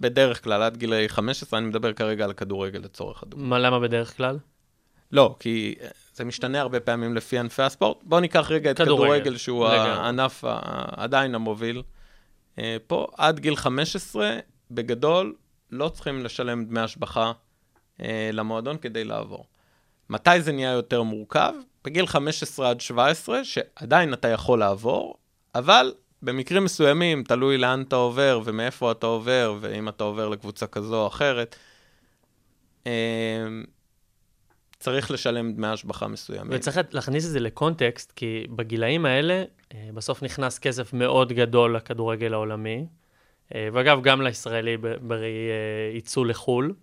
בדרך 0.00 0.44
כלל, 0.44 0.62
עד 0.62 0.76
גיל 0.76 1.08
15, 1.08 1.58
אני 1.58 1.66
מדבר 1.66 1.92
כרגע 1.92 2.24
על 2.24 2.32
כדורגל 2.32 2.78
לצורך 2.78 3.22
הדוגמה. 3.22 3.46
מה, 3.46 3.58
למה 3.58 3.80
בדרך 3.80 4.16
כלל? 4.16 4.38
לא, 5.12 5.36
כי 5.40 5.74
זה 6.14 6.24
משתנה 6.24 6.60
הרבה 6.60 6.80
פעמים 6.80 7.14
לפי 7.14 7.38
ענפי 7.38 7.62
הספורט. 7.62 7.98
בואו 8.02 8.20
ניקח 8.20 8.50
רגע 8.50 8.70
את 8.70 8.76
כדורגל, 8.76 9.04
כדורגל, 9.04 9.36
שהוא 9.36 9.68
לגמרי. 9.68 9.90
הענף 9.90 10.44
עדיין 10.96 11.34
המוביל. 11.34 11.82
אה, 12.58 12.76
פה, 12.86 13.06
עד 13.16 13.40
גיל 13.40 13.56
15, 13.56 14.38
בגדול, 14.70 15.34
לא 15.70 15.88
צריכים 15.88 16.24
לשלם 16.24 16.64
דמי 16.64 16.80
השבחה 16.80 17.32
אה, 18.02 18.30
למועדון 18.32 18.76
כדי 18.76 19.04
לעבור. 19.04 19.46
מתי 20.10 20.40
זה 20.40 20.52
נהיה 20.52 20.70
יותר 20.70 21.02
מורכב? 21.02 21.52
בגיל 21.84 22.06
15 22.06 22.70
עד 22.70 22.80
17, 22.80 23.44
שעדיין 23.44 24.12
אתה 24.12 24.28
יכול 24.28 24.58
לעבור, 24.58 25.14
אבל 25.54 25.92
במקרים 26.22 26.64
מסוימים, 26.64 27.22
תלוי 27.22 27.58
לאן 27.58 27.82
אתה 27.88 27.96
עובר 27.96 28.40
ומאיפה 28.44 28.92
אתה 28.92 29.06
עובר, 29.06 29.56
ואם 29.60 29.88
אתה 29.88 30.04
עובר 30.04 30.28
לקבוצה 30.28 30.66
כזו 30.66 31.02
או 31.02 31.06
אחרת, 31.06 31.56
אה, 32.86 32.92
צריך 34.78 35.10
לשלם 35.10 35.52
דמי 35.52 35.66
השבחה 35.66 36.08
מסוימים. 36.08 36.52
וצריך 36.52 36.80
להכניס 36.90 37.26
את 37.26 37.30
זה 37.30 37.40
לקונטקסט, 37.40 38.12
כי 38.16 38.46
בגילאים 38.56 39.06
האלה, 39.06 39.44
אה, 39.74 39.88
בסוף 39.94 40.22
נכנס 40.22 40.58
כסף 40.58 40.92
מאוד 40.92 41.32
גדול 41.32 41.76
לכדורגל 41.76 42.34
העולמי, 42.34 42.86
אה, 43.54 43.68
ואגב, 43.72 44.02
גם 44.02 44.22
לישראלי 44.22 44.76
בראי 44.76 45.48
ייצוא 45.94 46.26
לחו"ל, 46.26 46.74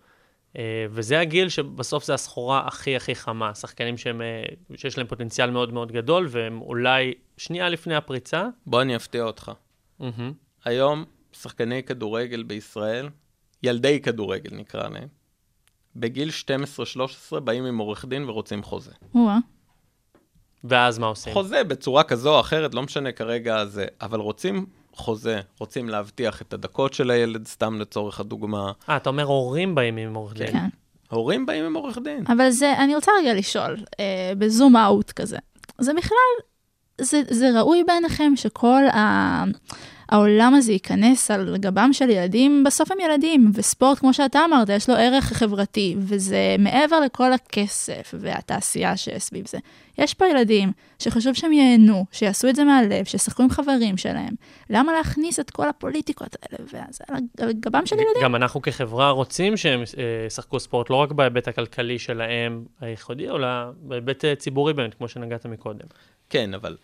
וזה 0.90 1.20
הגיל 1.20 1.50
שבסוף 1.50 2.06
זה 2.06 2.14
הסחורה 2.14 2.68
הכי 2.68 2.96
הכי 2.96 3.16
חמה, 3.16 3.56
שחקנים 3.56 3.98
שהם, 3.98 4.22
אה, 4.22 4.44
שיש 4.76 4.98
להם 4.98 5.08
פוטנציאל 5.08 5.50
מאוד 5.50 5.74
מאוד 5.74 5.92
גדול, 5.92 6.28
והם 6.30 6.62
אולי 6.62 7.14
שנייה 7.38 7.70
לפני 7.70 7.96
הפריצה. 7.96 8.48
בוא 8.66 8.82
אני 8.82 8.96
אפתיע 8.96 9.24
אותך. 9.24 9.52
מהמם. 10.00 10.34
היום, 10.66 11.06
שחקני 11.32 11.84
כדורגל 11.84 12.44
בישראל, 12.44 13.10
ילדי 13.64 14.02
כדורגל 14.02 14.56
נקרא 14.56 14.90
להם, 14.90 15.08
בגיל 15.96 16.30
12-13 17.34 17.40
באים 17.40 17.66
עם 17.66 17.78
עורך 17.78 18.06
דין 18.06 18.30
ורוצים 18.30 18.64
חוזה. 18.64 18.92
או-אה. 19.16 19.38
ואז 20.64 21.00
מה 21.00 21.08
עושים? 21.08 21.34
חוזה 21.34 21.64
בצורה 21.64 22.04
כזו 22.04 22.36
או 22.36 22.40
אחרת, 22.40 22.74
לא 22.74 22.82
משנה 22.82 23.12
כרגע 23.12 23.66
זה, 23.66 23.86
אבל 24.02 24.20
רוצים 24.20 24.66
חוזה, 24.96 25.42
רוצים 25.60 25.90
להבטיח 25.90 26.42
את 26.42 26.54
הדקות 26.54 26.94
של 26.94 27.12
הילד, 27.12 27.48
סתם 27.48 27.80
לצורך 27.80 28.20
הדוגמה. 28.20 28.72
אה, 28.90 28.98
אתה 28.98 29.10
אומר 29.10 29.24
הורים 29.24 29.76
באים 29.76 29.98
עם 29.98 30.14
עורך 30.14 30.34
דין. 30.34 30.52
כן. 30.52 30.68
הורים 31.10 31.46
באים 31.46 31.66
עם 31.66 31.74
עורך 31.74 31.98
דין. 32.04 32.24
אבל 32.28 32.50
זה, 32.50 32.74
אני 32.78 32.96
רוצה 32.96 33.12
רגע 33.22 33.34
לשאול, 33.34 33.78
אה, 34.00 34.34
בזום 34.38 34.76
אאוט 34.76 35.12
כזה, 35.12 35.38
זה 35.78 35.94
בכלל, 35.94 36.36
זה, 37.02 37.22
זה 37.30 37.60
ראוי 37.60 37.84
בעיניכם 37.84 38.34
שכל 38.36 38.84
ה, 38.94 39.44
העולם 40.10 40.54
הזה 40.54 40.72
ייכנס 40.72 41.32
על 41.32 41.58
גבם 41.58 41.90
של 41.94 42.10
ילדים, 42.10 42.64
בסוף 42.64 42.92
הם 42.92 42.98
ילדים, 43.00 43.52
וספורט, 43.54 44.00
כמו 44.00 44.14
שאתה 44.14 44.40
אמרת, 44.46 44.70
יש 44.70 44.90
לו 44.90 44.96
ערך 44.96 45.24
חברתי, 45.34 45.96
וזה 46.00 46.56
מעבר 46.60 47.00
לכל 47.00 47.34
הכסף 47.34 48.14
והתעשייה 48.20 48.98
שסביב 48.98 49.48
זה. 49.48 49.58
יש 49.98 50.14
פה 50.14 50.28
ילדים 50.28 50.72
שחשוב 51.00 51.34
שהם 51.34 51.54
ייהנו, 51.54 52.06
שיעשו 52.12 52.50
את 52.50 52.56
זה 52.56 52.64
מהלב, 52.64 53.06
שישחקו 53.06 53.44
עם 53.44 53.50
חברים 53.50 53.98
שלהם. 53.98 54.34
למה 54.70 54.94
להכניס 54.94 55.40
את 55.40 55.50
כל 55.50 55.70
הפוליטיקות 55.70 56.36
האלה, 56.42 56.66
וזה 56.66 56.80
על 57.40 57.52
גבם 57.52 57.86
של 57.86 57.96
ילדים? 57.96 58.24
גם 58.24 58.36
אנחנו 58.36 58.62
כחברה 58.62 59.10
רוצים 59.10 59.58
שהם 59.58 59.80
אה, 59.80 60.26
ישחקו 60.28 60.60
ספורט, 60.60 60.90
לא 60.90 60.96
רק 60.96 61.12
בהיבט 61.12 61.48
הכלכלי 61.48 62.00
שלהם 62.00 62.66
הייחודי, 62.82 63.30
אלא 63.30 63.48
בהיבט 63.80 64.26
אה, 64.26 64.36
ציבורי 64.36 64.74
באמת, 64.74 64.94
כמו 64.94 65.08
שנגעת 65.08 65.46
מקודם. 65.46 65.88
כן, 66.30 66.54
אבל 66.54 66.78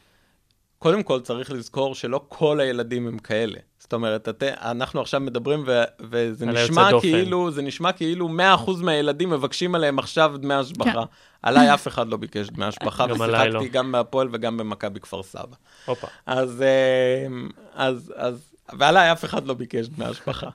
קודם 0.82 1.04
כל 1.04 1.20
צריך 1.20 1.52
לזכור 1.52 1.96
שלא 1.96 2.22
כל 2.28 2.60
הילדים 2.60 3.08
הם 3.08 3.18
כאלה. 3.18 3.60
זאת 3.80 3.94
אומרת, 3.94 4.30
את, 4.30 4.44
אנחנו 4.44 5.02
עכשיו 5.02 5.20
מדברים 5.20 5.64
ו, 5.68 5.84
וזה 6.00 6.46
נשמע. 6.46 6.90
כאילו, 7.02 7.52
זה 7.52 7.62
נשמע 7.62 7.92
כאילו 7.92 8.30
100% 8.68 8.72
מהילדים 8.84 9.30
מבקשים 9.30 9.76
עליהם 9.76 10.00
עכשיו 10.00 10.34
דמי 10.38 10.54
השבחה. 10.54 10.92
כן. 10.92 11.00
עליי 11.42 11.74
אף 11.74 11.88
אחד 11.88 12.08
לא 12.08 12.18
ביקש 12.18 12.48
דמי 12.50 12.66
השבחה, 12.66 13.06
ושיחקתי 13.10 13.50
לא. 13.50 13.64
גם 13.72 13.92
בהפועל 13.92 14.28
וגם 14.32 14.58
במכבי 14.58 15.00
כפר 15.00 15.24
סבא. 15.24 15.56
הופה. 15.86 16.08
אז, 16.26 16.62
אה, 16.62 17.28
אז, 17.74 18.14
אז, 18.16 18.54
ועליי 18.78 19.12
אף 19.12 19.26
אחד 19.26 19.46
לא 19.46 19.54
ביקש 19.54 19.88
דמי 19.88 20.06
השבחה. 20.06 20.50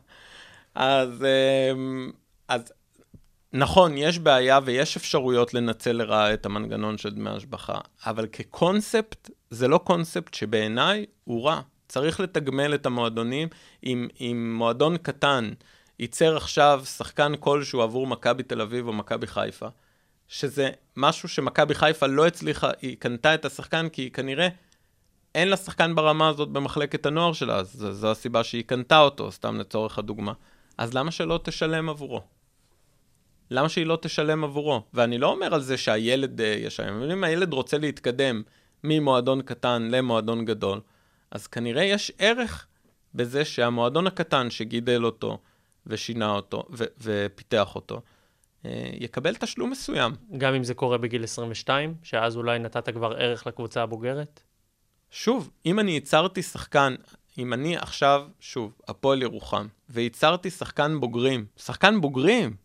אז, 0.74 1.24
אה, 1.24 1.72
אז 2.48 2.72
נכון, 3.52 3.98
יש 3.98 4.18
בעיה 4.18 4.58
ויש 4.64 4.96
אפשרויות 4.96 5.54
לנצל 5.54 5.92
לרעה 5.92 6.34
את 6.34 6.46
המנגנון 6.46 6.98
של 6.98 7.10
דמי 7.10 7.30
השבחה, 7.30 7.78
אבל 8.06 8.26
כקונספט, 8.26 9.30
זה 9.50 9.68
לא 9.68 9.78
קונספט 9.78 10.34
שבעיניי 10.34 11.06
הוא 11.24 11.44
רע. 11.44 11.60
צריך 11.88 12.20
לתגמל 12.20 12.74
את 12.74 12.86
המועדונים. 12.86 13.48
אם, 13.84 14.08
אם 14.20 14.54
מועדון 14.58 14.96
קטן 14.96 15.50
ייצר 15.98 16.36
עכשיו 16.36 16.82
שחקן 16.84 17.32
כלשהו 17.40 17.82
עבור 17.82 18.06
מכבי 18.06 18.42
תל 18.42 18.60
אביב 18.60 18.88
או 18.88 18.92
מכבי 18.92 19.26
חיפה, 19.26 19.68
שזה 20.28 20.70
משהו 20.96 21.28
שמכבי 21.28 21.74
חיפה 21.74 22.06
לא 22.06 22.26
הצליחה, 22.26 22.70
היא 22.82 22.96
קנתה 22.98 23.34
את 23.34 23.44
השחקן 23.44 23.88
כי 23.88 24.02
היא 24.02 24.10
כנראה 24.10 24.48
אין 25.34 25.48
לה 25.48 25.56
שחקן 25.56 25.94
ברמה 25.94 26.28
הזאת 26.28 26.48
במחלקת 26.48 27.06
הנוער 27.06 27.32
שלה, 27.32 27.56
אז 27.56 27.86
זו, 27.90 28.10
הסיבה 28.10 28.44
שהיא 28.44 28.64
קנתה 28.64 29.00
אותו, 29.00 29.32
סתם 29.32 29.56
לצורך 29.56 29.98
הדוגמה. 29.98 30.32
אז 30.78 30.94
למה 30.94 31.10
שלא 31.10 31.40
תשלם 31.44 31.88
עבורו? 31.88 32.20
למה 33.50 33.68
שהיא 33.68 33.86
לא 33.86 33.98
תשלם 34.02 34.44
עבורו? 34.44 34.82
ואני 34.94 35.18
לא 35.18 35.32
אומר 35.32 35.54
על 35.54 35.60
זה 35.60 35.76
שהילד 35.76 36.40
אה, 36.40 36.46
ישלם, 36.46 36.96
אבל 36.96 37.12
אם 37.12 37.24
הילד 37.24 37.52
רוצה 37.52 37.78
להתקדם 37.78 38.42
ממועדון 38.84 39.42
קטן 39.42 39.88
למועדון 39.90 40.44
גדול, 40.44 40.80
אז 41.30 41.46
כנראה 41.46 41.82
יש 41.82 42.12
ערך 42.18 42.66
בזה 43.14 43.44
שהמועדון 43.44 44.06
הקטן 44.06 44.50
שגידל 44.50 45.04
אותו 45.04 45.38
ושינה 45.86 46.30
אותו 46.30 46.64
ו- 46.70 46.84
ופיתח 46.98 47.74
אותו, 47.74 48.00
אה, 48.64 48.90
יקבל 48.92 49.34
תשלום 49.34 49.70
מסוים. 49.70 50.12
גם 50.38 50.54
אם 50.54 50.64
זה 50.64 50.74
קורה 50.74 50.98
בגיל 50.98 51.24
22, 51.24 51.94
שאז 52.02 52.36
אולי 52.36 52.58
נתת 52.58 52.88
כבר 52.88 53.12
ערך 53.18 53.46
לקבוצה 53.46 53.82
הבוגרת? 53.82 54.40
שוב, 55.10 55.50
אם 55.66 55.80
אני 55.80 55.90
ייצרתי 55.90 56.42
שחקן, 56.42 56.94
אם 57.38 57.52
אני 57.52 57.76
עכשיו, 57.76 58.26
שוב, 58.40 58.72
הפועל 58.88 59.22
ירוחם, 59.22 59.66
וייצרתי 59.90 60.50
שחקן 60.50 61.00
בוגרים, 61.00 61.46
שחקן 61.56 62.00
בוגרים, 62.00 62.56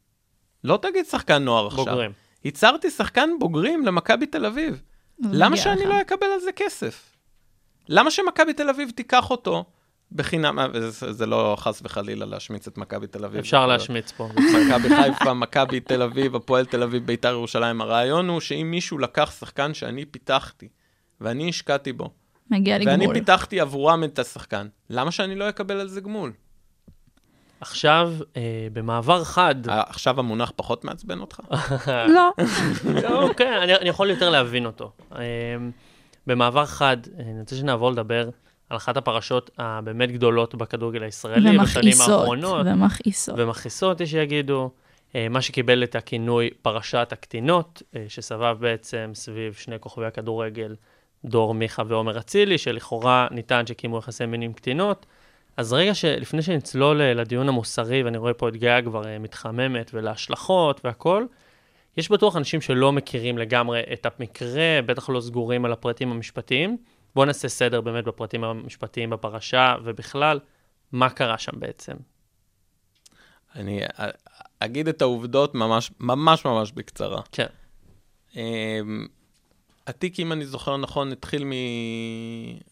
לא 0.64 0.80
תגיד 0.82 1.06
שחקן 1.06 1.44
נוער 1.44 1.68
עכשיו. 1.68 1.86
בוגרים. 1.86 2.12
ייצרתי 2.46 2.90
שחקן 2.90 3.30
בוגרים 3.40 3.86
למכבי 3.86 4.26
תל 4.26 4.46
אביב. 4.46 4.82
למה 5.20 5.50
מגיע 5.50 5.64
שאני. 5.64 5.86
לא 5.86 6.02
אקבל 6.02 6.28
על 6.34 6.40
זה 6.40 6.52
כסף? 6.52 7.16
למה 7.90 8.12
שמכבי 8.12 8.54
תל 8.54 8.70
אביב 8.70 8.90
תיקח 8.90 9.32
אותו 9.32 9.66
בחינם? 10.12 10.60
אה, 10.60 10.90
זה, 10.90 11.14
זה 11.14 11.26
לא 11.26 11.56
חס 11.60 11.82
וחלילה 11.84 12.26
להשמיץ 12.26 12.68
את 12.68 12.78
מכבי 12.78 13.08
תל 13.08 13.26
אביב. 13.26 13.40
אפשר 13.40 13.68
להשמיץ 13.68 14.12
פה. 14.12 14.28
מכבי 14.68 14.90
חיפה, 14.96 15.34
מכבי 15.34 15.80
תל 15.80 16.02
אביב, 16.02 16.36
הפועל 16.36 16.66
תל 16.66 16.84
אביב, 16.84 17.06
ביתר 17.06 17.30
ירושלים. 17.32 17.82
הרעיון 17.82 18.30
הוא 18.30 18.40
שאם 18.40 18.68
מישהו 18.72 18.98
לקח 18.98 19.34
שחקן 19.40 19.74
שאני 19.74 20.06
פיתחתי, 20.06 20.68
ואני 21.22 21.50
השקעתי 21.50 21.94
בו, 21.94 22.10
מגיע 22.52 22.78
לי 22.78 22.86
ואני 22.86 23.04
גמול. 23.04 23.16
פיתחתי 23.16 23.60
עבורם 23.60 24.04
את 24.04 24.20
השחקן, 24.20 24.68
למה 24.90 25.12
שאני 25.12 25.36
לא 25.36 25.50
אקבל 25.50 25.80
על 25.80 25.88
זה 25.88 26.02
גמול? 26.02 26.32
עכשיו, 27.62 28.14
אה, 28.38 28.68
במעבר 28.74 29.24
חד, 29.24 29.56
אה, 29.70 29.84
עכשיו 29.88 30.20
המונח 30.20 30.52
פחות 30.56 30.86
מעצבן 30.86 31.20
אותך? 31.20 31.40
לא. 32.16 32.32
אוקיי, 33.10 33.64
אני, 33.64 33.76
אני 33.76 33.90
יכול 33.90 34.10
יותר 34.10 34.30
להבין 34.30 34.66
אותו. 34.66 34.92
אה, 35.16 35.22
במעבר 36.28 36.66
חד, 36.66 36.98
אני 37.20 37.40
רוצה 37.40 37.56
שנעבור 37.56 37.92
לדבר 37.92 38.30
על 38.70 38.78
אחת 38.78 38.98
הפרשות 38.98 39.52
הבאמת 39.58 40.12
גדולות 40.12 40.56
בכדורגל 40.56 41.04
הישראלי 41.04 41.58
בשנים. 41.60 41.94
האחרונות. 42.00 42.66
ומכעיסות. 42.66 43.36
ומכעיסות, 43.38 44.02
יש 44.02 44.12
שיגידו, 44.12 44.72
אה, 45.16 45.30
מה 45.30 45.42
שקיבל 45.42 45.84
את 45.84 45.96
הכינוי 45.96 46.50
פרשת 46.62 47.10
הקטינות, 47.12 47.84
אה, 47.96 48.06
שסבב 48.08 48.58
בעצם 48.60 49.12
סביב 49.14 49.54
שני 49.54 49.76
כוכבי 49.80 50.06
הכדורגל, 50.06 50.76
דור 51.26 51.54
מיכה 51.54 51.84
ועומר 51.88 52.20
אצילי, 52.20 52.58
שלכאורה 52.58 53.28
ניתן 53.32 53.68
שקיימו 53.68 53.98
יחסי 53.98 54.26
מין 54.26 54.42
עם 54.42 54.54
קטינות. 54.54 55.06
אז 55.58 55.74
רגע 55.74 55.96
שלפני 55.96 56.42
שנצלול 56.42 57.02
אה, 57.02 57.14
לדיון 57.14 57.50
המוסרי, 57.50 58.04
ואני 58.04 58.18
רואה 58.18 58.34
פה 58.34 58.50
את 58.50 58.58
גאה 58.58 58.82
כבר 58.82 59.08
אה, 59.08 59.20
מתחממת, 59.20 59.92
ולהשלכות 59.94 60.82
והכל, 60.86 61.26
יש 61.98 62.12
בטוח 62.12 62.36
אנשים 62.36 62.62
שלא 62.62 62.92
מכירים 62.92 63.38
לגמרי 63.38 63.82
את 63.94 64.06
המקרה, 64.06 64.80
בטח 64.86 65.10
לא 65.10 65.22
סגורים 65.22 65.66
על 65.66 65.72
הפרטים 65.72 66.12
המשפטיים. 66.12 66.78
בואו 67.16 67.26
נעשה 67.26 67.48
סדר 67.50 67.82
באמת 67.82 68.04
בפרטים 68.04 68.44
המשפטיים 68.44 69.10
בפרשה, 69.10 69.76
ובכלל, 69.84 70.40
מה 70.92 71.10
קרה 71.10 71.38
שם 71.38 71.52
בעצם. 71.60 71.94
אני 73.56 73.84
א- 73.98 74.10
אגיד 74.60 74.88
את 74.88 75.02
העובדות 75.02 75.56
ממש 75.56 75.92
ממש 76.00 76.46
ממש 76.46 76.72
בקצרה. 76.72 77.22
כן. 77.32 77.48
התיק, 79.92 80.20
אם 80.20 80.32
אני 80.32 80.46
זוכר 80.46 80.78
נכון, 80.78 81.12
התחיל 81.12 81.44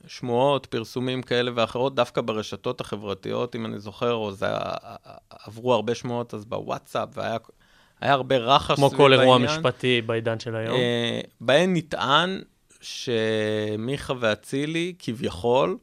משמועות, 0.05 0.65
פרסומים 0.65 1.21
כאלה 1.23 1.51
ואחרות, 1.55 1.95
דווקא 1.95 2.21
ברשתות 2.21 2.81
החברתיות, 2.81 3.55
אם 3.55 3.65
אני 3.65 3.79
זוכר, 3.79 4.13
או 4.13 4.31
זה 4.31 4.45
עברו 5.29 5.73
הרבה 5.73 5.95
שמועות 5.95 6.33
אז 6.33 6.45
בוואטסאפ, 6.45 7.09
והיה 7.13 7.37
היה 8.01 8.13
הרבה 8.13 8.37
רחש 8.37 8.75
כמו 8.75 8.87
סביב 8.87 8.97
כל 8.97 9.13
אירוע 9.13 9.35
העניין. 9.35 9.51
משפטי 9.59 10.01
בעידן 10.01 10.39
של 10.39 10.55
היום. 10.55 10.75
אה, 10.75 11.21
בהן 11.41 11.73
נטען 11.77 12.41
שמיכה 12.81 14.13
ואצילי, 14.19 14.93
כביכול, 14.99 15.77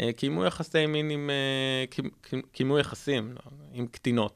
אה, 0.00 0.10
קיימו 0.12 0.44
יחסי 0.44 0.86
מין 0.86 1.10
עם... 1.10 1.30
אה, 1.30 1.84
קי- 1.90 2.02
קי- 2.22 2.42
קיימו 2.52 2.78
יחסים 2.78 3.32
לא, 3.32 3.50
עם 3.72 3.86
קטינות. 3.86 4.34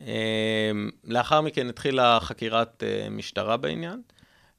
אה, 0.00 0.70
לאחר 1.04 1.40
מכן 1.40 1.68
התחילה 1.68 2.18
חקירת 2.20 2.82
אה, 2.86 3.10
משטרה 3.10 3.56
בעניין. 3.56 4.02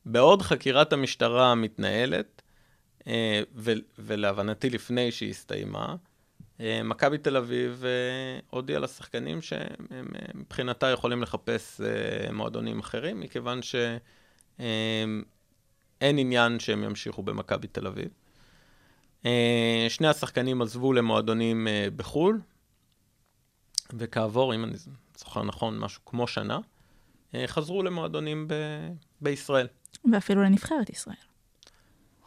בעוד 0.05 0.41
חקירת 0.41 0.93
המשטרה 0.93 1.55
מתנהלת, 1.55 2.41
אה, 3.07 3.41
ולהבנתי 3.97 4.69
לפני 4.69 5.11
שהיא 5.11 5.29
הסתיימה, 5.29 5.95
אה, 6.59 6.83
מכבי 6.83 7.17
תל 7.17 7.37
אביב 7.37 7.83
אה, 7.85 8.39
הודיעה 8.49 8.79
לשחקנים 8.79 9.41
שהם 9.41 10.05
מבחינתה 10.33 10.87
יכולים 10.87 11.21
לחפש 11.21 11.81
מועדונים 12.33 12.79
אחרים, 12.79 13.19
מכיוון 13.19 13.59
שאין 13.61 15.23
עניין 16.01 16.59
שהם 16.59 16.83
ימשיכו 16.83 17.23
במכבי 17.23 17.67
תל 17.67 17.87
אביב. 17.87 18.07
שני 19.89 20.07
השחקנים 20.07 20.61
עזבו 20.61 20.93
למועדונים 20.93 21.67
בחו"ל, 21.95 22.41
וכעבור, 23.93 24.55
אם 24.55 24.63
אני 24.63 24.73
זוכר 25.17 25.43
נכון, 25.43 25.79
משהו 25.79 26.01
כמו 26.05 26.27
שנה, 26.27 26.59
חזרו 27.47 27.83
למועדונים 27.83 28.47
ב- 28.47 28.93
בישראל. 29.21 29.67
ואפילו 30.11 30.43
לנבחרת 30.43 30.89
ישראל. 30.89 31.15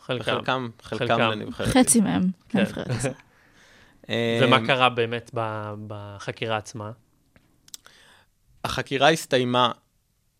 חלקם. 0.00 0.24
חלקם, 0.34 0.68
חלקם. 0.82 1.20
לנבחרת. 1.20 1.68
חצי 1.68 2.00
מהם 2.00 2.30
כן. 2.48 2.58
לנבחרת 2.58 2.90
ישראל. 2.90 3.14
אה, 4.10 4.40
ומה 4.42 4.66
קרה 4.66 4.88
באמת 4.88 5.30
בחקירה 5.86 6.56
עצמה? 6.56 6.90
החקירה 8.64 9.10
הסתיימה, 9.10 9.72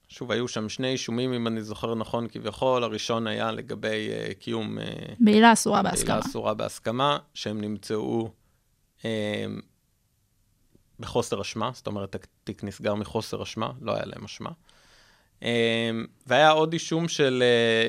שוב, 0.09 0.33
היו 0.33 0.49
שם 0.49 0.69
שני 0.69 0.89
אישומים, 0.89 1.33
אם 1.33 1.47
אני 1.47 1.63
זוכר 1.63 1.95
נכון, 1.95 2.29
כביכול. 2.29 2.85
הראשון 2.85 3.27
היה 3.27 3.53
לגבי 3.53 4.09
uh, 4.11 4.35
קיום 4.35 4.79
uh, 4.79 4.83
בעילה 5.21 5.53
אסורה 5.53 5.83
בהסכמה. 5.83 6.15
בעילה 6.15 6.31
אסורה 6.31 6.55
בהסכמה, 6.55 7.19
שהם 7.35 7.61
נמצאו 7.61 8.31
uh, 9.01 9.05
בחוסר 11.01 11.41
אשמה, 11.41 11.71
זאת 11.75 11.87
אומרת, 11.87 12.15
התיק 12.15 12.65
נסגר 12.65 12.95
מחוסר 12.95 13.43
אשמה, 13.43 13.71
לא 13.81 13.95
היה 13.95 14.05
להם 14.05 14.25
אשמה. 14.25 14.51
Uh, 15.41 15.45
והיה 16.27 16.51
עוד 16.51 16.73
אישום 16.73 17.09
של, 17.09 17.43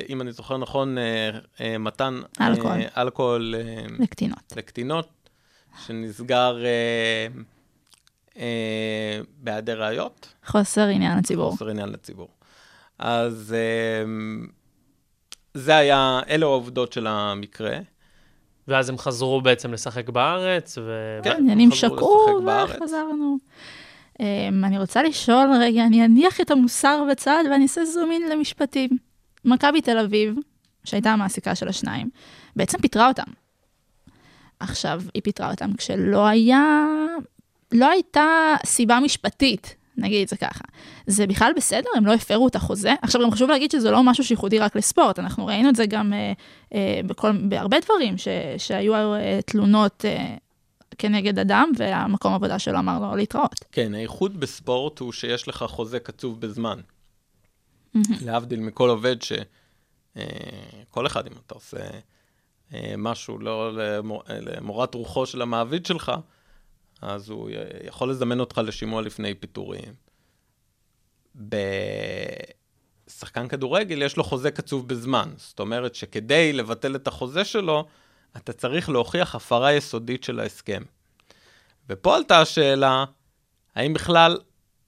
uh, 0.05 0.09
אם 0.09 0.21
אני 0.21 0.31
זוכר 0.31 0.57
נכון, 0.57 0.97
uh, 0.97 1.57
uh, 1.57 1.61
מתן 1.79 2.19
אה, 2.41 2.47
אלכוהול. 2.47 2.81
אלכוהול 2.97 3.55
לקטינות. 3.99 4.53
לקטינות, 4.55 5.29
שנסגר 5.85 6.65
אה, 6.65 7.27
אה, 8.37 9.19
בהיעדר 9.37 9.83
ראיות, 9.83 10.33
חוסר 10.45 10.87
עניין 10.87 11.17
לציבור. 11.17 11.51
חוסר 11.51 11.69
עניין 11.69 11.89
לציבור. 11.89 12.29
אז 12.99 13.55
אה, 13.57 14.03
זה 15.53 15.75
היה, 15.75 16.19
אלו 16.29 16.47
העובדות 16.47 16.93
של 16.93 17.07
המקרה. 17.07 17.79
ואז 18.67 18.89
הם 18.89 18.97
חזרו 18.97 19.41
בעצם 19.41 19.73
לשחק 19.73 20.09
בארץ, 20.09 20.77
ו... 20.77 21.19
כן. 21.23 21.45
חזרו 21.49 21.71
שקעו 21.71 22.39
לשחק 22.39 22.45
בארץ. 22.45 22.75
וחזרנו. 22.81 23.37
Um, 24.17 24.21
אני 24.63 24.77
רוצה 24.77 25.03
לשאול 25.03 25.49
רגע, 25.59 25.85
אני 25.85 26.05
אניח 26.05 26.41
את 26.41 26.51
המוסר 26.51 27.03
בצד 27.11 27.43
ואני 27.51 27.63
אעשה 27.63 27.85
זום 27.85 28.11
אין 28.11 28.29
למשפטים. 28.29 28.89
מכבי 29.45 29.81
תל 29.81 29.97
אביב, 29.97 30.35
שהייתה 30.83 31.11
המעסיקה 31.11 31.55
של 31.55 31.67
השניים, 31.67 32.09
בעצם 32.55 32.77
פיטרה 32.77 33.07
אותם. 33.07 33.31
עכשיו, 34.59 35.01
היא 35.13 35.23
פיטרה 35.23 35.51
אותם 35.51 35.73
כשלא 35.73 36.27
היה, 36.27 36.85
לא 37.71 37.89
הייתה 37.89 38.55
סיבה 38.65 38.99
משפטית, 38.99 39.75
נגיד 39.97 40.21
את 40.21 40.27
זה 40.27 40.37
ככה. 40.37 40.63
זה 41.07 41.27
בכלל 41.27 41.51
בסדר, 41.55 41.89
הם 41.95 42.05
לא 42.05 42.13
הפרו 42.13 42.47
את 42.47 42.55
החוזה. 42.55 42.93
עכשיו, 43.01 43.21
גם 43.21 43.31
חשוב 43.31 43.49
להגיד 43.49 43.71
שזה 43.71 43.91
לא 43.91 44.03
משהו 44.03 44.23
שייחודי 44.23 44.59
רק 44.59 44.75
לספורט, 44.75 45.19
אנחנו 45.19 45.45
ראינו 45.45 45.69
את 45.69 45.75
זה 45.75 45.85
גם 45.85 46.13
אה, 46.13 46.33
אה, 46.73 47.01
בכל, 47.05 47.31
בהרבה 47.31 47.77
דברים, 47.79 48.17
ש, 48.17 48.27
שהיו 48.57 48.93
אה, 48.93 49.39
תלונות 49.45 50.05
אה, 50.05 50.35
כנגד 50.97 51.39
אדם, 51.39 51.71
והמקום 51.77 52.33
עבודה 52.33 52.59
שלו 52.59 52.79
אמר 52.79 52.99
לו 52.99 53.15
להתראות. 53.15 53.55
כן, 53.71 53.93
הייחוד 53.93 54.39
בספורט 54.39 54.99
הוא 54.99 55.11
שיש 55.11 55.47
לך 55.47 55.63
חוזה 55.67 55.99
קצוב 55.99 56.41
בזמן. 56.41 56.79
להבדיל 58.21 58.59
מכל 58.59 58.89
עובד 58.89 59.21
ש... 59.21 59.31
אה, 60.17 60.23
כל 60.91 61.07
אחד, 61.07 61.27
אם 61.27 61.33
אתה 61.45 61.55
עושה 61.55 61.77
אה, 62.73 62.93
משהו 62.97 63.37
לא 63.39 63.73
למור- 63.73 64.23
למורת 64.29 64.93
רוחו 64.93 65.25
של 65.25 65.41
המעביד 65.41 65.85
שלך, 65.85 66.11
אז 67.01 67.29
הוא 67.29 67.49
יכול 67.83 68.09
לזמן 68.11 68.39
אותך 68.39 68.61
לשימוע 68.65 69.01
לפני 69.01 69.33
פיטורים. 69.35 69.93
בשחקן 73.07 73.47
כדורגל 73.47 74.01
יש 74.01 74.17
לו 74.17 74.23
חוזה 74.23 74.51
קצוב 74.51 74.87
בזמן. 74.87 75.29
זאת 75.37 75.59
אומרת 75.59 75.95
שכדי 75.95 76.53
לבטל 76.53 76.95
את 76.95 77.07
החוזה 77.07 77.45
שלו, 77.45 77.85
אתה 78.37 78.53
צריך 78.53 78.89
להוכיח 78.89 79.35
הפרה 79.35 79.73
יסודית 79.73 80.23
של 80.23 80.39
ההסכם. 80.39 80.83
ופה 81.89 82.15
עלתה 82.15 82.41
השאלה, 82.41 83.05
האם 83.75 83.93
בכלל 83.93 84.37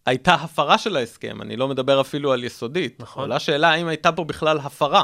הייתה 0.06 0.34
הפרה 0.34 0.78
של 0.78 0.98
ההסכם? 0.98 1.42
אני 1.42 1.58
לא 1.58 1.68
מדבר 1.68 2.02
אפילו 2.02 2.34
על 2.34 2.44
יסודית. 2.44 3.00
נכון. 3.00 3.22
עולה 3.22 3.40
שאלה 3.40 3.70
האם 3.70 3.88
הייתה 3.88 4.12
פה 4.12 4.24
בכלל 4.24 4.58
הפרה. 4.58 5.04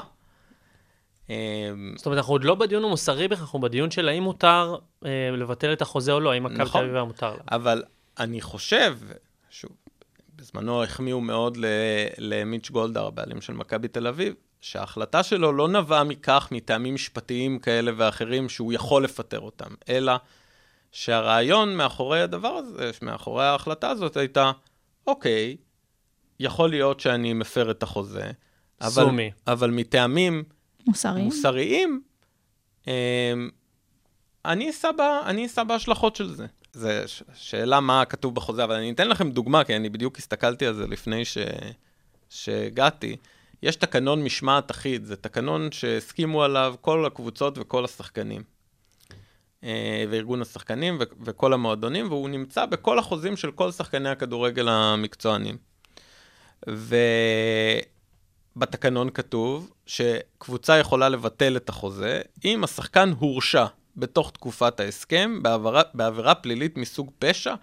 אמ, 1.30 1.94
זאת 1.98 2.06
אומרת, 2.06 2.18
אנחנו 2.18 2.34
עוד 2.34 2.44
לא 2.44 2.56
בדיון 2.56 2.84
המוסרי 2.84 3.28
בכלל, 3.28 3.42
אנחנו 3.42 3.60
בדיון 3.60 3.92
של 3.92 4.10
האם 4.10 4.24
מותר 4.24 4.76
אה, 5.06 5.30
לבטל 5.34 5.74
את 5.74 5.82
החוזה 5.82 6.12
או 6.12 6.20
לא, 6.20 6.32
האם 6.32 6.44
מכבי 6.44 6.64
נכון. 6.64 6.82
תל 6.82 6.86
אביב 6.86 6.96
היה 6.96 7.04
מותר 7.04 7.32
לה. 7.32 7.42
אבל 7.52 7.84
אני 8.20 8.42
חושב, 8.42 8.98
שוב, 9.50 9.72
בזמנו 10.36 10.84
החמיאו 10.84 11.22
מאוד 11.22 11.58
למיץ' 12.18 12.70
גולדהר, 12.70 13.08
הבעלים 13.08 13.42
של 13.42 13.54
מכבי 13.54 13.88
תל 13.88 14.08
אביב, 14.08 14.34
שההחלטה 14.66 15.24
שלו 15.24 15.54
לא 15.54 15.68
נבעה 15.68 16.04
מכך, 16.04 16.48
מטעמים 16.52 16.94
משפטיים 16.94 17.60
כאלה 17.60 17.92
ואחרים, 17.98 18.50
שהוא 18.50 18.74
יכול 18.74 19.04
לפטר 19.04 19.40
אותם, 19.40 19.70
אלא 19.90 20.14
שהרעיון 20.92 21.76
מאחורי 21.76 22.22
הדבר 22.22 22.48
הזה, 22.48 22.92
מאחורי 23.02 23.46
ההחלטה 23.46 23.90
הזאת 23.90 24.18
הייתה, 24.18 24.52
אוקיי, 25.08 25.58
יכול 26.40 26.70
להיות 26.70 27.00
שאני 27.00 27.34
מפר 27.34 27.72
את 27.72 27.84
החוזה, 27.84 28.32
אבל, 28.82 28.90
סומי. 28.90 29.32
אבל 29.48 29.72
מטעמים 29.72 30.44
מוסריים. 30.88 31.26
מוסריים, 31.26 32.02
אמ, 32.88 32.94
אני 34.46 34.70
אשא 34.70 34.92
בה- 34.92 35.22
אני 35.26 35.46
אשא 35.46 35.64
בהשלכות 35.64 36.16
של 36.16 36.30
זה. 36.36 36.46
זו 36.74 36.90
ש- 37.08 37.24
שאלה 37.34 37.80
מה 37.80 38.06
כתוב 38.06 38.36
בחוזה, 38.36 38.64
אבל 38.64 38.76
אני 38.76 38.92
אתן 38.92 39.08
לכם 39.08 39.32
דוגמה, 39.32 39.64
כי 39.64 39.76
אני 39.76 39.90
בדיוק 39.90 40.18
הסתכלתי 40.18 40.66
על 40.66 40.74
זה 40.74 40.88
לפני 40.88 41.26
ש... 41.26 41.38
שהגעתי. 42.30 43.16
יש 43.66 43.76
תקנון 43.76 44.24
משמעת 44.24 44.72
אחיד, 44.72 45.06
זה 45.06 45.16
תקנון 45.16 45.72
שהסכימו 45.72 46.44
עליו 46.44 46.76
כל 46.82 47.06
הקבוצות 47.06 47.58
וכל 47.58 47.86
השחקנים. 47.86 48.44
אה, 49.64 50.06
וארגון 50.10 50.42
השחקנים 50.42 51.00
וכל 51.22 51.54
המועדונים, 51.54 52.08
והוא 52.08 52.30
נמצא 52.30 52.66
בכל 52.66 53.00
החוזים 53.00 53.38
של 53.38 53.52
כל 53.52 53.72
שחקני 53.72 54.10
הכדורגל 54.10 54.68
המקצוענים. 54.70 55.58
ובתקנון 58.56 59.10
כתוב 59.10 59.74
שקבוצה 59.86 60.78
יכולה 60.78 61.10
לבטל 61.10 61.58
את 61.58 61.70
החוזה 61.70 62.22
אם 62.46 62.64
השחקן 62.64 63.12
הורשע 63.20 63.66
בתוך 63.98 64.32
תקופת 64.32 64.80
ההסכם 64.80 65.40
בעבירה, 65.44 65.82
בעבירה 65.94 66.36
פלילית 66.36 66.78
מסוג 66.78 67.12
פשע, 67.20 67.56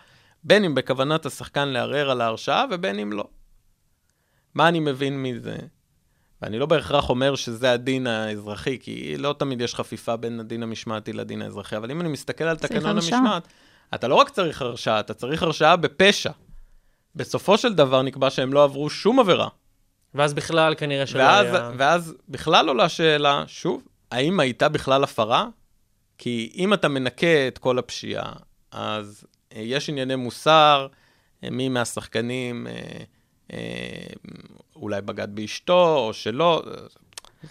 בין 0.44 0.64
אם 0.64 0.74
בכוונת 0.74 1.26
השחקן 1.26 1.68
לערער 1.68 2.10
על 2.10 2.20
ההרשעה 2.20 2.64
ובין 2.70 2.98
אם 2.98 3.12
לא. 3.12 3.24
מה 4.54 4.68
אני 4.68 4.80
מבין 4.80 5.22
מזה? 5.22 5.56
ואני 6.42 6.58
לא 6.58 6.66
בהכרח 6.66 7.10
אומר 7.10 7.34
שזה 7.34 7.72
הדין 7.72 8.06
האזרחי, 8.06 8.78
כי 8.78 9.16
לא 9.18 9.34
תמיד 9.38 9.60
יש 9.60 9.74
חפיפה 9.74 10.16
בין 10.16 10.40
הדין 10.40 10.62
המשמעתי 10.62 11.12
לדין 11.12 11.42
האזרחי, 11.42 11.76
אבל 11.76 11.90
אם 11.90 12.00
אני 12.00 12.08
מסתכל 12.08 12.44
על 12.44 12.56
תקנון 12.56 12.86
הרשעה. 12.86 13.18
המשמעת, 13.18 13.48
אתה 13.94 14.08
לא 14.08 14.14
רק 14.14 14.30
צריך 14.30 14.62
הרשעה, 14.62 15.00
אתה 15.00 15.14
צריך 15.14 15.42
הרשעה 15.42 15.76
בפשע. 15.76 16.30
בסופו 17.14 17.58
של 17.58 17.74
דבר 17.74 18.02
נקבע 18.02 18.30
שהם 18.30 18.52
לא 18.52 18.64
עברו 18.64 18.90
שום 18.90 19.20
עבירה. 19.20 19.48
ואז 20.14 20.34
בכלל 20.34 20.74
כנראה 20.74 21.06
שלא 21.06 21.22
ואז, 21.22 21.54
היה... 21.54 21.70
ואז 21.76 22.14
בכלל 22.28 22.68
עולה 22.68 22.88
שאלה, 22.88 23.44
שוב, 23.46 23.82
האם 24.10 24.40
הייתה 24.40 24.68
בכלל 24.68 25.04
הפרה? 25.04 25.46
כי 26.18 26.52
אם 26.54 26.74
אתה 26.74 26.88
מנקה 26.88 27.48
את 27.48 27.58
כל 27.58 27.78
הפשיעה, 27.78 28.32
אז 28.70 29.24
אה, 29.56 29.60
יש 29.60 29.88
ענייני 29.88 30.16
מוסר, 30.16 30.86
אה, 31.44 31.50
מי 31.50 31.68
מהשחקנים 31.68 32.66
אה, 32.66 32.72
אה, 33.52 34.12
אולי 34.82 35.00
בגד 35.00 35.28
באשתו 35.34 35.96
או 35.96 36.12
שלא. 36.12 36.62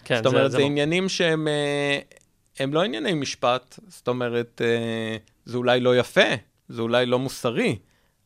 כן, 0.04 0.18
זאת 0.18 0.26
אומרת, 0.26 0.52
זה, 0.52 0.58
לא- 0.58 0.64
עניינים 0.64 1.10
שהם 1.10 1.48
אה, 1.48 2.00
הם 2.60 2.74
לא 2.74 2.84
ענייני 2.84 3.14
משפט, 3.14 3.80
זאת 3.88 4.08
אומרת, 4.08 4.62
אה, 4.66 5.18
זה 5.46 5.58
אולי 5.58 5.80
לא 5.80 5.98
יפה, 5.98 6.30
זה 6.70 6.82
אולי 6.82 7.06
לא 7.06 7.20
מוסרי, 7.20 7.78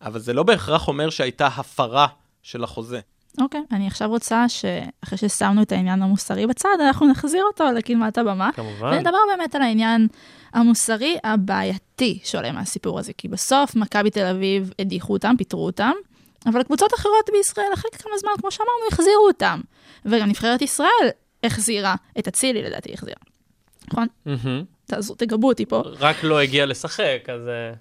אבל 0.02 0.20
זה 0.20 0.34
לא 0.34 0.44
בהכרח 0.44 0.88
אומר 0.88 1.10
שהייתה 1.10 1.48
הפרה 1.48 2.08
של 2.44 2.64
החוזה. 2.64 3.00
אוקיי, 3.42 3.62
אני 3.72 3.88
עכשיו 3.88 4.10
רוצה 4.10 4.50
שאחרי 4.50 5.18
ששמנו 5.18 5.62
את 5.62 5.72
העניין 5.72 6.02
המוסרי 6.02 6.48
בצד, 6.48 6.78
אנחנו 6.88 7.08
נחזיר 7.08 7.44
אותו 7.44 7.64
לקדמת 7.76 8.18
הבמה. 8.18 8.50
כמובן. 8.52 8.94
ונדבר 8.94 9.18
באמת 9.36 9.56
על 9.56 9.62
העניין 9.62 10.08
המוסרי 10.54 11.18
הבעייתי 11.24 12.20
שעולה 12.24 12.52
מהסיפור 12.52 13.00
הזה, 13.00 13.14
כי 13.14 13.28
בסוף 13.28 13.76
מכבי 13.76 14.10
תל 14.10 14.26
אביב 14.26 14.72
הדיחו 14.80 15.14
אותם, 15.14 15.36
פיטרו 15.38 15.66
אותם, 15.66 15.92
אבל 16.46 16.64
קבוצות 16.64 16.94
אחרות 16.94 17.30
בישראל 17.32 17.74
אחרי 17.74 17.92
כמה 17.92 18.18
זמן, 18.18 18.32
כמו 18.40 18.52
שאמרנו, 18.52 18.88
החזירו 18.92 19.28
אותם. 19.28 19.62
וגם 20.06 20.30
נבחרת 20.30 20.62
ישראל 20.62 21.10
החזירה 21.44 21.96
את 22.20 22.28
אצילי, 22.28 22.62
לדעתי 22.62 22.94
החזירה. 22.94 23.20
נכון? 23.88 24.08
תעזרו, 24.86 25.16
תגבו 25.16 25.48
אותי 25.48 25.66
פה. 25.66 25.82
רק 26.00 26.24
לא 26.24 26.40
הגיע 26.40 26.66
לשחק, 26.66 27.28
אז... 27.34 27.48
אה, 27.48 27.72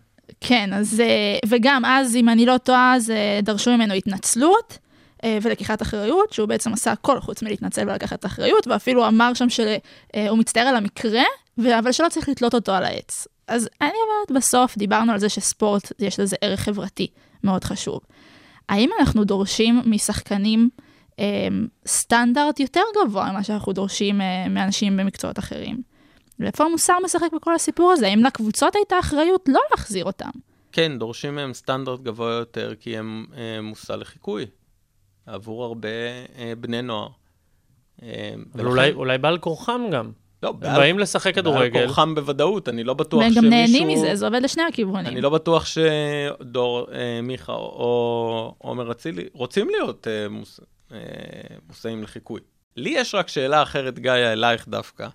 כן, 0.41 0.73
אז, 0.73 1.01
אה, 1.01 1.39
וגם 1.47 1.85
אז, 1.85 2.17
אם 2.17 2.29
אני 2.29 2.47
לא 2.47 2.59
טועה, 2.59 2.95
אז 2.95 3.11
אה, 3.11 3.41
דרשו 3.43 3.71
ממנו 3.71 3.95
התנצלות 3.95 4.79
ולקיחת 5.43 5.83
אחריות, 5.83 6.33
שהוא 6.33 6.49
בעצם 6.49 6.73
עשה 6.73 6.93
הכל 6.93 7.21
חוץ 7.21 7.43
מלהתנצל 7.43 7.89
ולקחת 7.89 8.27
אחריות, 8.27 8.67
ואפילו 8.67 9.09
אמר 9.09 9.35
שם 9.35 9.49
שהוא 9.49 10.39
מצטער 10.39 10.67
על 10.67 10.77
המקרה, 10.77 11.23
אבל 11.59 11.93
שלא 11.93 12.09
צריך 12.09 12.29
לתלות 12.29 12.55
אותו 12.55 12.73
על 12.73 12.85
העץ. 12.85 13.27
אז 13.49 13.69
אני 13.81 13.91
אומרת, 13.91 14.43
בסוף 14.43 14.79
דיברנו 14.79 15.13
על 15.13 15.19
זה 15.19 15.29
שספורט, 15.29 15.93
יש 15.99 16.21
לזה 16.21 16.37
ערך 16.41 16.61
חברתי 16.61 17.07
מאוד 17.45 17.65
חשוב. 17.65 18.01
האם 18.69 18.91
אנחנו 19.01 19.25
דורשים 19.25 19.83
משחקנים 19.87 20.69
אה, 21.19 21.49
סטנדרט 21.87 22.61
יותר 22.61 22.81
גבוה 23.05 23.31
ממה 23.33 23.43
שאנחנו 23.45 23.73
דורשים 23.73 24.21
אה, 24.21 24.49
מאנשים 24.49 24.97
במקצועות 24.97 25.39
אחרים? 25.39 25.83
ואיפה 26.41 26.65
המוסר 26.65 26.95
משחק 27.05 27.29
בכל 27.37 27.55
הסיפור 27.55 27.93
הזה? 27.93 28.07
האם 28.07 28.25
לקבוצות 28.25 28.75
הייתה 28.77 28.97
אחריות 29.01 29.49
לא 29.49 29.61
להחזיר 29.71 30.05
אותם? 30.05 30.31
כן, 30.73 30.99
דורשים 30.99 31.35
מהם 31.35 31.55
סטנדרט 31.55 32.01
גבוה 32.01 32.33
יותר, 32.33 32.75
כי 32.81 32.99
הם 32.99 33.27
אה, 33.37 33.61
מושא 33.63 33.93
לחיקוי 33.93 34.47
עבור 35.27 35.65
הרבה 35.65 35.89
אה, 36.39 36.53
בני 36.61 36.83
נוער. 36.83 37.09
אה, 38.03 38.09
אבל 38.35 38.61
ולכן- 38.61 38.67
אולי, 38.71 38.93
אולי 38.93 39.19
בעל 39.19 39.39
כורחם 39.39 39.81
גם. 39.93 40.11
לא, 40.45 40.53
בעל- 40.53 40.77
באים 40.77 40.99
לשחק 40.99 41.35
כדורגל. 41.35 41.71
בעל 41.73 41.87
כורחם 41.87 42.15
בוודאות, 42.15 42.69
אני 42.69 42.85
לא 42.85 42.95
בטוח 42.95 43.21
והם 43.21 43.33
שמישהו... 43.33 43.43
גם 43.51 43.51
נהנים 43.51 43.89
מזה, 43.89 44.17
זה 44.17 44.27
עובד 44.27 44.43
לשני 44.43 44.63
הכיוונים. 44.63 45.07
אני 45.07 45.21
לא 45.21 45.31
בטוח 45.31 45.67
שדור 45.67 46.87
אה, 46.93 47.21
מיכה 47.23 47.53
או 47.53 48.55
עומר 48.59 48.91
אצילי 48.93 49.25
רוצים 49.33 49.69
להיות 49.71 50.09
אה, 50.09 50.29
מוס, 50.29 50.61
אה, 50.93 50.99
מושאים 51.69 52.03
לחיקוי. 52.03 52.41
לי 52.77 52.91
יש 52.91 53.15
רק 53.15 53.29
שאלה 53.29 53.63
אחרת, 53.63 53.99
גיא, 53.99 54.13
אלייך 54.13 54.69
דווקא. 54.69 55.09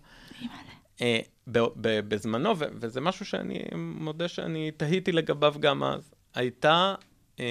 אה, 1.02 1.20
ב- 1.52 1.60
ב- 1.60 2.00
בזמנו, 2.08 2.60
ו- 2.60 2.66
וזה 2.74 3.02
משהו 3.02 3.26
שאני 3.26 3.60
מודה 3.76 4.28
שאני 4.28 4.72
תהיתי 4.72 5.12
לגביו 5.12 5.56
גם 5.60 5.84
אז, 5.84 6.12
הייתה, 6.36 6.96
אה, 7.40 7.46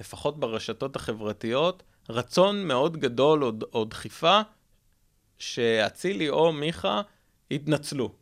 לפחות 0.00 0.40
ברשתות 0.40 0.96
החברתיות, 0.96 1.82
רצון 2.10 2.64
מאוד 2.68 2.96
גדול 2.96 3.44
או, 3.44 3.52
או 3.74 3.84
דחיפה 3.84 4.40
שאצילי 5.42 6.28
או 6.28 6.52
מיכה 6.52 7.02
יתנצלו. 7.50 8.12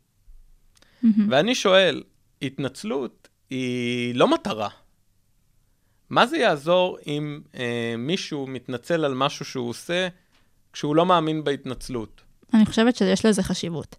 ואני 1.28 1.54
שואל, 1.54 2.02
התנצלות 2.42 3.28
היא 3.50 4.14
לא 4.14 4.28
מטרה. 4.28 4.68
מה 6.10 6.26
זה 6.26 6.36
יעזור 6.36 6.98
אם 7.06 7.40
אה, 7.54 7.94
מישהו 7.98 8.46
מתנצל 8.46 9.04
על 9.04 9.14
משהו 9.14 9.44
שהוא 9.44 9.68
עושה 9.68 10.08
כשהוא 10.72 10.96
לא 10.96 11.06
מאמין 11.06 11.44
בהתנצלות? 11.44 12.20
אני 12.54 12.66
חושבת 12.66 12.96
שיש 12.96 13.26
לזה 13.26 13.42
חשיבות. 13.42 13.96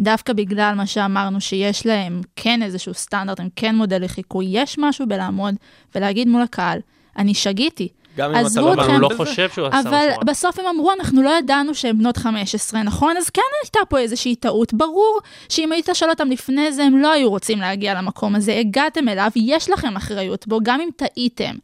דווקא 0.00 0.32
בגלל 0.32 0.74
מה 0.76 0.86
שאמרנו, 0.86 1.40
שיש 1.40 1.86
להם 1.86 2.20
כן 2.36 2.62
איזשהו 2.62 2.94
סטנדרט, 2.94 3.40
הם 3.40 3.48
כן 3.56 3.76
מודל 3.76 4.04
לחיקוי, 4.04 4.46
יש 4.48 4.78
משהו 4.78 5.06
בלעמוד 5.08 5.54
ולהגיד 5.94 6.28
מול 6.28 6.42
הקהל, 6.42 6.78
אני 7.16 7.34
שגיתי. 7.34 7.88
גם 8.16 8.34
אם 8.34 8.46
אתה 8.46 8.60
לא 8.60 8.72
אבל 8.72 8.82
אתכם 8.82 8.92
הוא 8.92 9.00
לא 9.00 9.08
בזה. 9.08 9.16
חושב 9.16 9.50
שהוא 9.50 9.66
עשה 9.66 9.80
אבל 9.80 9.88
משהו 9.88 10.18
רע. 10.18 10.24
בסוף 10.24 10.58
הם 10.58 10.66
אמרו, 10.66 10.92
אנחנו 10.92 11.22
לא 11.22 11.30
ידענו 11.38 11.74
שהן 11.74 11.98
בנות 11.98 12.16
15, 12.16 12.82
נכון? 12.82 13.16
אז 13.16 13.30
כן 13.30 13.42
הייתה 13.62 13.78
פה 13.88 13.98
איזושהי 13.98 14.36
טעות. 14.36 14.74
ברור 14.74 15.20
שאם 15.48 15.72
היית 15.72 15.88
שואל 15.94 16.10
אותם 16.10 16.30
לפני 16.30 16.72
זה, 16.72 16.82
הם 16.84 16.96
לא 16.96 17.12
היו 17.12 17.30
רוצים 17.30 17.58
להגיע 17.60 17.94
למקום 17.94 18.34
הזה. 18.34 18.58
הגעתם 18.58 19.08
אליו, 19.08 19.30
יש 19.36 19.70
לכם 19.70 19.96
אחריות 19.96 20.46
בו, 20.46 20.60
גם 20.62 20.80
אם 20.80 20.88
טעיתם. 20.96 21.54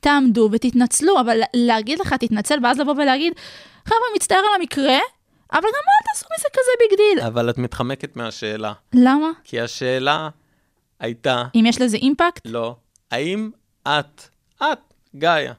תעמדו 0.00 0.48
ותתנצלו, 0.52 1.20
אבל 1.20 1.40
להגיד 1.54 1.98
לך, 2.00 2.12
תתנצל, 2.14 2.58
ואז 2.62 2.78
לבוא 2.78 2.94
ולהגיד, 2.98 3.32
חבר'ה, 3.84 3.98
מצטער 4.16 4.38
על 4.38 4.60
המקרה, 4.60 4.98
אבל 5.52 5.62
גם 5.62 5.84
אל 5.88 6.12
תעשו 6.12 6.26
מזה 6.38 6.48
כזה 6.52 6.70
big 6.78 6.98
deal. 6.98 7.26
אבל 7.26 7.50
את 7.50 7.58
מתחמקת 7.58 8.16
מהשאלה. 8.16 8.72
למה? 8.94 9.30
כי 9.44 9.60
השאלה 9.60 10.28
הייתה, 11.00 11.42
אם 11.54 11.66
יש 11.66 11.80
לזה 11.80 11.96
impact? 11.96 12.42
לא, 12.44 12.76
האם 13.10 13.50
את, 13.88 14.22
את, 14.62 14.78
גאיה, 15.16 15.52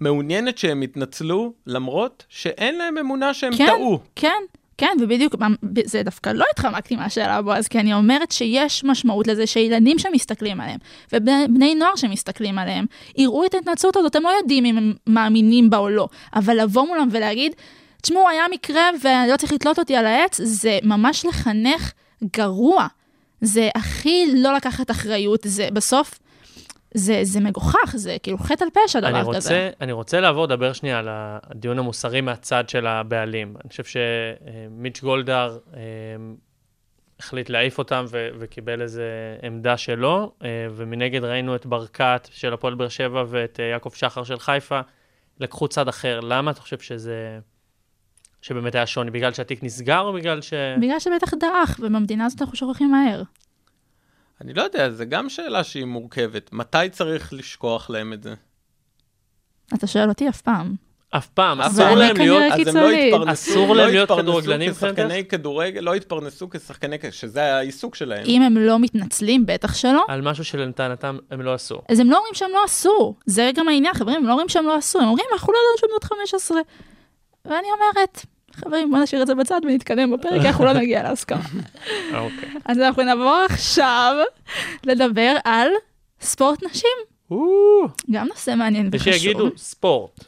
מעוניינת 0.00 0.58
שהם 0.58 0.82
יתנצלו 0.82 1.52
למרות 1.66 2.24
שאין 2.28 2.78
להם 2.78 2.98
אמונה 2.98 3.34
שהם 3.34 3.56
כן, 3.56 3.66
טעו? 3.66 3.98
כן, 4.16 4.42
כן, 4.78 4.96
ובדיוק, 5.00 5.34
זה 5.84 6.02
דווקא 6.02 6.30
לא 6.30 6.44
התחמקתי 6.52 6.96
מהשאלה 6.96 7.42
בועז, 7.42 7.68
כי 7.68 7.80
אני 7.80 7.94
אומרת 7.94 8.32
שיש 8.32 8.84
משמעות 8.84 9.26
לזה 9.26 9.46
שילדים 9.46 9.98
שמסתכלים 9.98 10.60
עליהם, 10.60 10.78
ובני 11.12 11.74
נוער 11.74 11.96
שמסתכלים 11.96 12.58
עליהם, 12.58 12.86
יראו 13.16 13.44
את 13.46 13.54
ההתנצלות 13.54 13.96
הזאת, 13.96 14.16
הם 14.16 14.22
לא 14.22 14.28
יודעים 14.40 14.64
אם 14.64 14.78
הם 14.78 14.92
מאמינים 15.06 15.70
בה 15.70 15.78
או 15.78 15.88
לא, 15.88 16.08
אבל 16.34 16.60
לבוא 16.62 16.86
מולם 16.86 17.08
ולהגיד, 17.10 17.52
תשמעו, 18.02 18.28
היה 18.28 18.44
מקרה 18.50 18.90
ולא 19.02 19.36
צריך 19.36 19.52
לתלות 19.52 19.78
אותי 19.78 19.96
על 19.96 20.06
העץ, 20.06 20.40
זה 20.42 20.78
ממש 20.82 21.24
לחנך 21.24 21.92
גרוע. 22.36 22.86
זה 23.40 23.68
הכי 23.74 24.26
לא 24.34 24.54
לקחת 24.54 24.90
אחריות, 24.90 25.40
זה 25.44 25.68
בסוף, 25.72 26.18
זה, 26.94 27.20
זה 27.22 27.40
מגוחך, 27.40 27.94
זה 27.94 28.16
כאילו 28.22 28.38
חטא 28.38 28.64
על 28.64 28.70
פשע 28.70 28.98
אני 28.98 29.10
דבר 29.10 29.22
רוצה, 29.22 29.38
כזה. 29.38 29.70
אני 29.80 29.92
רוצה 29.92 30.20
לעבור 30.20 30.44
לדבר 30.44 30.72
שנייה 30.72 30.98
על 30.98 31.08
הדיון 31.10 31.78
המוסרי 31.78 32.20
מהצד 32.20 32.68
של 32.68 32.86
הבעלים. 32.86 33.54
אני 33.64 33.70
חושב 33.70 33.84
שמיץ' 33.84 35.00
גולדהר 35.00 35.58
אה, 35.74 35.80
החליט 37.18 37.50
להעיף 37.50 37.78
אותם 37.78 38.04
ו- 38.08 38.28
וקיבל 38.38 38.82
איזו 38.82 39.02
עמדה 39.42 39.76
שלו, 39.76 40.32
אה, 40.42 40.66
ומנגד 40.70 41.24
ראינו 41.24 41.56
את 41.56 41.66
ברקת 41.66 42.28
של 42.30 42.52
הפועל 42.52 42.74
באר 42.74 42.88
שבע 42.88 43.24
ואת 43.28 43.60
אה, 43.60 43.64
יעקב 43.64 43.90
שחר 43.94 44.24
של 44.24 44.38
חיפה, 44.38 44.80
לקחו 45.40 45.68
צד 45.68 45.88
אחר. 45.88 46.20
למה 46.20 46.50
אתה 46.50 46.60
חושב 46.60 46.78
שזה... 46.78 47.38
שבאמת 48.42 48.74
היה 48.74 48.86
שוני? 48.86 49.10
בגלל 49.10 49.32
שהתיק 49.32 49.62
נסגר 49.62 50.00
או 50.00 50.12
בגלל 50.12 50.40
ש... 50.40 50.54
בגלל 50.80 51.00
שבטח 51.00 51.34
דעך, 51.34 51.80
ובמדינה 51.82 52.26
הזאת 52.26 52.42
אנחנו 52.42 52.56
שוכחים 52.56 52.90
מהר. 52.90 53.22
אני 54.40 54.54
לא 54.54 54.62
יודע, 54.62 54.90
זו 54.90 55.04
גם 55.08 55.28
שאלה 55.28 55.64
שהיא 55.64 55.84
מורכבת. 55.84 56.52
מתי 56.52 56.88
צריך 56.92 57.32
לשכוח 57.32 57.90
להם 57.90 58.12
את 58.12 58.22
זה? 58.22 58.34
אתה 59.74 59.86
שואל 59.86 60.08
אותי 60.08 60.28
אף 60.28 60.40
פעם. 60.40 60.74
אף 61.10 61.26
פעם, 61.26 61.60
אסור 61.60 61.90
להם 61.90 62.16
להיות... 62.16 62.42
אז 62.52 62.66
הם 62.66 62.76
לא. 62.76 62.90
התפרנסו, 62.90 63.32
אסור 63.32 63.74
לא 63.74 63.82
להם 63.82 63.90
להיות 63.90 64.10
התפרנסו 64.10 64.30
כדורגלנים 64.30 64.72
כשחקני 64.72 65.24
כדורגל, 65.24 65.80
לא 65.80 65.94
התפרנסו 65.94 66.50
כשחקני, 66.50 66.96
שזה 67.10 67.54
העיסוק 67.54 67.94
שלהם. 67.94 68.24
אם 68.26 68.42
הם 68.42 68.56
לא 68.56 68.78
מתנצלים, 68.78 69.46
בטח 69.46 69.74
שלא. 69.74 70.04
על 70.08 70.20
משהו 70.20 70.44
שלטענתם 70.44 71.18
הם 71.30 71.40
לא 71.40 71.54
עשו. 71.54 71.80
אז 71.88 72.00
הם 72.00 72.10
לא 72.10 72.16
אומרים 72.16 72.34
שהם 72.34 72.50
לא 72.52 72.64
עשו. 72.64 73.14
זה 73.26 73.50
גם 73.54 73.68
העניין, 73.68 73.94
חברים, 73.94 74.16
הם 74.16 74.26
לא 74.26 74.32
אומרים 74.32 74.48
שהם 74.48 74.66
לא 74.66 74.76
עשו, 74.76 74.98
הם 74.98 75.08
אומרים, 75.08 75.26
אנחנו 75.32 75.52
לא 75.52 75.58
ידענו 75.58 75.78
שהם 75.78 75.88
בנות 75.90 76.04
15. 76.04 76.60
ואני 77.44 77.66
אומרת, 77.72 78.26
חברים, 78.54 78.90
בוא 78.90 78.98
נשאיר 78.98 79.22
את 79.22 79.26
זה 79.26 79.34
בצד 79.34 79.60
ונתקדם 79.64 80.10
בפרק, 80.10 80.46
אנחנו 80.46 80.64
לא 80.64 80.72
נגיע 80.72 81.02
להסכמה. 81.02 81.40
אוקיי. 82.14 82.48
אז 82.64 82.78
אנחנו 82.78 83.02
נעבור 83.02 83.44
עכשיו 83.50 84.16
לדבר 84.84 85.36
על 85.44 85.68
ספורט 86.20 86.62
נשים. 86.64 86.90
גם 88.10 88.26
נושא 88.26 88.54
מעניין 88.56 88.90
וחשוב. 88.92 89.12
ושיגידו 89.14 89.50
ספורט. 89.56 90.24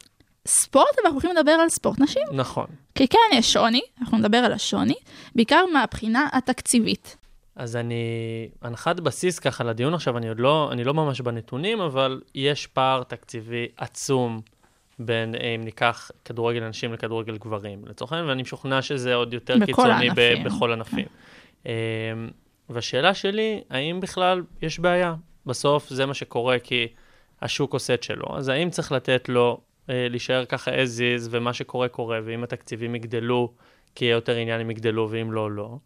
ספורט, 0.46 0.86
אבל 0.94 1.04
אנחנו 1.04 1.20
הולכים 1.20 1.36
לדבר 1.36 1.52
על 1.52 1.68
ספורט 1.68 2.00
נשים. 2.00 2.22
נכון. 2.32 2.66
כי 2.94 3.08
כן 3.08 3.18
יש 3.32 3.52
שוני, 3.52 3.80
אנחנו 4.00 4.18
נדבר 4.18 4.38
על 4.38 4.52
השוני, 4.52 4.94
בעיקר 5.34 5.64
מהבחינה 5.72 6.28
התקציבית. 6.32 7.16
אז 7.56 7.76
אני, 7.76 7.94
הנחת 8.62 9.00
בסיס 9.00 9.38
ככה 9.38 9.64
לדיון 9.64 9.94
עכשיו, 9.94 10.18
אני 10.18 10.28
עוד 10.28 10.40
לא, 10.40 10.68
אני 10.72 10.84
לא 10.84 10.94
ממש 10.94 11.20
בנתונים, 11.20 11.80
אבל 11.80 12.20
יש 12.34 12.66
פער 12.66 13.02
תקציבי 13.02 13.66
עצום 13.76 14.40
בין, 14.98 15.34
אה, 15.34 15.54
אם 15.54 15.64
ניקח 15.64 16.10
כדורגל 16.24 16.68
נשים 16.68 16.92
לכדורגל 16.92 17.36
גברים, 17.36 17.84
לצורך 17.86 18.12
העניין, 18.12 18.28
ואני 18.28 18.42
משוכנע 18.42 18.82
שזה 18.82 19.14
עוד 19.14 19.34
יותר 19.34 19.66
קיצוני 19.66 20.10
ב- 20.16 20.44
בכל 20.44 20.72
ענפים. 20.72 21.06
אה, 21.66 21.72
והשאלה 22.70 23.14
שלי, 23.14 23.62
האם 23.70 24.00
בכלל 24.00 24.42
יש 24.62 24.78
בעיה? 24.78 25.14
בסוף 25.46 25.88
זה 25.88 26.06
מה 26.06 26.14
שקורה 26.14 26.58
כי 26.58 26.88
השוק 27.42 27.72
עושה 27.72 27.94
את 27.94 28.02
שלו, 28.02 28.36
אז 28.36 28.48
האם 28.48 28.70
צריך 28.70 28.92
לתת 28.92 29.28
לו 29.28 29.60
אה, 29.90 30.06
להישאר 30.10 30.44
ככה 30.44 30.70
as 30.70 30.98
is, 30.98 31.28
ומה 31.30 31.52
שקורה 31.52 31.88
קורה, 31.88 32.20
ואם 32.24 32.44
התקציבים 32.44 32.94
יגדלו, 32.94 33.52
כי 33.94 34.04
יהיה 34.04 34.14
יותר 34.14 34.36
עניין 34.36 34.60
אם 34.60 34.70
יגדלו, 34.70 35.08
ואם 35.10 35.32
לא, 35.32 35.50
לא. 35.50 35.76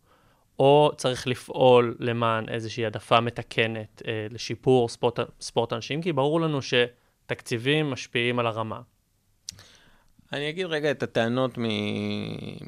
או 0.58 0.92
צריך 0.96 1.26
לפעול 1.26 1.96
למען 2.00 2.48
איזושהי 2.48 2.84
העדפה 2.84 3.20
מתקנת 3.20 4.02
אה, 4.06 4.26
לשיפור 4.30 4.88
ספורט, 4.88 5.20
ספורט 5.40 5.72
הנשים, 5.72 6.02
כי 6.02 6.12
ברור 6.12 6.40
לנו 6.40 6.58
שתקציבים 6.62 7.90
משפיעים 7.90 8.38
על 8.38 8.46
הרמה. 8.46 8.80
אני 10.32 10.48
אגיד 10.50 10.66
רגע 10.66 10.90
את 10.90 11.02
הטענות 11.02 11.58
מ... 11.58 11.64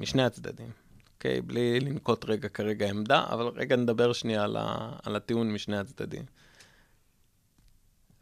משני 0.01 0.23
הצדדים, 0.23 0.71
אוקיי? 1.15 1.41
בלי 1.41 1.81
לנקוט 1.81 2.25
רגע 2.25 2.49
כרגע 2.49 2.89
עמדה, 2.91 3.25
אבל 3.31 3.47
רגע 3.47 3.77
נדבר 3.77 4.13
שנייה 4.13 4.45
על, 4.45 4.57
ה... 4.57 4.93
על 5.03 5.17
הטיעון 5.17 5.53
משני 5.53 5.79
הצדדים. 5.79 6.25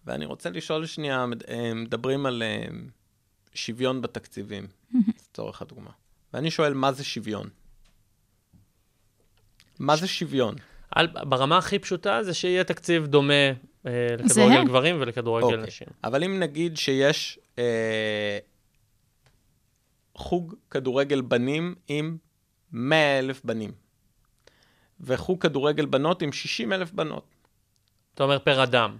ואני 0.05 0.25
רוצה 0.25 0.51
לשאול 0.51 0.87
שנייה, 0.87 1.27
מד- 1.27 1.45
מדברים 1.75 2.27
על 2.27 2.43
אה, 2.43 2.67
שוויון 3.55 4.03
בתקציבים, 4.03 4.67
לצורך 5.31 5.63
הדוגמה. 5.63 5.91
ואני 6.33 6.51
שואל, 6.51 6.75
מה 6.75 6.93
זה 6.93 7.05
שוויון? 7.05 7.49
מה 9.79 9.97
זה 9.97 10.09
שוויון? 10.09 10.55
על, 10.91 11.07
ברמה 11.07 11.59
הכי 11.59 11.79
פשוטה 11.79 12.23
זה 12.23 12.35
שיהיה 12.35 12.65
תקציב 12.65 13.07
דומה 13.07 13.35
אה, 13.87 14.17
לכדורגל. 14.19 14.65
גברים 14.65 14.97
ולכדורגל 15.01 15.47
אוקיי. 15.47 15.67
נשים. 15.67 15.89
אבל 16.05 16.25
אם 16.25 16.41
נגיד 16.41 16.77
שיש 16.77 17.39
אה, 17.59 18.39
חוג 20.17 20.55
כדורגל 20.71 21.21
בנים 21.21 21.75
עם 21.89 22.17
100 22.73 23.19
אלף 23.19 23.45
בנים, 23.45 23.73
וחוג 25.01 25.43
כדורגל 25.43 25.87
בנות 25.87 26.23
עם 26.23 26.33
60 26.33 26.73
אלף 26.73 26.93
בנות. 26.93 27.25
אתה 28.15 28.25
אומר 28.25 28.39
פר 28.39 28.63
אדם. 28.63 28.97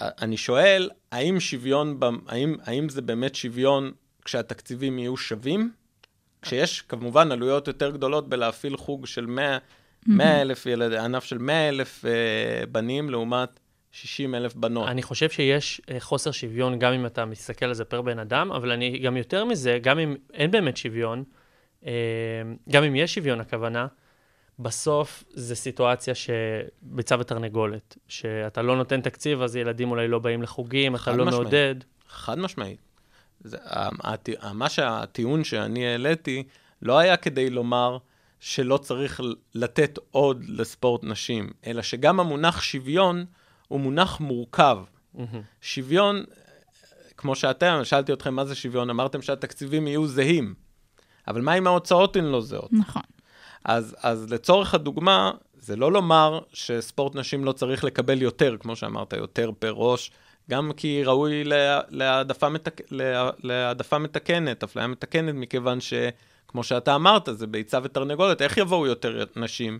אני 0.00 0.36
שואל, 0.36 0.90
האם 1.12 1.40
שוויון, 1.40 2.00
האם, 2.28 2.56
האם 2.64 2.88
זה 2.88 3.02
באמת 3.02 3.34
שוויון 3.34 3.92
כשהתקציבים 4.24 4.98
יהיו 4.98 5.16
שווים? 5.16 5.72
כשיש 6.42 6.82
כמובן 6.82 7.32
עלויות 7.32 7.68
יותר 7.68 7.90
גדולות 7.90 8.28
בלהפעיל 8.28 8.76
חוג 8.76 9.06
של 9.06 9.26
100 9.26 9.58
100 10.06 10.40
אלף 10.40 10.66
ילד, 10.66 10.92
ענף 10.92 11.24
של 11.24 11.38
100 11.38 11.68
אלף 11.68 12.04
אה, 12.04 12.66
בנים 12.66 13.10
לעומת 13.10 13.59
60 13.92 14.34
אלף 14.34 14.54
בנות. 14.54 14.88
אני 14.88 15.02
חושב 15.02 15.30
שיש 15.30 15.80
אה, 15.90 16.00
חוסר 16.00 16.30
שוויון 16.30 16.78
גם 16.78 16.92
אם 16.92 17.06
אתה 17.06 17.24
מסתכל 17.24 17.66
על 17.66 17.74
זה 17.74 17.84
פר 17.84 18.02
בן 18.02 18.18
אדם, 18.18 18.52
אבל 18.52 18.70
אני 18.72 18.98
גם 18.98 19.16
יותר 19.16 19.44
מזה, 19.44 19.78
גם 19.82 19.98
אם 19.98 20.16
אין 20.32 20.50
באמת 20.50 20.76
שוויון, 20.76 21.24
אה, 21.86 21.92
גם 22.68 22.84
אם 22.84 22.96
יש 22.96 23.14
שוויון 23.14 23.40
הכוונה, 23.40 23.86
בסוף 24.58 25.24
זו 25.34 25.56
סיטואציה 25.56 26.14
שביצה 26.14 27.16
ותרנגולת, 27.20 27.96
שאתה 28.08 28.62
לא 28.62 28.76
נותן 28.76 29.00
תקציב, 29.00 29.42
אז 29.42 29.56
ילדים 29.56 29.90
אולי 29.90 30.08
לא 30.08 30.18
באים 30.18 30.42
לחוגים, 30.42 30.96
אתה 30.96 31.12
לא 31.12 31.24
משמעית. 31.24 31.42
מעודד. 31.42 31.74
חד 32.08 32.38
משמעית. 32.38 32.78
זה, 33.40 33.58
מה 34.54 34.68
שהטיעון 34.68 35.44
שאני 35.44 35.86
העליתי 35.86 36.42
לא 36.82 36.98
היה 36.98 37.16
כדי 37.16 37.50
לומר 37.50 37.98
שלא 38.40 38.76
צריך 38.76 39.20
לתת 39.54 39.98
עוד 40.10 40.44
לספורט 40.48 41.04
נשים, 41.04 41.50
אלא 41.66 41.82
שגם 41.82 42.20
המונח 42.20 42.60
שוויון 42.62 43.24
הוא 43.70 43.80
מונח 43.80 44.20
מורכב. 44.20 44.78
מהמם. 45.14 45.42
שוויון, 45.60 46.24
כמו 47.16 47.34
שאתם, 47.34 47.80
שאלתי 47.84 48.12
אתכם 48.12 48.34
מה 48.34 48.44
זה 48.44 48.54
שוויון, 48.54 48.90
אמרתם 48.90 49.22
שהתקציבים 49.22 49.86
יהיו 49.86 50.06
זהים. 50.06 50.54
אבל 51.28 51.40
מה 51.40 51.58
אם 51.58 51.66
ההוצאות 51.66 52.16
הן 52.16 52.24
לא 52.24 52.40
זהות? 52.40 52.72
נכון. 52.72 53.02
אז, 53.64 53.96
אז 54.02 54.32
לצורך 54.32 54.74
הדוגמה, 54.74 55.30
זה 55.54 55.76
לא 55.76 55.92
לומר 55.92 56.40
שספורט 56.52 57.14
נשים 57.16 57.44
לא 57.44 57.52
צריך 57.52 57.84
לקבל 57.84 58.22
יותר, 58.22 58.56
כמו 58.60 58.76
שאמרת, 58.76 59.12
יותר 59.12 59.50
פר 59.58 59.72
ראש, 59.76 60.10
גם 60.50 60.70
כי 60.76 61.04
ראוי 61.04 61.44
לה- 61.44 61.80
להעדפה, 61.88 62.48
מתק... 62.48 62.80
לה- 62.90 63.30
להעדפה 63.42 63.98
מתקנת, 63.98 64.62
אפליה 64.62 64.86
מתקנת, 64.86 65.34
מכיוון 65.34 65.78
שכמו 65.80 66.64
שאתה 66.64 66.94
אמרת, 66.94 67.28
זה 67.32 67.46
ביצה 67.46 67.78
ותרנגולת, 67.82 68.42
איך 68.42 68.56
יבואו 68.56 68.86
יותר 68.86 69.24
נשים 69.36 69.78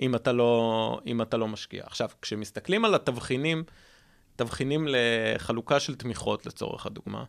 אם 0.00 0.14
אתה 0.14 0.32
לא, 0.32 1.00
אם 1.06 1.22
אתה 1.22 1.36
לא 1.36 1.48
משקיע? 1.48 1.82
עכשיו, 1.86 2.08
כשמסתכלים 2.22 2.84
על 2.84 2.94
התבחינים, 2.94 3.64
תבחינים 4.36 4.86
לחלוקה 4.88 5.80
של 5.80 5.94
תמיכות 5.94 6.46
לצורך 6.46 6.86
הדוגמה, 6.86 7.24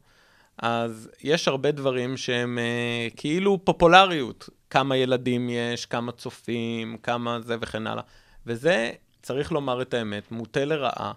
אז 0.57 1.09
יש 1.23 1.47
הרבה 1.47 1.71
דברים 1.71 2.17
שהם 2.17 2.59
אה, 2.59 3.07
כאילו 3.15 3.65
פופולריות. 3.65 4.49
כמה 4.69 4.97
ילדים 4.97 5.49
יש, 5.49 5.85
כמה 5.85 6.11
צופים, 6.11 6.97
כמה 6.97 7.39
זה 7.41 7.55
וכן 7.61 7.87
הלאה. 7.87 8.03
וזה, 8.45 8.91
צריך 9.21 9.51
לומר 9.51 9.81
את 9.81 9.93
האמת, 9.93 10.31
מוטה 10.31 10.65
לרעה 10.65 11.11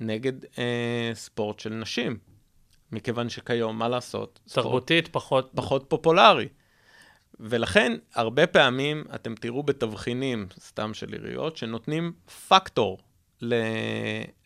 נגד 0.00 0.32
אה, 0.58 1.10
ספורט 1.14 1.58
של 1.58 1.70
נשים. 1.70 2.18
מכיוון 2.92 3.28
שכיום, 3.28 3.78
מה 3.78 3.88
לעשות? 3.88 4.40
ספורט 4.48 4.64
תרבותית 4.64 5.08
פחות... 5.08 5.50
פחות 5.54 5.84
פופולרי. 5.88 6.48
ולכן, 7.40 7.92
הרבה 8.14 8.46
פעמים 8.46 9.04
אתם 9.14 9.34
תראו 9.34 9.62
בתבחינים, 9.62 10.46
סתם 10.60 10.94
של 10.94 11.12
עיריות, 11.12 11.56
שנותנים 11.56 12.12
פקטור. 12.48 12.98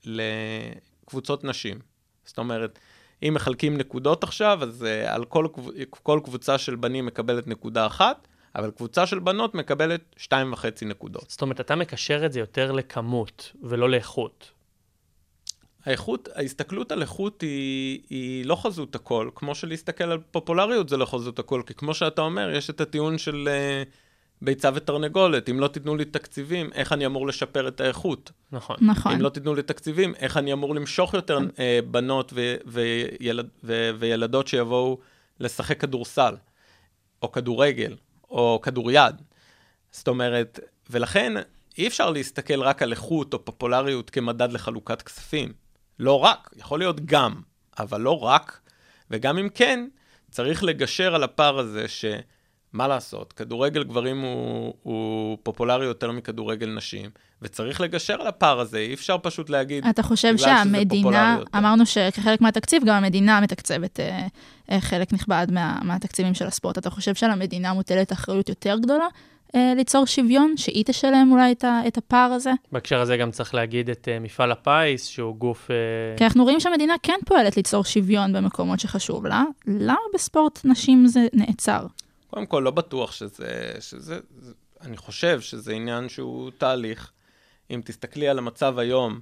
לקבוצות 0.04 1.44
נשים. 1.44 1.78
זאת 2.24 2.38
אומרת, 2.38 2.78
אם 3.22 3.34
מחלקים 3.34 3.76
נקודות 3.76 4.24
עכשיו, 4.24 4.58
אז 4.62 4.82
uh, 4.82 5.10
על 5.10 5.24
כל, 5.24 5.46
כל 5.90 6.20
קבוצה 6.24 6.58
של 6.58 6.76
בנים 6.76 7.06
מקבלת 7.06 7.46
נקודה 7.46 7.86
אחת, 7.86 8.28
אבל 8.56 8.70
קבוצה 8.70 9.06
של 9.06 9.18
בנות 9.18 9.54
מקבלת 9.54 10.00
שתיים 10.16 10.52
וחצי 10.52 10.84
נקודות. 10.84 11.30
זאת 11.30 11.42
אומרת, 11.42 11.60
אתה 11.60 11.76
מקשר 11.76 12.26
את 12.26 12.32
זה 12.32 12.40
יותר 12.40 12.72
לכמות 12.72 13.52
ולא 13.62 13.90
לאיכות. 13.90 14.50
האיכות, 15.84 16.28
ההסתכלות 16.34 16.92
על 16.92 17.02
איכות 17.02 17.40
היא, 17.40 18.00
היא 18.10 18.46
לא 18.46 18.56
חזות 18.56 18.94
הכל, 18.94 19.30
כמו 19.34 19.54
שלהסתכל 19.54 20.04
על 20.04 20.18
פופולריות 20.30 20.88
זה 20.88 20.96
לא 20.96 21.04
חזות 21.04 21.38
הכל, 21.38 21.62
כי 21.66 21.74
כמו 21.74 21.94
שאתה 21.94 22.22
אומר, 22.22 22.50
יש 22.50 22.70
את 22.70 22.80
הטיעון 22.80 23.18
של 23.18 23.48
uh, 23.48 23.88
ביצה 24.42 24.70
ותרנגולת, 24.74 25.48
אם 25.48 25.60
לא 25.60 25.68
תיתנו 25.68 25.96
לי 25.96 26.04
תקציבים, 26.04 26.70
איך 26.72 26.92
אני 26.92 27.06
אמור 27.06 27.26
לשפר 27.26 27.68
את 27.68 27.80
האיכות? 27.80 28.32
נכון. 28.52 28.76
נכון. 28.80 29.12
אם 29.12 29.20
לא 29.20 29.28
תיתנו 29.28 29.54
לי 29.54 29.62
תקציבים, 29.62 30.14
איך 30.14 30.36
אני 30.36 30.52
אמור 30.52 30.74
למשוך 30.74 31.14
יותר 31.14 31.38
אה, 31.58 31.78
בנות 31.90 32.32
ו- 32.34 32.56
וילד, 32.66 33.48
ו- 33.64 33.90
וילדות 33.98 34.48
שיבואו 34.48 34.98
לשחק 35.40 35.80
כדורסל, 35.80 36.36
או 37.22 37.32
כדורגל, 37.32 37.96
או 38.30 38.60
כדוריד. 38.62 39.14
זאת 39.90 40.08
אומרת, 40.08 40.60
ולכן 40.90 41.32
אי 41.78 41.86
אפשר 41.86 42.10
להסתכל 42.10 42.62
רק 42.62 42.82
על 42.82 42.92
איכות 42.92 43.34
או 43.34 43.44
פופולריות 43.44 44.10
כמדד 44.10 44.52
לחלוקת 44.52 45.02
כספים. 45.02 45.61
לא 46.02 46.20
רק, 46.20 46.50
יכול 46.56 46.78
להיות 46.78 47.00
גם, 47.04 47.40
אבל 47.78 48.00
לא 48.00 48.24
רק. 48.24 48.60
וגם 49.10 49.38
אם 49.38 49.48
כן, 49.54 49.86
צריך 50.30 50.64
לגשר 50.64 51.14
על 51.14 51.22
הפער 51.22 51.58
הזה 51.58 51.88
ש... 51.88 52.04
מה 52.72 52.88
לעשות, 52.88 53.32
כדורגל 53.32 53.84
גברים 53.84 54.20
הוא, 54.20 54.74
הוא 54.82 55.38
פופולרי 55.42 55.86
יותר 55.86 56.12
מכדורגל 56.12 56.66
נשים, 56.66 57.10
וצריך 57.42 57.80
לגשר 57.80 58.20
על 58.20 58.26
הפער 58.26 58.60
הזה, 58.60 58.78
אי 58.78 58.94
אפשר 58.94 59.16
פשוט 59.22 59.50
להגיד, 59.50 59.86
אתה 59.86 60.02
חושב 60.02 60.36
שהמדינה. 60.36 61.38
אמרנו 61.56 61.86
שכחלק 61.86 62.40
מהתקציב, 62.40 62.82
גם 62.86 63.04
המדינה 63.04 63.40
מתקצבת 63.40 64.00
אה, 64.00 64.26
אה, 64.70 64.80
חלק 64.80 65.12
נכבד 65.12 65.46
מה, 65.50 65.78
מהתקציבים 65.82 66.34
של 66.34 66.46
הספורט. 66.46 66.78
אתה 66.78 66.90
חושב 66.90 67.14
שעל 67.14 67.30
המדינה 67.30 67.72
מוטלת 67.72 68.12
אחריות 68.12 68.48
יותר 68.48 68.78
גדולה 68.78 69.06
ליצור 69.54 70.06
שוויון, 70.06 70.56
שהיא 70.56 70.84
תשלם 70.86 71.28
אולי 71.32 71.52
את, 71.52 71.64
ה, 71.64 71.80
את 71.88 71.98
הפער 71.98 72.32
הזה? 72.32 72.50
בהקשר 72.72 73.00
הזה 73.00 73.16
גם 73.16 73.30
צריך 73.30 73.54
להגיד 73.54 73.90
את 73.90 74.08
uh, 74.08 74.22
מפעל 74.22 74.52
הפיס, 74.52 75.06
שהוא 75.06 75.36
גוף... 75.36 75.68
Uh, 75.68 76.18
כי 76.18 76.24
אנחנו 76.24 76.42
רואים 76.42 76.60
שהמדינה 76.60 76.94
כן 77.02 77.18
פועלת 77.26 77.56
ליצור 77.56 77.84
שוויון 77.84 78.32
במקומות 78.32 78.80
שחשוב 78.80 79.26
לה. 79.26 79.44
למה 79.66 79.98
בספורט 80.14 80.60
נשים 80.64 81.06
זה 81.06 81.26
נעצר? 81.32 81.86
קודם 82.30 82.46
כל, 82.46 82.62
לא 82.64 82.70
בטוח 82.70 83.12
שזה, 83.12 83.72
שזה, 83.80 84.18
זה, 84.38 84.52
אני 84.80 84.96
חושב 84.96 85.40
שזה 85.40 85.72
עניין 85.72 86.08
שהוא 86.08 86.50
תהליך. 86.58 87.10
אם 87.70 87.80
תסתכלי 87.84 88.28
על 88.28 88.38
המצב 88.38 88.78
היום, 88.78 89.20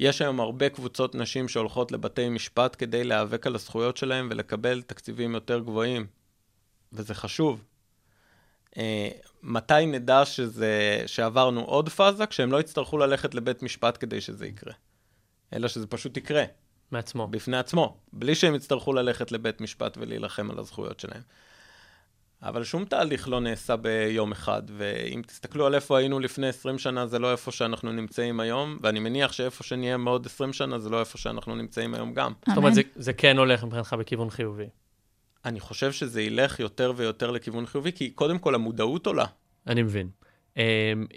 יש 0.00 0.22
היום 0.22 0.40
הרבה 0.40 0.68
קבוצות 0.68 1.14
נשים 1.14 1.48
שהולכות 1.48 1.92
לבתי 1.92 2.28
משפט 2.28 2.76
כדי 2.78 3.04
להיאבק 3.04 3.46
על 3.46 3.54
הזכויות 3.54 3.96
שלהם 3.96 4.28
ולקבל 4.30 4.82
תקציבים 4.82 5.34
יותר 5.34 5.60
גבוהים, 5.60 6.06
וזה 6.92 7.14
חשוב. 7.14 7.64
אה, 8.78 9.08
מתי 9.42 9.86
נדע 9.86 10.24
שזה, 10.24 11.02
שעברנו 11.06 11.60
עוד 11.60 11.88
פאזה? 11.88 12.26
כשהם 12.26 12.52
לא 12.52 12.60
יצטרכו 12.60 12.98
ללכת 12.98 13.34
לבית 13.34 13.62
משפט 13.62 13.96
כדי 14.00 14.20
שזה 14.20 14.46
יקרה. 14.46 14.72
אלא 15.52 15.68
שזה 15.68 15.86
פשוט 15.86 16.16
יקרה, 16.16 16.44
מעצמו. 16.90 17.26
בפני 17.26 17.56
עצמו, 17.56 17.96
בלי 18.12 18.34
שהם 18.34 18.54
יצטרכו 18.54 18.92
ללכת 18.92 19.32
לבית 19.32 19.60
משפט 19.60 19.98
ולהילחם 20.00 20.50
על 20.50 20.58
הזכויות 20.58 21.00
שלהם. 21.00 21.22
אבל 22.42 22.64
שום 22.64 22.84
תהליך 22.84 23.28
לא 23.28 23.40
נעשה 23.40 23.76
ביום 23.76 24.32
אחד, 24.32 24.62
ואם 24.76 25.22
תסתכלו 25.26 25.66
על 25.66 25.74
איפה 25.74 25.98
היינו 25.98 26.20
לפני 26.20 26.48
20 26.48 26.78
שנה, 26.78 27.06
זה 27.06 27.18
לא 27.18 27.32
איפה 27.32 27.52
שאנחנו 27.52 27.92
נמצאים 27.92 28.40
היום, 28.40 28.78
ואני 28.82 29.00
מניח 29.00 29.32
שאיפה 29.32 29.64
שנהיה 29.64 29.98
בעוד 29.98 30.26
20 30.26 30.52
שנה, 30.52 30.78
זה 30.78 30.90
לא 30.90 31.00
איפה 31.00 31.18
שאנחנו 31.18 31.54
נמצאים 31.54 31.94
היום 31.94 32.14
גם. 32.14 32.32
זאת 32.48 32.56
אומרת, 32.56 32.74
זה, 32.74 32.82
זה 32.96 33.12
כן 33.12 33.38
הולך 33.38 33.64
מבחינתך 33.64 33.96
בכיוון 33.98 34.30
חיובי. 34.30 34.66
אני 35.44 35.60
חושב 35.60 35.92
שזה 35.92 36.22
ילך 36.22 36.60
יותר 36.60 36.92
ויותר 36.96 37.30
לכיוון 37.30 37.66
חיובי, 37.66 37.92
כי 37.92 38.10
קודם 38.10 38.38
כל 38.38 38.54
המודעות 38.54 39.06
עולה. 39.06 39.24
אני 39.66 39.82
מבין. 39.82 40.08
אמ, 40.56 40.62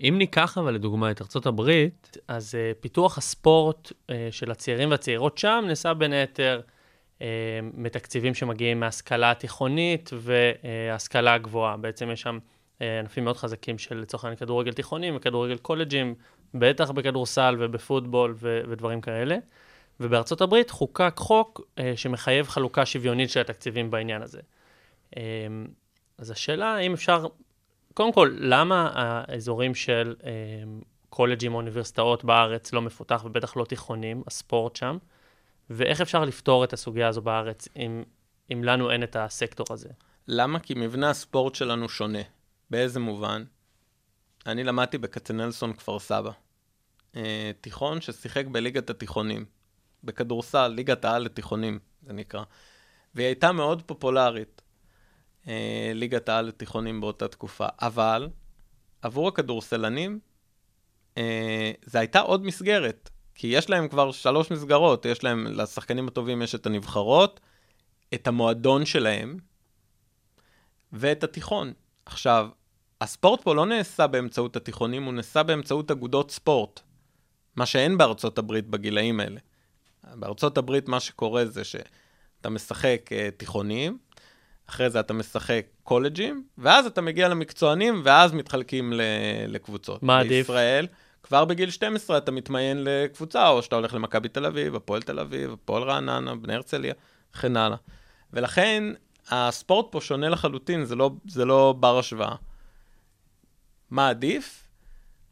אם 0.09 0.15
ניקח 0.17 0.57
אבל 0.57 0.73
לדוגמה 0.73 1.11
את 1.11 1.21
הברית, 1.45 2.17
אז 2.27 2.55
אה, 2.55 2.71
פיתוח 2.79 3.17
הספורט 3.17 3.91
אה, 4.09 4.27
של 4.31 4.51
הצעירים 4.51 4.91
והצעירות 4.91 5.37
שם 5.37 5.63
נעשה 5.67 5.93
בין 5.93 6.13
היתר 6.13 6.61
אה, 7.21 7.27
מתקציבים 7.73 8.33
שמגיעים 8.33 8.79
מההשכלה 8.79 9.31
התיכונית 9.31 10.09
וההשכלה 10.13 11.33
הגבוהה. 11.33 11.77
בעצם 11.77 12.11
יש 12.11 12.21
שם 12.21 12.39
אה, 12.81 12.99
ענפים 12.99 13.23
מאוד 13.23 13.37
חזקים 13.37 13.77
של 13.77 13.97
לצורך 13.97 14.23
העניין 14.23 14.37
כדורגל 14.37 14.73
תיכונים 14.73 15.15
וכדורגל 15.15 15.57
קולג'ים, 15.57 16.15
בטח 16.53 16.91
בכדורסל 16.91 17.55
ובפוטבול 17.59 18.33
ו- 18.37 18.61
ודברים 18.69 19.01
כאלה. 19.01 19.37
ובארצות 19.99 20.41
הברית 20.41 20.69
חוקק 20.69 21.13
חוק 21.17 21.61
אה, 21.79 21.93
שמחייב 21.95 22.47
חלוקה 22.47 22.85
שוויונית 22.85 23.29
של 23.29 23.39
התקציבים 23.39 23.91
בעניין 23.91 24.21
הזה. 24.21 24.39
אה, 25.17 25.21
אז 26.17 26.31
השאלה 26.31 26.75
האם 26.75 26.93
אפשר, 26.93 27.27
קודם 27.93 28.13
כל, 28.13 28.35
למה 28.39 28.91
האזורים 28.93 29.75
של 29.75 30.15
אה, 30.23 30.31
קולג'ים 31.09 31.53
או 31.53 31.57
אוניברסיטאות 31.57 32.23
בארץ 32.23 32.73
לא 32.73 32.81
מפותח 32.81 33.21
ובטח 33.25 33.57
לא 33.57 33.65
תיכונים, 33.65 34.23
הספורט 34.27 34.75
שם, 34.75 34.97
ואיך 35.69 36.01
אפשר 36.01 36.25
לפתור 36.25 36.63
את 36.63 36.73
הסוגיה 36.73 37.07
הזו 37.07 37.21
בארץ 37.21 37.67
אם, 37.75 38.03
אם 38.51 38.63
לנו 38.63 38.91
אין 38.91 39.03
את 39.03 39.15
הסקטור 39.15 39.65
הזה? 39.69 39.89
למה? 40.27 40.59
כי 40.59 40.73
מבנה 40.77 41.09
הספורט 41.09 41.55
שלנו 41.55 41.89
שונה. 41.89 42.19
באיזה 42.69 42.99
מובן? 42.99 43.43
אני 44.45 44.63
למדתי 44.63 44.97
בכצנלסון 44.97 45.73
כפר 45.73 45.99
סבא. 45.99 46.31
אה, 47.15 47.51
תיכון 47.61 48.01
ששיחק 48.01 48.45
בליגת 48.45 48.89
התיכונים. 48.89 49.45
בכדורסל, 50.05 50.67
ליגת 50.67 51.05
העל 51.05 51.21
לתיכונים, 51.21 51.79
זה 52.01 52.13
נקרא. 52.13 52.43
והיא 53.15 53.27
הייתה 53.27 53.51
מאוד 53.51 53.81
פופולרית, 53.81 54.61
אה, 55.47 55.91
ליגת 55.95 56.29
העל 56.29 56.45
לתיכונים 56.45 57.01
באותה 57.01 57.27
תקופה. 57.27 57.67
אבל, 57.81 58.29
עבור 59.01 59.27
הכדורסלנים, 59.27 60.19
אה, 61.17 61.71
זו 61.85 61.99
הייתה 61.99 62.19
עוד 62.19 62.45
מסגרת. 62.45 63.09
כי 63.35 63.47
יש 63.47 63.69
להם 63.69 63.87
כבר 63.87 64.11
שלוש 64.11 64.51
מסגרות, 64.51 65.05
יש 65.05 65.23
להם, 65.23 65.47
לשחקנים 65.47 66.07
הטובים 66.07 66.41
יש 66.41 66.55
את 66.55 66.65
הנבחרות, 66.65 67.39
את 68.13 68.27
המועדון 68.27 68.85
שלהם, 68.85 69.37
ואת 70.91 71.23
התיכון. 71.23 71.73
עכשיו, 72.05 72.49
הספורט 73.01 73.41
פה 73.41 73.55
לא 73.55 73.65
נעשה 73.65 74.07
באמצעות 74.07 74.55
התיכונים, 74.55 75.03
הוא 75.03 75.13
נעשה 75.13 75.43
באמצעות 75.43 75.91
אגודות 75.91 76.31
ספורט. 76.31 76.81
מה 77.55 77.65
שאין 77.65 77.97
בארצות 77.97 78.37
הברית 78.37 78.67
בגילאים 78.67 79.19
האלה. 79.19 79.39
בארצות 80.13 80.57
הברית 80.57 80.87
מה 80.87 80.99
שקורה 80.99 81.45
זה 81.45 81.63
שאתה 81.63 82.49
משחק 82.49 83.09
uh, 83.09 83.37
תיכונים, 83.37 83.97
אחרי 84.69 84.89
זה 84.89 84.99
אתה 84.99 85.13
משחק 85.13 85.65
קולג'ים, 85.83 86.43
ואז 86.57 86.85
אתה 86.85 87.01
מגיע 87.01 87.27
למקצוענים, 87.27 88.01
ואז 88.03 88.33
מתחלקים 88.33 88.93
ל- 88.93 89.01
לקבוצות. 89.47 90.03
מה 90.03 90.19
עדיף? 90.19 90.47
בישראל, 90.47 90.87
כבר 91.23 91.45
בגיל 91.45 91.69
12 91.69 92.17
אתה 92.17 92.31
מתמיין 92.31 92.83
לקבוצה, 92.83 93.49
או 93.49 93.61
שאתה 93.63 93.75
הולך 93.75 93.93
למכבי 93.93 94.29
תל 94.29 94.45
אביב, 94.45 94.75
הפועל 94.75 95.01
תל 95.01 95.19
אביב, 95.19 95.53
הפועל 95.53 95.83
רעננה, 95.83 96.35
בני 96.35 96.53
הרצליה, 96.55 96.93
וכן 97.35 97.57
הלאה. 97.57 97.77
ולכן 98.33 98.83
הספורט 99.29 99.85
פה 99.91 100.01
שונה 100.01 100.29
לחלוטין, 100.29 100.85
זה 100.85 100.95
לא, 100.95 101.11
זה 101.27 101.45
לא 101.45 101.75
בר 101.79 101.99
השוואה. 101.99 102.35
מה 103.89 104.09
עדיף? 104.09 104.64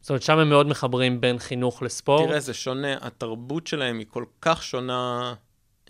זאת 0.03 0.09
אומרת, 0.09 0.21
שם 0.23 0.39
הם 0.39 0.49
מאוד 0.49 0.67
מחברים 0.67 1.21
בין 1.21 1.39
חינוך 1.39 1.81
לספורט. 1.81 2.27
תראה, 2.27 2.39
זה 2.39 2.53
שונה, 2.53 2.95
התרבות 3.01 3.67
שלהם 3.67 3.99
היא 3.99 4.07
כל 4.09 4.25
כך 4.41 4.63
שונה, 4.63 5.33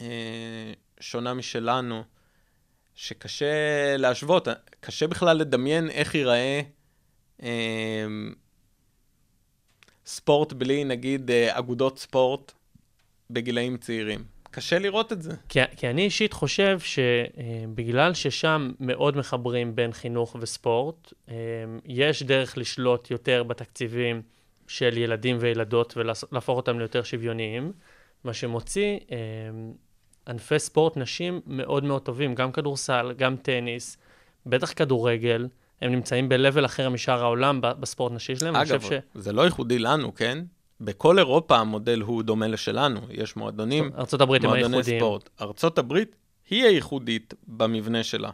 אה, 0.01 0.73
שונה 0.99 1.33
משלנו, 1.33 2.03
שקשה 2.95 3.97
להשוות, 3.97 4.47
קשה 4.79 5.07
בכלל 5.07 5.37
לדמיין 5.37 5.89
איך 5.89 6.15
ייראה 6.15 6.61
אה, 7.43 8.05
ספורט 10.05 10.53
בלי, 10.53 10.83
נגיד, 10.83 11.31
אה, 11.31 11.59
אגודות 11.59 11.99
ספורט 11.99 12.51
בגילאים 13.29 13.77
צעירים. 13.77 14.32
קשה 14.53 14.79
לראות 14.79 15.11
את 15.11 15.21
זה. 15.21 15.31
כי, 15.49 15.59
כי 15.77 15.89
אני 15.89 16.01
אישית 16.01 16.33
חושב 16.33 16.79
שבגלל 16.79 18.13
ששם 18.13 18.71
מאוד 18.79 19.17
מחברים 19.17 19.75
בין 19.75 19.93
חינוך 19.93 20.35
וספורט, 20.39 21.13
אה, 21.29 21.35
יש 21.85 22.23
דרך 22.23 22.57
לשלוט 22.57 23.11
יותר 23.11 23.43
בתקציבים 23.43 24.21
של 24.67 24.97
ילדים 24.97 25.37
וילדות 25.39 25.93
ולהפוך 25.97 26.57
אותם 26.57 26.79
ליותר 26.79 27.03
שוויוניים, 27.03 27.71
מה 28.23 28.33
שמוציא 28.33 28.99
אה, 29.11 29.17
ענפי 30.27 30.59
ספורט 30.59 30.97
נשים 30.97 31.41
מאוד 31.47 31.83
מאוד 31.83 32.01
טובים, 32.01 32.35
גם 32.35 32.51
כדורסל, 32.51 33.13
גם 33.17 33.35
טניס, 33.37 33.97
בטח 34.45 34.73
כדורגל. 34.73 35.47
הם 35.81 35.91
נמצאים 35.91 36.29
ב-level 36.29 36.65
אחר 36.65 36.89
משאר 36.89 37.23
העולם 37.23 37.59
בספורט 37.61 38.11
נשי 38.11 38.35
שלהם. 38.35 38.55
אגב, 38.55 38.81
חושב 38.81 38.99
זה 39.15 39.33
לא 39.33 39.41
ייחודי 39.41 39.79
לנו, 39.79 40.15
כן? 40.15 40.39
בכל 40.85 41.19
אירופה 41.19 41.57
המודל 41.57 42.01
הוא 42.01 42.23
דומה 42.23 42.47
לשלנו. 42.47 42.99
יש 43.09 43.35
מועדונים, 43.35 43.91
ארצות 43.97 44.21
הברית 44.21 44.43
הם 44.43 44.49
מועדוני 44.49 44.77
הייחודיים. 44.77 44.99
ספורט. 44.99 45.29
ארצות 45.41 45.77
הברית 45.77 46.15
היא 46.49 46.63
הייחודית 46.63 47.33
במבנה 47.47 48.03
שלה. 48.03 48.29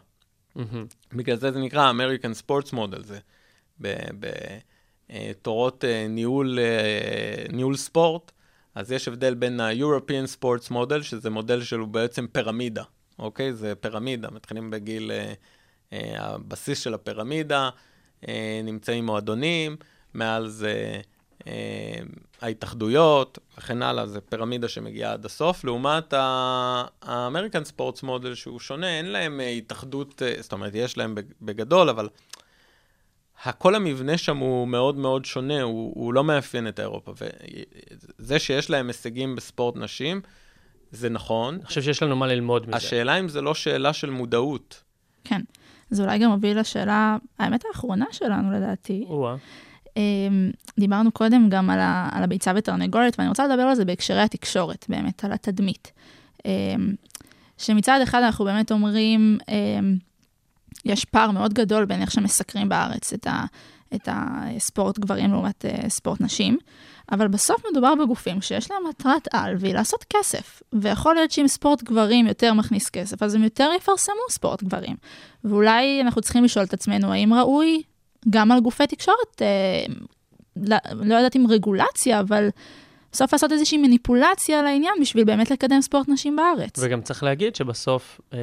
מהמם. 0.54 0.86
בגלל 1.12 1.36
זה 1.36 1.52
זה 1.52 1.58
נקרא 1.58 1.92
American 1.92 2.46
Sports 2.46 2.72
Model, 2.72 3.02
זה 3.02 3.18
בתורות 5.38 5.84
ניהול, 6.08 6.58
אה, 6.58 7.44
ניהול 7.52 7.76
ספורט, 7.76 8.32
אז 8.74 8.92
יש 8.92 9.08
הבדל 9.08 9.34
בין 9.34 9.60
ה-European 9.60 10.38
Sports 10.38 10.72
Model, 10.72 11.02
שזה 11.02 11.30
מודל 11.30 11.62
שהוא 11.62 11.88
בעצם 11.88 12.26
פירמידה, 12.26 12.82
אוקיי? 13.18 13.52
זה 13.52 13.74
פירמידה, 13.74 14.28
מתחילים 14.30 14.70
בגיל, 14.70 15.10
אה, 15.10 15.32
אה, 15.92 16.14
הבסיס 16.16 16.78
של 16.80 16.94
הפירמידה, 16.94 17.70
אה, 18.28 18.60
נמצאים 18.64 19.06
מועדונים, 19.06 19.76
מעל 20.14 20.48
זה 20.48 20.68
אה, 20.68 21.00
ההתאחדויות 22.42 23.38
וכן 23.58 23.82
הלאה, 23.82 24.06
זה 24.06 24.20
פירמידה 24.20 24.68
שמגיעה 24.68 25.12
עד 25.12 25.24
הסוף, 25.24 25.64
לעומת 25.64 26.12
ה- 26.12 26.84
ה-American 27.02 27.68
Sports 27.78 28.02
Model 28.04 28.34
שהוא 28.34 28.60
שונה, 28.60 28.98
אין 28.98 29.06
להם 29.06 29.40
אה, 29.40 29.48
התאחדות, 29.48 30.22
אה, 30.22 30.34
זאת 30.40 30.52
אומרת, 30.52 30.74
יש 30.74 30.96
להם 30.98 31.14
בג- 31.14 31.32
בגדול, 31.42 31.88
אבל 31.88 32.08
כל 33.58 33.74
המבנה 33.74 34.18
שם 34.18 34.36
הוא 34.36 34.68
מאוד 34.68 34.96
מאוד 34.96 35.24
שונה, 35.24 35.62
הוא, 35.62 35.92
הוא 35.94 36.14
לא 36.14 36.24
מאפיין 36.24 36.68
את 36.68 36.80
אירופה. 36.80 37.12
וזה 38.18 38.38
שיש 38.38 38.70
להם 38.70 38.86
הישגים 38.86 39.36
בספורט 39.36 39.76
נשים, 39.76 40.20
זה 40.90 41.08
נכון. 41.08 41.54
אני 41.54 41.64
חושב 41.64 41.82
שיש 41.82 42.02
לנו 42.02 42.16
מה 42.16 42.26
ללמוד 42.26 42.66
מזה. 42.68 42.76
השאלה 42.76 43.20
אם 43.20 43.28
זה 43.28 43.40
לא 43.40 43.54
שאלה 43.54 43.92
של 43.92 44.10
מודעות. 44.10 44.82
כן. 45.24 45.40
זה 45.90 46.02
אולי 46.02 46.18
גם 46.18 46.30
מוביל 46.30 46.60
לשאלה, 46.60 47.16
האמת 47.38 47.64
האחרונה 47.68 48.06
שלנו 48.12 48.52
לדעתי. 48.52 49.04
או-אה. 49.08 49.36
אמ, 49.96 50.50
דיברנו 50.78 51.12
קודם 51.12 51.48
גם 51.48 51.70
על, 51.70 51.78
ה, 51.80 52.08
על 52.12 52.22
הביצה 52.22 52.52
ותרנגולת, 52.56 53.18
ואני 53.18 53.28
רוצה 53.28 53.46
לדבר 53.46 53.62
על 53.62 53.74
זה 53.74 53.84
בהקשרי 53.84 54.20
התקשורת, 54.20 54.86
באמת, 54.88 55.24
על 55.24 55.32
התדמית. 55.32 55.92
אמ, 56.44 56.94
שמצד 57.58 58.00
אחד 58.02 58.22
אנחנו 58.22 58.44
באמת 58.44 58.72
אומרים, 58.72 59.38
אמ, 59.48 59.96
יש 60.84 61.04
פער 61.04 61.30
מאוד 61.30 61.54
גדול 61.54 61.84
בין 61.84 62.00
איך 62.02 62.10
שמסקרים 62.10 62.68
בארץ 62.68 63.12
את, 63.12 63.26
ה, 63.26 63.44
את 63.94 64.08
הספורט 64.12 64.98
גברים 64.98 65.30
לעומת 65.30 65.64
אה, 65.64 65.88
ספורט 65.88 66.20
נשים, 66.20 66.58
אבל 67.12 67.28
בסוף 67.28 67.62
מדובר 67.70 67.94
בגופים 67.94 68.40
שיש 68.40 68.70
להם 68.70 68.80
מטרת 68.88 69.28
על, 69.32 69.54
והיא 69.58 69.74
לעשות 69.74 70.04
כסף. 70.10 70.62
ויכול 70.72 71.14
להיות 71.14 71.30
שאם 71.30 71.48
ספורט 71.48 71.82
גברים 71.82 72.26
יותר 72.26 72.54
מכניס 72.54 72.90
כסף, 72.90 73.22
אז 73.22 73.34
הם 73.34 73.42
יותר 73.42 73.70
יפרסמו 73.76 74.14
ספורט 74.30 74.62
גברים. 74.62 74.96
ואולי 75.44 76.00
אנחנו 76.02 76.20
צריכים 76.20 76.44
לשאול 76.44 76.64
את 76.64 76.72
עצמנו, 76.72 77.12
האם 77.12 77.34
ראוי 77.34 77.82
גם 78.30 78.52
על 78.52 78.60
גופי 78.60 78.86
תקשורת, 78.86 79.42
אה, 79.42 79.46
לא, 80.56 80.76
לא 80.92 81.14
יודעת 81.14 81.36
אם 81.36 81.46
רגולציה, 81.48 82.20
אבל 82.20 82.48
בסוף 83.12 83.32
לעשות 83.32 83.52
איזושהי 83.52 83.78
מניפולציה 83.78 84.62
לעניין 84.62 84.94
בשביל 85.00 85.24
באמת 85.24 85.50
לקדם 85.50 85.80
ספורט 85.80 86.08
נשים 86.08 86.36
בארץ. 86.36 86.78
וגם 86.78 87.02
צריך 87.02 87.22
להגיד 87.22 87.56
שבסוף 87.56 88.20
אה, 88.32 88.38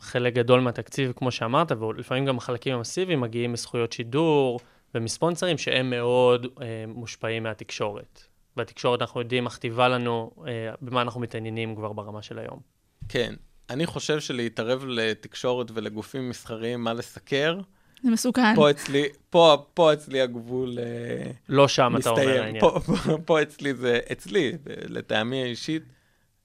חלק 0.00 0.34
גדול 0.34 0.60
מהתקציב, 0.60 1.12
כמו 1.16 1.30
שאמרת, 1.30 1.72
ולפעמים 1.72 2.26
גם 2.26 2.38
החלקים 2.38 2.74
המסיביים 2.74 3.20
מגיעים 3.20 3.52
מזכויות 3.52 3.92
שידור 3.92 4.60
ומספונסרים 4.94 5.58
שהם 5.58 5.90
מאוד 5.90 6.46
אה, 6.62 6.84
מושפעים 6.88 7.42
מהתקשורת. 7.42 8.22
והתקשורת, 8.56 9.00
אנחנו 9.02 9.20
יודעים, 9.20 9.44
מכתיבה 9.44 9.88
לנו 9.88 10.30
אה, 10.46 10.74
במה 10.80 11.02
אנחנו 11.02 11.20
מתעניינים 11.20 11.76
כבר 11.76 11.92
ברמה 11.92 12.22
של 12.22 12.38
היום. 12.38 12.60
כן. 13.08 13.34
אני 13.70 13.86
חושב 13.86 14.20
שלהתערב 14.20 14.84
לתקשורת 14.86 15.70
ולגופים 15.74 16.28
מסחריים 16.28 16.84
מה 16.84 16.94
לסקר, 16.94 17.60
זה 18.02 18.10
מסוכן. 18.10 18.54
פה 18.54 18.70
אצלי, 18.70 19.04
פה, 19.30 19.66
פה 19.74 19.92
אצלי 19.92 20.20
הגבול 20.20 20.78
אה, 20.78 21.30
לא 21.48 21.68
שם, 21.68 21.94
אתה 22.00 22.10
אומר 22.10 22.22
מסתיים. 22.22 22.42
העניין. 22.42 22.60
פה, 22.60 22.80
פה, 22.86 23.18
פה 23.24 23.42
אצלי 23.42 23.74
זה, 23.74 24.00
אצלי, 24.12 24.52
לטעמי 24.66 25.42
האישית, 25.42 25.82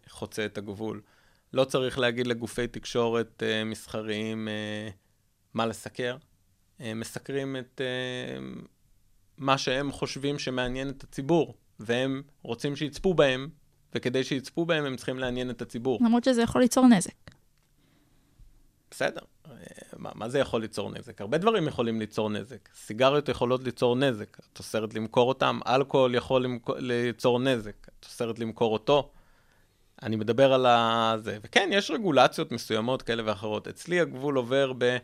חוצה 0.09 0.45
את 0.45 0.57
הגבול. 0.57 1.01
לא 1.53 1.65
צריך 1.65 1.99
להגיד 1.99 2.27
לגופי 2.27 2.67
תקשורת 2.67 3.43
אה, 3.43 3.63
מסחריים 3.63 4.47
אה, 4.47 4.89
מה 5.53 5.65
לסקר. 5.65 6.17
אה, 6.81 6.93
מסקרים 6.93 7.55
את 7.55 7.81
אה, 7.81 8.39
מה 9.37 9.57
שהם 9.57 9.91
חושבים 9.91 10.39
שמעניין 10.39 10.89
את 10.89 11.03
הציבור, 11.03 11.53
והם 11.79 12.21
רוצים 12.41 12.75
שיצפו 12.75 13.13
בהם, 13.13 13.49
וכדי 13.95 14.23
שיצפו 14.23 14.65
בהם 14.65 14.85
הם 14.85 14.95
צריכים 14.95 15.19
לעניין 15.19 15.49
את 15.49 15.61
הציבור. 15.61 15.99
למרות 16.01 16.23
שזה 16.23 16.41
יכול 16.41 16.61
ליצור 16.61 16.87
נזק. 16.87 17.11
בסדר, 18.91 19.21
מה, 19.97 20.11
מה 20.15 20.29
זה 20.29 20.39
יכול 20.39 20.61
ליצור 20.61 20.91
נזק? 20.91 21.21
הרבה 21.21 21.37
דברים 21.37 21.67
יכולים 21.67 21.99
ליצור 21.99 22.29
נזק. 22.29 22.69
סיגריות 22.75 23.29
יכולות 23.29 23.63
ליצור 23.63 23.95
נזק, 23.95 24.37
את 24.53 24.59
אוסרת 24.59 24.93
למכור 24.93 25.29
אותם, 25.29 25.59
אלכוהול 25.67 26.15
יכול 26.15 26.43
למכור, 26.43 26.75
ליצור 26.79 27.39
נזק, 27.39 27.87
את 27.99 28.05
אוסרת 28.05 28.39
למכור 28.39 28.73
אותו. 28.73 29.11
אני 30.03 30.15
מדבר 30.15 30.53
על 30.53 30.65
זה. 31.19 31.37
וכן, 31.43 31.69
יש 31.71 31.91
רגולציות 31.91 32.51
מסוימות 32.51 33.01
כאלה 33.01 33.23
ואחרות. 33.25 33.67
אצלי 33.67 33.99
הגבול 33.99 34.37
עובר 34.37 34.73
ב... 34.77 34.97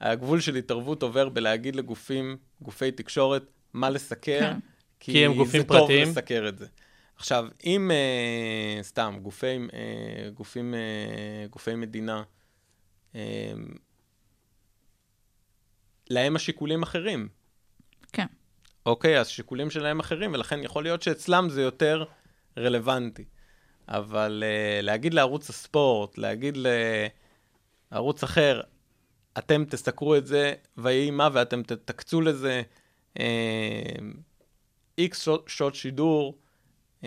הגבול 0.00 0.40
של 0.40 0.54
התערבות 0.54 1.02
עובר 1.02 1.28
בלהגיד 1.28 1.76
לגופים, 1.76 2.36
גופי 2.62 2.90
תקשורת, 2.90 3.42
מה 3.72 3.90
לסקר, 3.90 4.40
כן. 4.40 4.58
כי, 5.00 5.12
כי 5.12 5.24
הם 5.24 5.34
גופים 5.34 5.60
זה 5.60 5.66
טוב 5.66 5.78
פרטיים. 5.78 6.08
לסקר 6.08 6.48
את 6.48 6.58
זה. 6.58 6.66
עכשיו, 7.16 7.46
אם, 7.64 7.90
אה, 7.90 8.82
סתם, 8.82 9.18
גופי, 9.22 9.46
אה, 9.46 10.30
גופים, 10.34 10.74
אה, 10.74 11.46
גופי 11.50 11.74
מדינה, 11.74 12.16
אה, 12.18 12.22
להם 16.10 16.36
השיקולים 16.36 16.82
אחרים. 16.82 17.28
כן. 18.12 18.26
אוקיי, 18.86 19.20
אז 19.20 19.28
שיקולים 19.28 19.70
שלהם 19.70 20.00
אחרים, 20.00 20.32
ולכן 20.32 20.62
יכול 20.62 20.82
להיות 20.82 21.02
שאצלם 21.02 21.48
זה 21.48 21.62
יותר 21.62 22.04
רלוונטי. 22.58 23.24
אבל 23.88 24.42
uh, 24.46 24.82
להגיד 24.82 25.14
לערוץ 25.14 25.50
הספורט, 25.50 26.18
להגיד 26.18 26.58
לערוץ 27.90 28.22
אחר, 28.22 28.60
אתם 29.38 29.64
תסקרו 29.64 30.16
את 30.16 30.26
זה 30.26 30.54
ויהי 30.76 31.10
מה, 31.10 31.28
ואתם 31.32 31.62
תקצו 31.62 32.20
לזה 32.20 32.62
איקס 34.98 35.20
uh, 35.20 35.24
שעות, 35.24 35.48
שעות 35.48 35.74
שידור, 35.74 36.38
uh, 37.02 37.04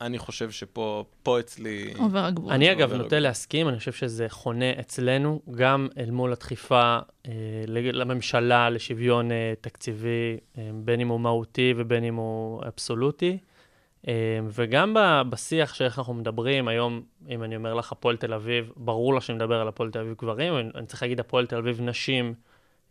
אני 0.00 0.18
חושב 0.18 0.50
שפה 0.50 1.04
פה 1.22 1.40
אצלי... 1.40 1.92
עובר 1.96 2.24
הגבול. 2.24 2.52
אני 2.52 2.72
אגב 2.72 2.92
נוטה. 2.92 3.18
להסכים, 3.18 3.68
אני 3.68 3.78
חושב 3.78 3.92
שזה 3.92 4.28
חונה 4.28 4.80
אצלנו, 4.80 5.42
גם 5.50 5.88
אל 5.98 6.10
מול 6.10 6.32
הדחיפה 6.32 6.98
אה, 7.26 7.32
לממשלה 7.66 8.70
לשוויון 8.70 9.32
אה, 9.32 9.52
תקציבי, 9.60 10.36
אה, 10.58 10.70
בין 10.74 11.00
אם 11.00 11.08
הוא 11.08 11.20
מהותי 11.20 11.74
ובין 11.76 12.04
אם 12.04 12.14
הוא 12.14 12.62
אבסולוטי. 12.66 13.38
אה, 14.08 14.38
וגם 14.50 14.94
ב- 14.94 15.22
בשיח 15.30 15.74
שאיך 15.74 15.98
אנחנו 15.98 16.14
מדברים, 16.14 16.68
היום, 16.68 17.02
אם 17.28 17.42
אני 17.42 17.56
אומר 17.56 17.74
לך 17.74 17.92
הפועל 17.92 18.16
תל 18.16 18.34
אביב, 18.34 18.72
ברור 18.76 19.14
לך 19.14 19.22
שאני 19.22 19.36
מדבר 19.36 19.60
על 19.60 19.68
הפועל 19.68 19.90
תל 19.90 19.98
אביב 19.98 20.14
גברים, 20.18 20.56
אני, 20.56 20.68
אני 20.74 20.86
צריך 20.86 21.02
להגיד 21.02 21.20
הפועל 21.20 21.46
תל 21.46 21.56
אביב 21.56 21.80
נשים, 21.80 22.34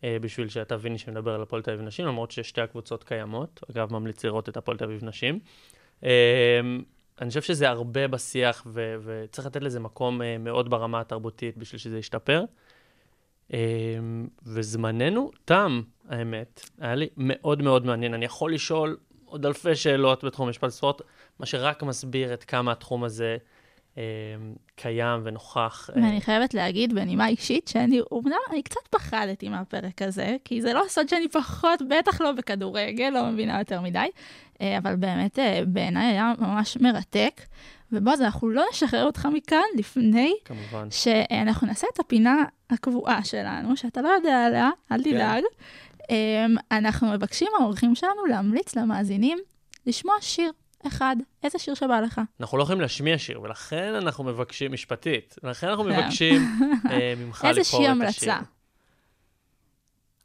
אה, 0.03 0.18
בשביל 0.22 0.49
שאתה 0.49 0.78
תביני 0.78 0.97
שאני 0.97 1.12
מדבר 1.12 1.34
על 1.36 1.41
הפועל 1.41 1.62
תל 1.62 1.72
אביב 1.72 1.86
נשים, 1.86 2.05
למרות 2.05 2.32
ששתי 2.32 2.62
הקבוצות 2.62 3.03
קיימות. 3.03 3.60
אגב, 3.72 3.93
ממליץ 3.93 4.26
לראות 4.26 4.49
את 4.49 4.57
הפועל 4.57 4.78
תל 4.78 4.84
אביב 4.84 5.05
נשים. 5.05 5.39
אה, 7.20 7.24
אני 7.24 7.30
חושב 7.30 7.41
שזה 7.41 7.70
הרבה 7.70 8.07
בשיח, 8.07 8.63
ו- 8.65 8.95
וצריך 9.03 9.47
לתת 9.47 9.61
לזה 9.61 9.80
מקום 9.80 10.22
uh, 10.22 10.24
מאוד 10.39 10.70
ברמה 10.70 10.99
התרבותית 10.99 11.57
בשביל 11.57 11.80
שזה 11.80 11.97
ישתפר. 11.97 12.43
Um, 13.47 13.53
וזמננו 14.43 15.32
תם, 15.45 15.82
האמת. 16.09 16.70
היה 16.80 16.95
לי 16.95 17.09
מאוד 17.17 17.61
מאוד 17.61 17.86
מעניין. 17.86 18.13
אני 18.13 18.26
יכול 18.26 18.53
לשאול 18.53 18.97
עוד 19.26 19.45
אלפי 19.45 19.76
שאלות 19.76 20.24
בתחום 20.24 20.49
משפט 20.49 20.70
ספורט, 20.70 21.01
מה 21.39 21.45
שרק 21.45 21.84
מסביר 21.84 22.34
את 22.34 22.43
כמה 22.43 22.72
התחום 22.72 23.03
הזה 23.03 23.38
קיים 24.76 25.22
ונוכח. 25.24 25.89
אה, 25.89 26.02
ואני 26.02 26.22
חייבת 26.22 26.54
להגיד 26.54 26.93
בנימה 26.93 27.28
אישית 27.28 27.68
שאני, 27.68 28.00
אומנם 28.12 28.38
אני 28.52 28.64
קצת 28.64 28.88
פחדתי 28.89 29.50
מהפרק 29.50 30.02
הזה, 30.02 30.36
כי 30.45 30.62
זה 30.62 30.74
לא 30.74 30.84
סוד 30.88 31.10
שאני 31.10 31.28
פחות, 31.28 31.82
בטח 31.89 32.22
לא 32.22 32.32
בכדורגל, 32.32 33.10
לא 33.10 33.26
מבינה 33.26 33.60
יותר 33.60 33.82
מדי, 33.82 34.08
אה, 34.62 34.78
אבל 34.78 34.95
באמת 34.95 35.39
אה, 35.39 35.62
בעיניי 35.68 36.06
היה 36.06 36.34
ממש 36.39 36.78
מרתק. 36.78 37.41
ובועז, 37.91 38.22
אנחנו 38.22 38.50
לא 38.50 38.64
נשחרר 38.72 39.06
אותך 39.06 39.28
מכאן 39.34 39.64
לפני 39.76 40.34
כמובן. 40.45 40.88
שאנחנו 40.91 41.68
נעשה 41.68 41.88
את 41.93 42.00
הפינה 42.00 42.43
הקבועה 42.70 43.24
שלנו, 43.24 43.78
שאתה 43.78 44.02
לא 44.02 44.08
יודע 44.08 44.45
עליה, 44.45 44.70
אל 44.91 45.04
תדאג. 45.04 45.43
אמ, 46.10 46.56
אנחנו 46.72 47.12
מבקשים 47.12 47.47
מהאורחים 47.60 47.95
שלנו 47.95 48.26
להמליץ 48.26 48.76
למאזינים 48.76 49.38
לשמוע 49.86 50.16
שיר 50.22 50.52
אחד. 50.88 51.15
איזה 51.43 51.59
שיר 51.59 51.73
שבא 51.73 51.99
לך? 51.99 52.21
אנחנו 52.39 52.57
לא 52.57 52.63
יכולים 52.63 52.82
להשמיע 52.82 53.17
שיר, 53.17 53.41
ולכן 53.41 53.93
אנחנו 53.95 54.23
מבקשים, 54.23 54.71
משפטית, 54.71 55.36
לכן 55.43 55.67
אנחנו. 55.67 55.84
מבקשים 55.84 56.41
אה, 56.89 57.13
ממך 57.25 57.43
לבחור 57.43 57.55
את 57.55 57.57
השיר. 57.61 57.89
המלצה. 57.91 58.39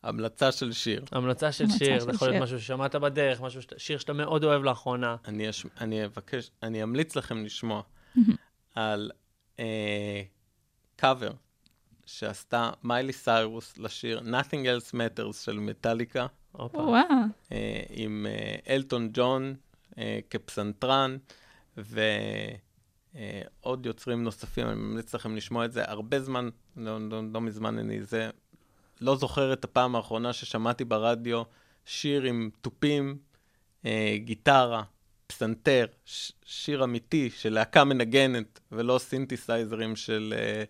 המלצה 0.03 0.53
של 0.53 0.73
שיר. 0.73 1.05
המלצה 1.13 1.53
של 1.53 1.69
שיר, 1.71 2.01
זה 2.01 2.11
יכול 2.11 2.29
להיות. 2.31 2.43
משהו 2.43 2.61
ששמעת 2.61 2.95
בדרך, 2.95 3.41
משהו, 3.41 3.63
שת- 3.63 3.79
שיר 3.79 3.99
שאתה 3.99 4.13
מאוד 4.13 4.45
אוהב 4.45 4.63
לאחרונה. 4.63 5.17
אני, 5.29 5.51
אש... 5.51 5.67
אני 5.81 6.05
אבקש, 6.05 6.51
אני 6.63 6.83
אמליץ 6.83 7.17
לכם 7.17 7.45
לשמוע 7.45 7.83
על 8.75 9.11
קאבר 10.97 11.31
שעשתה 12.07 12.71
מיילי 12.83 13.13
סיירוס 13.13 13.79
לשיר 13.79 14.19
Nothing 14.21 14.53
Else 14.67 14.95
Matters 14.95 15.33
של 15.45 15.59
מטאליקה. 15.59 16.27
וואו. 16.55 16.95
אה, 17.53 17.81
עם 17.91 18.27
אה, 18.29 18.75
אלטון 18.75 19.09
ג'ון 19.13 19.55
אה, 19.99 20.19
כפסנתרן, 20.31 21.17
ועוד 21.77 23.87
יוצרים 23.87 24.25
נוספים, 24.25 24.67
אני 24.67 24.75
ממליץ 24.75 25.15
לכם 25.15 25.37
לשמוע 25.37 25.65
את 25.65 25.73
זה 25.73 25.91
הרבה 25.91 26.21
זמן, 26.21 26.49
לא, 26.77 26.99
לא, 27.11 27.23
לא 27.33 27.41
מזמן 27.41 27.79
אני 27.79 28.03
זה, 28.03 28.31
לא 29.01 29.17
זוכר 29.17 29.53
את 29.53 29.65
הפעם 29.65 29.97
האחרונה 29.97 30.33
ששמעתי 30.33 30.85
ברדיו 30.85 31.43
שיר 31.87 32.23
עם 32.23 32.51
תופים, 32.61 33.19
אה, 33.87 34.17
גיטרה, 34.19 34.83
פסנתר, 35.27 35.87
ש- 36.05 36.33
שיר 36.45 36.85
אמיתי 36.85 37.31
של 37.31 37.53
להקה 37.53 37.85
מנגנת, 37.85 38.61
ולא 38.73 38.99
סינתסייזרים 38.99 39.97
של 39.97 40.35
אה, 40.37 40.65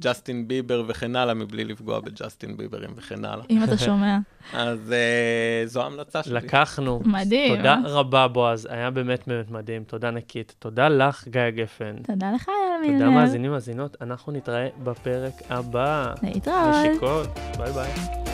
ג'סטין 0.00 0.48
ביבר 0.48 0.84
וכן 0.88 1.16
הלאה, 1.16 1.34
מבלי 1.34 1.64
לפגוע 1.64 2.00
בג'סטין 2.00 2.56
ביברים 2.56 2.90
וכן 2.96 3.24
הלאה. 3.24 3.44
אם 3.50 3.64
אתה 3.64 3.78
שומע. 3.78 4.18
אז 4.52 4.92
אה, 4.92 5.66
זו 5.66 5.82
ההמלצה 5.82 6.22
שלי. 6.22 6.34
לקחנו. 6.34 7.02
מדהים. 7.04 7.56
תודה 7.56 7.76
רבה, 7.84 8.28
בועז, 8.28 8.68
היה 8.70 8.90
באמת 8.90 9.20
באמת 9.26 9.50
מדהים. 9.50 9.84
תודה 9.84 10.08
ענקית. 10.08 10.54
תודה 10.58 10.88
לך, 10.88 11.28
גיא 11.28 11.50
גפן. 11.50 11.96
תודה 12.02 12.32
לך, 12.32 12.48
יאללה 12.48 12.80
מילנר. 12.80 12.98
תודה 12.98 13.10
מאזינים 13.10 13.50
מאזינות, 13.50 13.96
אנחנו 14.00 14.32
נתראה 14.32 14.68
בפרק 14.82 15.34
הבא. 15.50 16.14
להתראות. 16.22 16.74
נשיקות, 16.74 17.28
ביי 17.58 17.72
ביי. 17.72 18.29